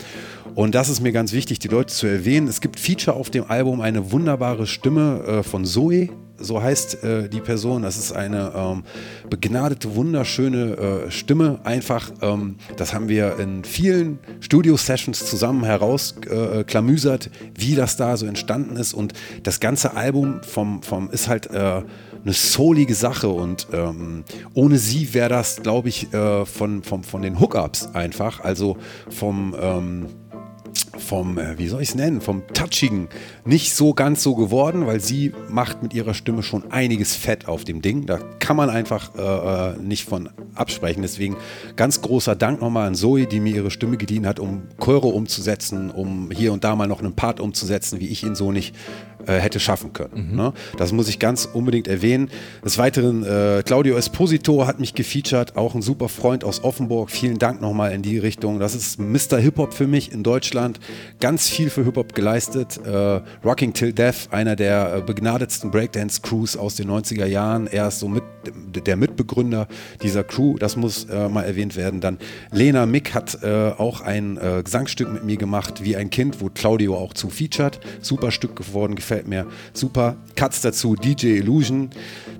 Und 0.54 0.74
das 0.74 0.88
ist 0.88 1.00
mir 1.00 1.12
ganz 1.12 1.32
wichtig, 1.32 1.58
die 1.58 1.68
Leute 1.68 1.92
zu 1.92 2.06
erwähnen. 2.06 2.48
Es 2.48 2.60
gibt 2.60 2.78
Feature 2.78 3.16
auf 3.16 3.30
dem 3.30 3.44
Album, 3.48 3.80
eine 3.80 4.12
wunderbare 4.12 4.66
Stimme 4.66 5.22
äh, 5.26 5.42
von 5.42 5.64
Zoe. 5.64 6.10
So 6.40 6.62
heißt 6.62 7.04
äh, 7.04 7.28
die 7.28 7.40
Person. 7.40 7.82
Das 7.82 7.96
ist 7.96 8.12
eine 8.12 8.52
ähm, 8.54 8.82
begnadete, 9.28 9.94
wunderschöne 9.94 11.06
äh, 11.06 11.10
Stimme. 11.10 11.60
Einfach, 11.64 12.10
ähm, 12.22 12.56
das 12.76 12.94
haben 12.94 13.08
wir 13.08 13.38
in 13.38 13.64
vielen 13.64 14.18
Studio-Sessions 14.40 15.26
zusammen 15.26 15.64
herausklamüsert, 15.64 17.26
äh, 17.26 17.30
wie 17.56 17.74
das 17.74 17.96
da 17.96 18.16
so 18.16 18.26
entstanden 18.26 18.76
ist. 18.76 18.94
Und 18.94 19.12
das 19.42 19.60
ganze 19.60 19.96
Album 19.96 20.42
vom, 20.42 20.82
vom 20.82 21.10
ist 21.10 21.28
halt 21.28 21.50
äh, 21.50 21.82
eine 22.22 22.32
soulige 22.32 22.94
Sache. 22.94 23.28
Und 23.28 23.68
ähm, 23.72 24.24
ohne 24.54 24.78
sie 24.78 25.12
wäre 25.14 25.28
das, 25.28 25.62
glaube 25.62 25.88
ich, 25.88 26.12
äh, 26.12 26.44
von, 26.46 26.82
vom, 26.82 27.04
von 27.04 27.22
den 27.22 27.40
Hookups 27.40 27.94
einfach. 27.94 28.40
Also 28.40 28.76
vom. 29.08 29.54
Ähm, 29.60 30.06
vom, 30.98 31.38
äh, 31.38 31.58
wie 31.58 31.68
soll 31.68 31.82
ich 31.82 31.90
es 31.90 31.94
nennen, 31.94 32.20
vom 32.20 32.42
Touchigen 32.52 33.08
nicht 33.44 33.74
so 33.74 33.94
ganz 33.94 34.22
so 34.22 34.34
geworden, 34.34 34.86
weil 34.86 35.00
sie 35.00 35.32
macht 35.48 35.82
mit 35.82 35.94
ihrer 35.94 36.14
Stimme 36.14 36.42
schon 36.42 36.70
einiges 36.70 37.14
Fett 37.14 37.48
auf 37.48 37.64
dem 37.64 37.82
Ding. 37.82 38.06
Da 38.06 38.18
kann 38.38 38.56
man 38.56 38.70
einfach 38.70 39.14
äh, 39.16 39.20
äh, 39.20 39.76
nicht 39.78 40.04
von 40.04 40.28
absprechen. 40.54 41.02
Deswegen 41.02 41.36
ganz 41.76 42.00
großer 42.00 42.36
Dank 42.36 42.60
nochmal 42.60 42.88
an 42.88 42.94
Zoe, 42.94 43.26
die 43.26 43.40
mir 43.40 43.54
ihre 43.54 43.70
Stimme 43.70 43.96
geliehen 43.96 44.26
hat, 44.26 44.40
um 44.40 44.62
Chöre 44.82 45.08
umzusetzen, 45.08 45.90
um 45.90 46.30
hier 46.30 46.52
und 46.52 46.64
da 46.64 46.74
mal 46.74 46.86
noch 46.86 47.00
einen 47.00 47.14
Part 47.14 47.40
umzusetzen, 47.40 48.00
wie 48.00 48.08
ich 48.08 48.22
ihn 48.24 48.34
so 48.34 48.52
nicht 48.52 48.74
äh, 49.26 49.34
hätte 49.38 49.60
schaffen 49.60 49.92
können. 49.92 50.34
Ne? 50.34 50.52
Das 50.76 50.92
muss 50.92 51.08
ich 51.08 51.18
ganz 51.18 51.44
unbedingt 51.44 51.88
erwähnen. 51.88 52.30
Des 52.64 52.78
Weiteren, 52.78 53.24
Claudio 53.64 53.96
Esposito 53.96 54.66
hat 54.66 54.80
mich 54.80 54.94
gefeatured, 54.94 55.56
auch 55.56 55.74
ein 55.74 55.82
super 55.82 56.08
Freund 56.08 56.44
aus 56.44 56.64
Offenburg. 56.64 57.10
Vielen 57.10 57.38
Dank 57.38 57.60
nochmal 57.60 57.92
in 57.92 58.02
die 58.02 58.18
Richtung. 58.18 58.58
Das 58.58 58.74
ist 58.74 58.98
Mr. 58.98 59.38
Hip-Hop 59.38 59.74
für 59.74 59.86
mich 59.86 60.12
in 60.12 60.22
Deutschland. 60.22 60.79
Ganz 61.20 61.48
viel 61.48 61.70
für 61.70 61.84
Hip-Hop 61.84 62.14
geleistet. 62.14 62.78
Äh, 62.84 63.20
Rocking 63.44 63.72
Till 63.72 63.92
Death, 63.92 64.28
einer 64.30 64.56
der 64.56 64.96
äh, 64.96 65.00
begnadetsten 65.00 65.70
Breakdance-Crews 65.70 66.56
aus 66.56 66.76
den 66.76 66.90
90er 66.90 67.26
Jahren. 67.26 67.66
Er 67.66 67.88
ist 67.88 68.00
so 68.00 68.08
mit, 68.08 68.22
der 68.86 68.96
Mitbegründer 68.96 69.68
dieser 70.02 70.24
Crew. 70.24 70.56
Das 70.58 70.76
muss 70.76 71.04
äh, 71.04 71.28
mal 71.28 71.42
erwähnt 71.42 71.76
werden. 71.76 72.00
Dann 72.00 72.18
Lena 72.50 72.86
Mick 72.86 73.14
hat 73.14 73.42
äh, 73.42 73.72
auch 73.76 74.00
ein 74.00 74.38
äh, 74.38 74.62
Gesangsstück 74.62 75.12
mit 75.12 75.24
mir 75.24 75.36
gemacht, 75.36 75.84
wie 75.84 75.96
ein 75.96 76.10
Kind, 76.10 76.40
wo 76.40 76.48
Claudio 76.48 76.96
auch 76.96 77.14
zu 77.14 77.28
featured. 77.28 77.80
Super 78.00 78.30
Stück 78.30 78.56
geworden, 78.56 78.94
gefällt 78.94 79.28
mir 79.28 79.46
super. 79.72 80.16
Cuts 80.36 80.62
dazu, 80.62 80.94
DJ 80.96 81.38
Illusion. 81.38 81.90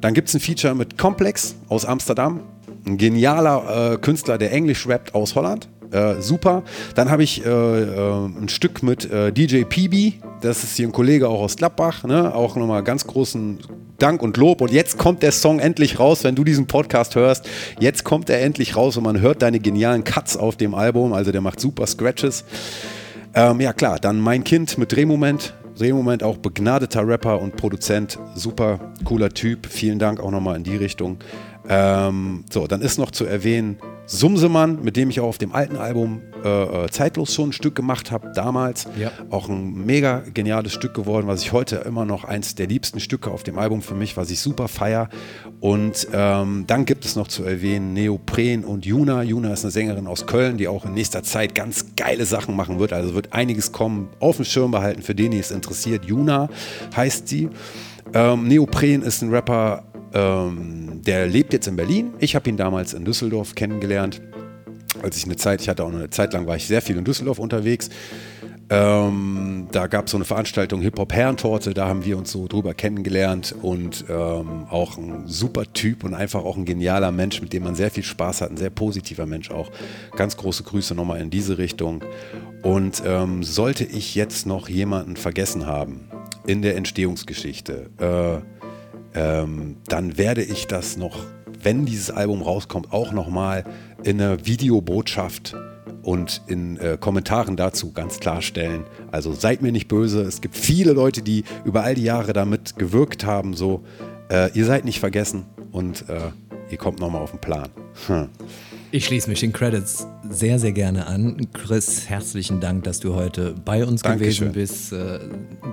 Dann 0.00 0.14
gibt 0.14 0.28
es 0.28 0.34
ein 0.34 0.40
Feature 0.40 0.74
mit 0.74 0.96
Complex 0.98 1.56
aus 1.68 1.84
Amsterdam. 1.84 2.40
Ein 2.86 2.96
genialer 2.96 3.98
Künstler, 3.98 4.38
der 4.38 4.52
Englisch 4.52 4.88
rappt 4.88 5.14
aus 5.14 5.34
Holland. 5.34 5.68
Äh, 5.92 6.20
super. 6.20 6.62
Dann 6.94 7.10
habe 7.10 7.24
ich 7.24 7.44
äh, 7.44 7.48
äh, 7.48 8.24
ein 8.26 8.48
Stück 8.48 8.82
mit 8.82 9.10
äh, 9.10 9.32
DJ 9.32 9.62
PB. 9.64 10.22
Das 10.40 10.62
ist 10.62 10.76
hier 10.76 10.88
ein 10.88 10.92
Kollege 10.92 11.28
auch 11.28 11.40
aus 11.40 11.56
Gladbach. 11.56 12.04
Ne? 12.04 12.34
Auch 12.34 12.56
nochmal 12.56 12.84
ganz 12.84 13.06
großen 13.06 13.58
Dank 13.98 14.22
und 14.22 14.36
Lob. 14.36 14.60
Und 14.60 14.70
jetzt 14.72 14.98
kommt 14.98 15.22
der 15.22 15.32
Song 15.32 15.58
endlich 15.58 15.98
raus, 15.98 16.22
wenn 16.22 16.36
du 16.36 16.44
diesen 16.44 16.66
Podcast 16.66 17.16
hörst. 17.16 17.48
Jetzt 17.80 18.04
kommt 18.04 18.30
er 18.30 18.40
endlich 18.40 18.76
raus 18.76 18.96
und 18.96 19.04
man 19.04 19.20
hört 19.20 19.42
deine 19.42 19.58
genialen 19.58 20.04
Cuts 20.04 20.36
auf 20.36 20.56
dem 20.56 20.74
Album. 20.74 21.12
Also 21.12 21.32
der 21.32 21.40
macht 21.40 21.60
super 21.60 21.86
Scratches. 21.86 22.44
Ähm, 23.34 23.60
ja 23.60 23.72
klar, 23.72 23.98
dann 23.98 24.20
Mein 24.20 24.44
Kind 24.44 24.78
mit 24.78 24.92
Drehmoment. 24.94 25.54
Drehmoment 25.76 26.22
auch 26.22 26.36
begnadeter 26.36 27.06
Rapper 27.06 27.40
und 27.40 27.56
Produzent. 27.56 28.18
Super 28.34 28.92
cooler 29.04 29.30
Typ. 29.30 29.66
Vielen 29.66 29.98
Dank 29.98 30.20
auch 30.20 30.30
nochmal 30.30 30.56
in 30.56 30.62
die 30.62 30.76
Richtung. 30.76 31.18
Ähm, 31.68 32.44
so, 32.50 32.66
dann 32.66 32.80
ist 32.80 32.98
noch 32.98 33.10
zu 33.10 33.24
erwähnen 33.24 33.78
Sumsemann, 34.12 34.82
mit 34.82 34.96
dem 34.96 35.08
ich 35.08 35.20
auch 35.20 35.28
auf 35.28 35.38
dem 35.38 35.54
alten 35.54 35.76
Album 35.76 36.20
äh, 36.44 36.48
äh, 36.84 36.90
Zeitlos 36.90 37.32
schon 37.32 37.50
ein 37.50 37.52
Stück 37.52 37.76
gemacht 37.76 38.10
habe, 38.10 38.32
damals. 38.34 38.88
Ja. 38.98 39.12
Auch 39.30 39.48
ein 39.48 39.86
mega 39.86 40.24
geniales 40.34 40.72
Stück 40.72 40.94
geworden, 40.94 41.28
was 41.28 41.42
ich 41.42 41.52
heute 41.52 41.76
immer 41.76 42.04
noch 42.04 42.24
eins 42.24 42.56
der 42.56 42.66
liebsten 42.66 42.98
Stücke 42.98 43.30
auf 43.30 43.44
dem 43.44 43.56
Album 43.56 43.82
für 43.82 43.94
mich, 43.94 44.16
was 44.16 44.30
ich 44.30 44.40
super 44.40 44.66
feier. 44.66 45.08
Und 45.60 46.08
ähm, 46.12 46.64
dann 46.66 46.86
gibt 46.86 47.04
es 47.04 47.14
noch 47.14 47.28
zu 47.28 47.44
erwähnen 47.44 47.92
Neopren 47.92 48.64
und 48.64 48.84
Juna. 48.84 49.22
Juna 49.22 49.52
ist 49.52 49.64
eine 49.64 49.70
Sängerin 49.70 50.08
aus 50.08 50.26
Köln, 50.26 50.56
die 50.56 50.66
auch 50.66 50.84
in 50.86 50.94
nächster 50.94 51.22
Zeit 51.22 51.54
ganz 51.54 51.94
geile 51.94 52.26
Sachen 52.26 52.56
machen 52.56 52.80
wird. 52.80 52.92
Also 52.92 53.14
wird 53.14 53.32
einiges 53.32 53.70
kommen, 53.70 54.08
auf 54.18 54.36
dem 54.36 54.44
Schirm 54.44 54.72
behalten, 54.72 55.02
für 55.02 55.14
den, 55.14 55.30
die 55.30 55.38
es 55.38 55.52
interessiert. 55.52 56.04
Juna 56.04 56.48
heißt 56.96 57.28
sie. 57.28 57.48
Ähm, 58.12 58.48
Neopren 58.48 59.02
ist 59.02 59.22
ein 59.22 59.30
Rapper, 59.30 59.84
ähm, 60.14 61.02
der 61.02 61.26
lebt 61.26 61.52
jetzt 61.52 61.66
in 61.68 61.76
Berlin. 61.76 62.12
Ich 62.18 62.34
habe 62.34 62.48
ihn 62.48 62.56
damals 62.56 62.94
in 62.94 63.04
Düsseldorf 63.04 63.54
kennengelernt. 63.54 64.20
Als 65.02 65.16
ich 65.16 65.24
eine 65.24 65.36
Zeit, 65.36 65.60
ich 65.60 65.68
hatte 65.68 65.84
auch 65.84 65.92
eine 65.92 66.10
Zeit 66.10 66.32
lang, 66.32 66.46
war 66.46 66.56
ich 66.56 66.66
sehr 66.66 66.82
viel 66.82 66.96
in 66.96 67.04
Düsseldorf 67.04 67.38
unterwegs. 67.38 67.88
Ähm, 68.72 69.66
da 69.72 69.88
gab 69.88 70.06
es 70.06 70.12
so 70.12 70.16
eine 70.16 70.24
Veranstaltung 70.24 70.80
Hip-Hop-Herrentorte, 70.80 71.74
da 71.74 71.88
haben 71.88 72.04
wir 72.04 72.16
uns 72.16 72.30
so 72.30 72.46
drüber 72.46 72.72
kennengelernt 72.72 73.52
und 73.60 74.04
ähm, 74.08 74.66
auch 74.70 74.96
ein 74.96 75.26
super 75.26 75.64
Typ 75.72 76.04
und 76.04 76.14
einfach 76.14 76.44
auch 76.44 76.56
ein 76.56 76.64
genialer 76.64 77.10
Mensch, 77.10 77.42
mit 77.42 77.52
dem 77.52 77.64
man 77.64 77.74
sehr 77.74 77.90
viel 77.90 78.04
Spaß 78.04 78.42
hat, 78.42 78.52
ein 78.52 78.56
sehr 78.56 78.70
positiver 78.70 79.26
Mensch 79.26 79.50
auch. 79.50 79.72
Ganz 80.14 80.36
große 80.36 80.62
Grüße 80.62 80.94
nochmal 80.94 81.20
in 81.20 81.30
diese 81.30 81.58
Richtung. 81.58 82.04
Und 82.62 83.02
ähm, 83.04 83.42
sollte 83.42 83.84
ich 83.84 84.14
jetzt 84.14 84.46
noch 84.46 84.68
jemanden 84.68 85.16
vergessen 85.16 85.66
haben 85.66 86.08
in 86.46 86.62
der 86.62 86.76
Entstehungsgeschichte, 86.76 87.90
äh, 87.98 88.69
ähm, 89.14 89.76
dann 89.88 90.18
werde 90.18 90.42
ich 90.42 90.66
das 90.66 90.96
noch, 90.96 91.18
wenn 91.62 91.86
dieses 91.86 92.10
Album 92.10 92.42
rauskommt, 92.42 92.92
auch 92.92 93.12
nochmal 93.12 93.64
in 94.02 94.20
einer 94.20 94.46
Videobotschaft 94.46 95.56
und 96.02 96.42
in 96.46 96.78
äh, 96.78 96.96
Kommentaren 96.98 97.56
dazu 97.56 97.92
ganz 97.92 98.20
klarstellen. 98.20 98.84
Also 99.10 99.32
seid 99.32 99.62
mir 99.62 99.72
nicht 99.72 99.88
böse. 99.88 100.22
Es 100.22 100.40
gibt 100.40 100.56
viele 100.56 100.92
Leute, 100.92 101.22
die 101.22 101.44
über 101.64 101.82
all 101.82 101.94
die 101.94 102.04
Jahre 102.04 102.32
damit 102.32 102.76
gewirkt 102.76 103.24
haben. 103.24 103.54
So, 103.54 103.84
äh, 104.30 104.50
ihr 104.54 104.64
seid 104.64 104.84
nicht 104.84 105.00
vergessen 105.00 105.44
und 105.72 106.08
äh, 106.08 106.30
ihr 106.70 106.78
kommt 106.78 107.00
nochmal 107.00 107.22
auf 107.22 107.32
den 107.32 107.40
Plan. 107.40 107.68
Hm. 108.06 108.28
Ich 108.92 109.04
schließe 109.04 109.28
mich 109.28 109.40
den 109.40 109.52
Credits 109.52 110.06
sehr, 110.30 110.58
sehr 110.58 110.72
gerne 110.72 111.06
an. 111.06 111.48
Chris, 111.52 112.08
herzlichen 112.08 112.60
Dank, 112.60 112.84
dass 112.84 113.00
du 113.00 113.14
heute 113.14 113.54
bei 113.64 113.84
uns 113.84 114.02
Dankeschön. 114.02 114.52
gewesen 114.52 114.52
bist. 114.52 114.92
Äh, 114.92 115.18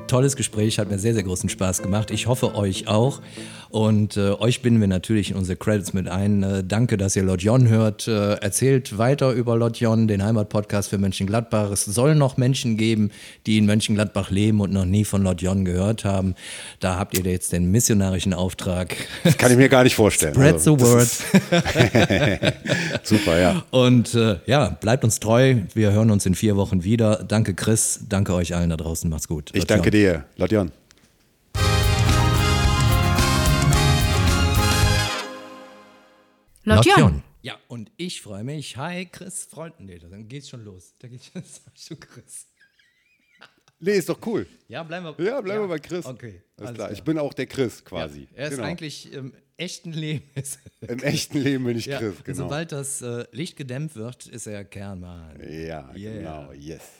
tolles 0.07 0.35
Gespräch, 0.35 0.79
hat 0.79 0.89
mir 0.89 0.99
sehr, 0.99 1.13
sehr 1.13 1.23
großen 1.23 1.49
Spaß 1.49 1.81
gemacht. 1.81 2.11
Ich 2.11 2.27
hoffe, 2.27 2.55
euch 2.55 2.87
auch. 2.87 3.21
Und 3.69 4.15
äh, 4.15 4.31
euch 4.31 4.61
binden 4.61 4.79
wir 4.79 4.87
natürlich 4.87 5.31
in 5.31 5.35
unsere 5.37 5.57
Credits 5.57 5.93
mit 5.93 6.07
ein. 6.07 6.41
Äh, 6.41 6.63
danke, 6.63 6.95
dass 6.97 7.15
ihr 7.17 7.23
Lord 7.23 7.41
Jon 7.43 7.67
hört. 7.67 8.07
Äh, 8.07 8.35
erzählt 8.35 8.97
weiter 8.97 9.31
über 9.31 9.57
Lord 9.57 9.77
Jon, 9.79 10.07
den 10.07 10.23
Heimatpodcast 10.23 10.89
für 10.89 10.97
Mönchengladbach. 10.97 11.71
Es 11.71 11.83
soll 11.83 12.15
noch 12.15 12.37
Menschen 12.37 12.77
geben, 12.77 13.11
die 13.45 13.57
in 13.57 13.65
Mönchengladbach 13.65 14.31
leben 14.31 14.61
und 14.61 14.71
noch 14.71 14.85
nie 14.85 15.03
von 15.03 15.21
Lord 15.21 15.41
Jon 15.41 15.65
gehört 15.65 16.05
haben. 16.05 16.35
Da 16.79 16.97
habt 16.97 17.17
ihr 17.17 17.29
jetzt 17.29 17.51
den 17.51 17.69
missionarischen 17.69 18.33
Auftrag. 18.33 18.95
Das 19.25 19.37
kann 19.37 19.51
ich 19.51 19.57
mir 19.57 19.67
gar 19.69 19.83
nicht 19.83 19.95
vorstellen. 19.95 20.33
Spread 20.33 20.53
Also, 20.53 20.77
the 20.77 20.83
word. 20.85 21.07
Super, 23.03 23.39
ja. 23.39 23.63
Und 23.71 24.15
äh, 24.15 24.37
ja, 24.47 24.69
bleibt 24.69 25.03
uns 25.03 25.19
treu. 25.19 25.57
Wir 25.73 25.91
hören 25.91 26.09
uns 26.09 26.25
in 26.25 26.33
vier 26.33 26.55
Wochen 26.55 26.83
wieder. 26.83 27.23
Danke, 27.23 27.53
Chris. 27.53 27.99
Danke 28.09 28.33
euch 28.33 28.55
allen 28.55 28.69
da 28.69 28.77
draußen. 28.77 29.09
Macht's 29.09 29.27
gut. 29.27 29.51
Ich 29.53 29.65
danke 29.67 29.91
dir, 29.91 30.25
Ladion. 30.37 30.71
Lotjon. 36.63 37.23
Ja, 37.43 37.57
und 37.67 37.91
ich 37.97 38.21
freue 38.21 38.43
mich. 38.43 38.75
Hi, 38.77 39.05
Chris, 39.05 39.45
Freund. 39.45 39.79
Nee, 39.79 39.99
dann 39.99 40.27
geht's 40.27 40.49
schon 40.49 40.65
los. 40.65 40.93
Da 40.99 41.07
geht's 41.07 41.31
schon 41.75 41.99
Chris. 41.99 42.47
Nee, 43.79 43.91
ist 43.91 44.09
doch 44.09 44.17
cool. 44.25 44.47
Ja, 44.67 44.83
bleiben 44.83 45.05
wir. 45.05 45.23
Ja, 45.25 45.39
bleiben 45.39 45.63
wir 45.63 45.67
bei 45.67 45.79
Chris. 45.79 46.05
Okay. 46.05 46.41
Alles 46.57 46.69
alles 46.69 46.73
klar. 46.73 46.73
klar. 46.73 46.91
Ich 46.91 47.03
bin 47.03 47.19
auch 47.19 47.33
der 47.33 47.45
Chris 47.45 47.85
quasi. 47.85 48.27
Er 48.33 48.47
ist 48.47 48.55
Genau. 48.55 48.67
eigentlich 48.67 49.13
im 49.13 49.33
echten 49.57 49.91
Leben. 49.91 50.23
Ist, 50.35 50.59
Im 50.81 50.99
echten 50.99 51.39
Leben 51.39 51.65
bin 51.65 51.77
ich 51.77 51.85
ja, 51.87 51.99
Chris, 51.99 52.15
und 52.17 52.25
genau. 52.25 52.37
Sobald 52.37 52.71
das 52.71 53.01
äh, 53.01 53.25
Licht 53.31 53.57
gedämmt 53.57 53.95
wird, 53.95 54.27
ist 54.27 54.47
er 54.47 54.63
Kernmann. 54.63 55.39
Ja, 55.41 55.91
Yeah. 55.95 56.13
genau. 56.13 56.51
Yes. 56.53 56.81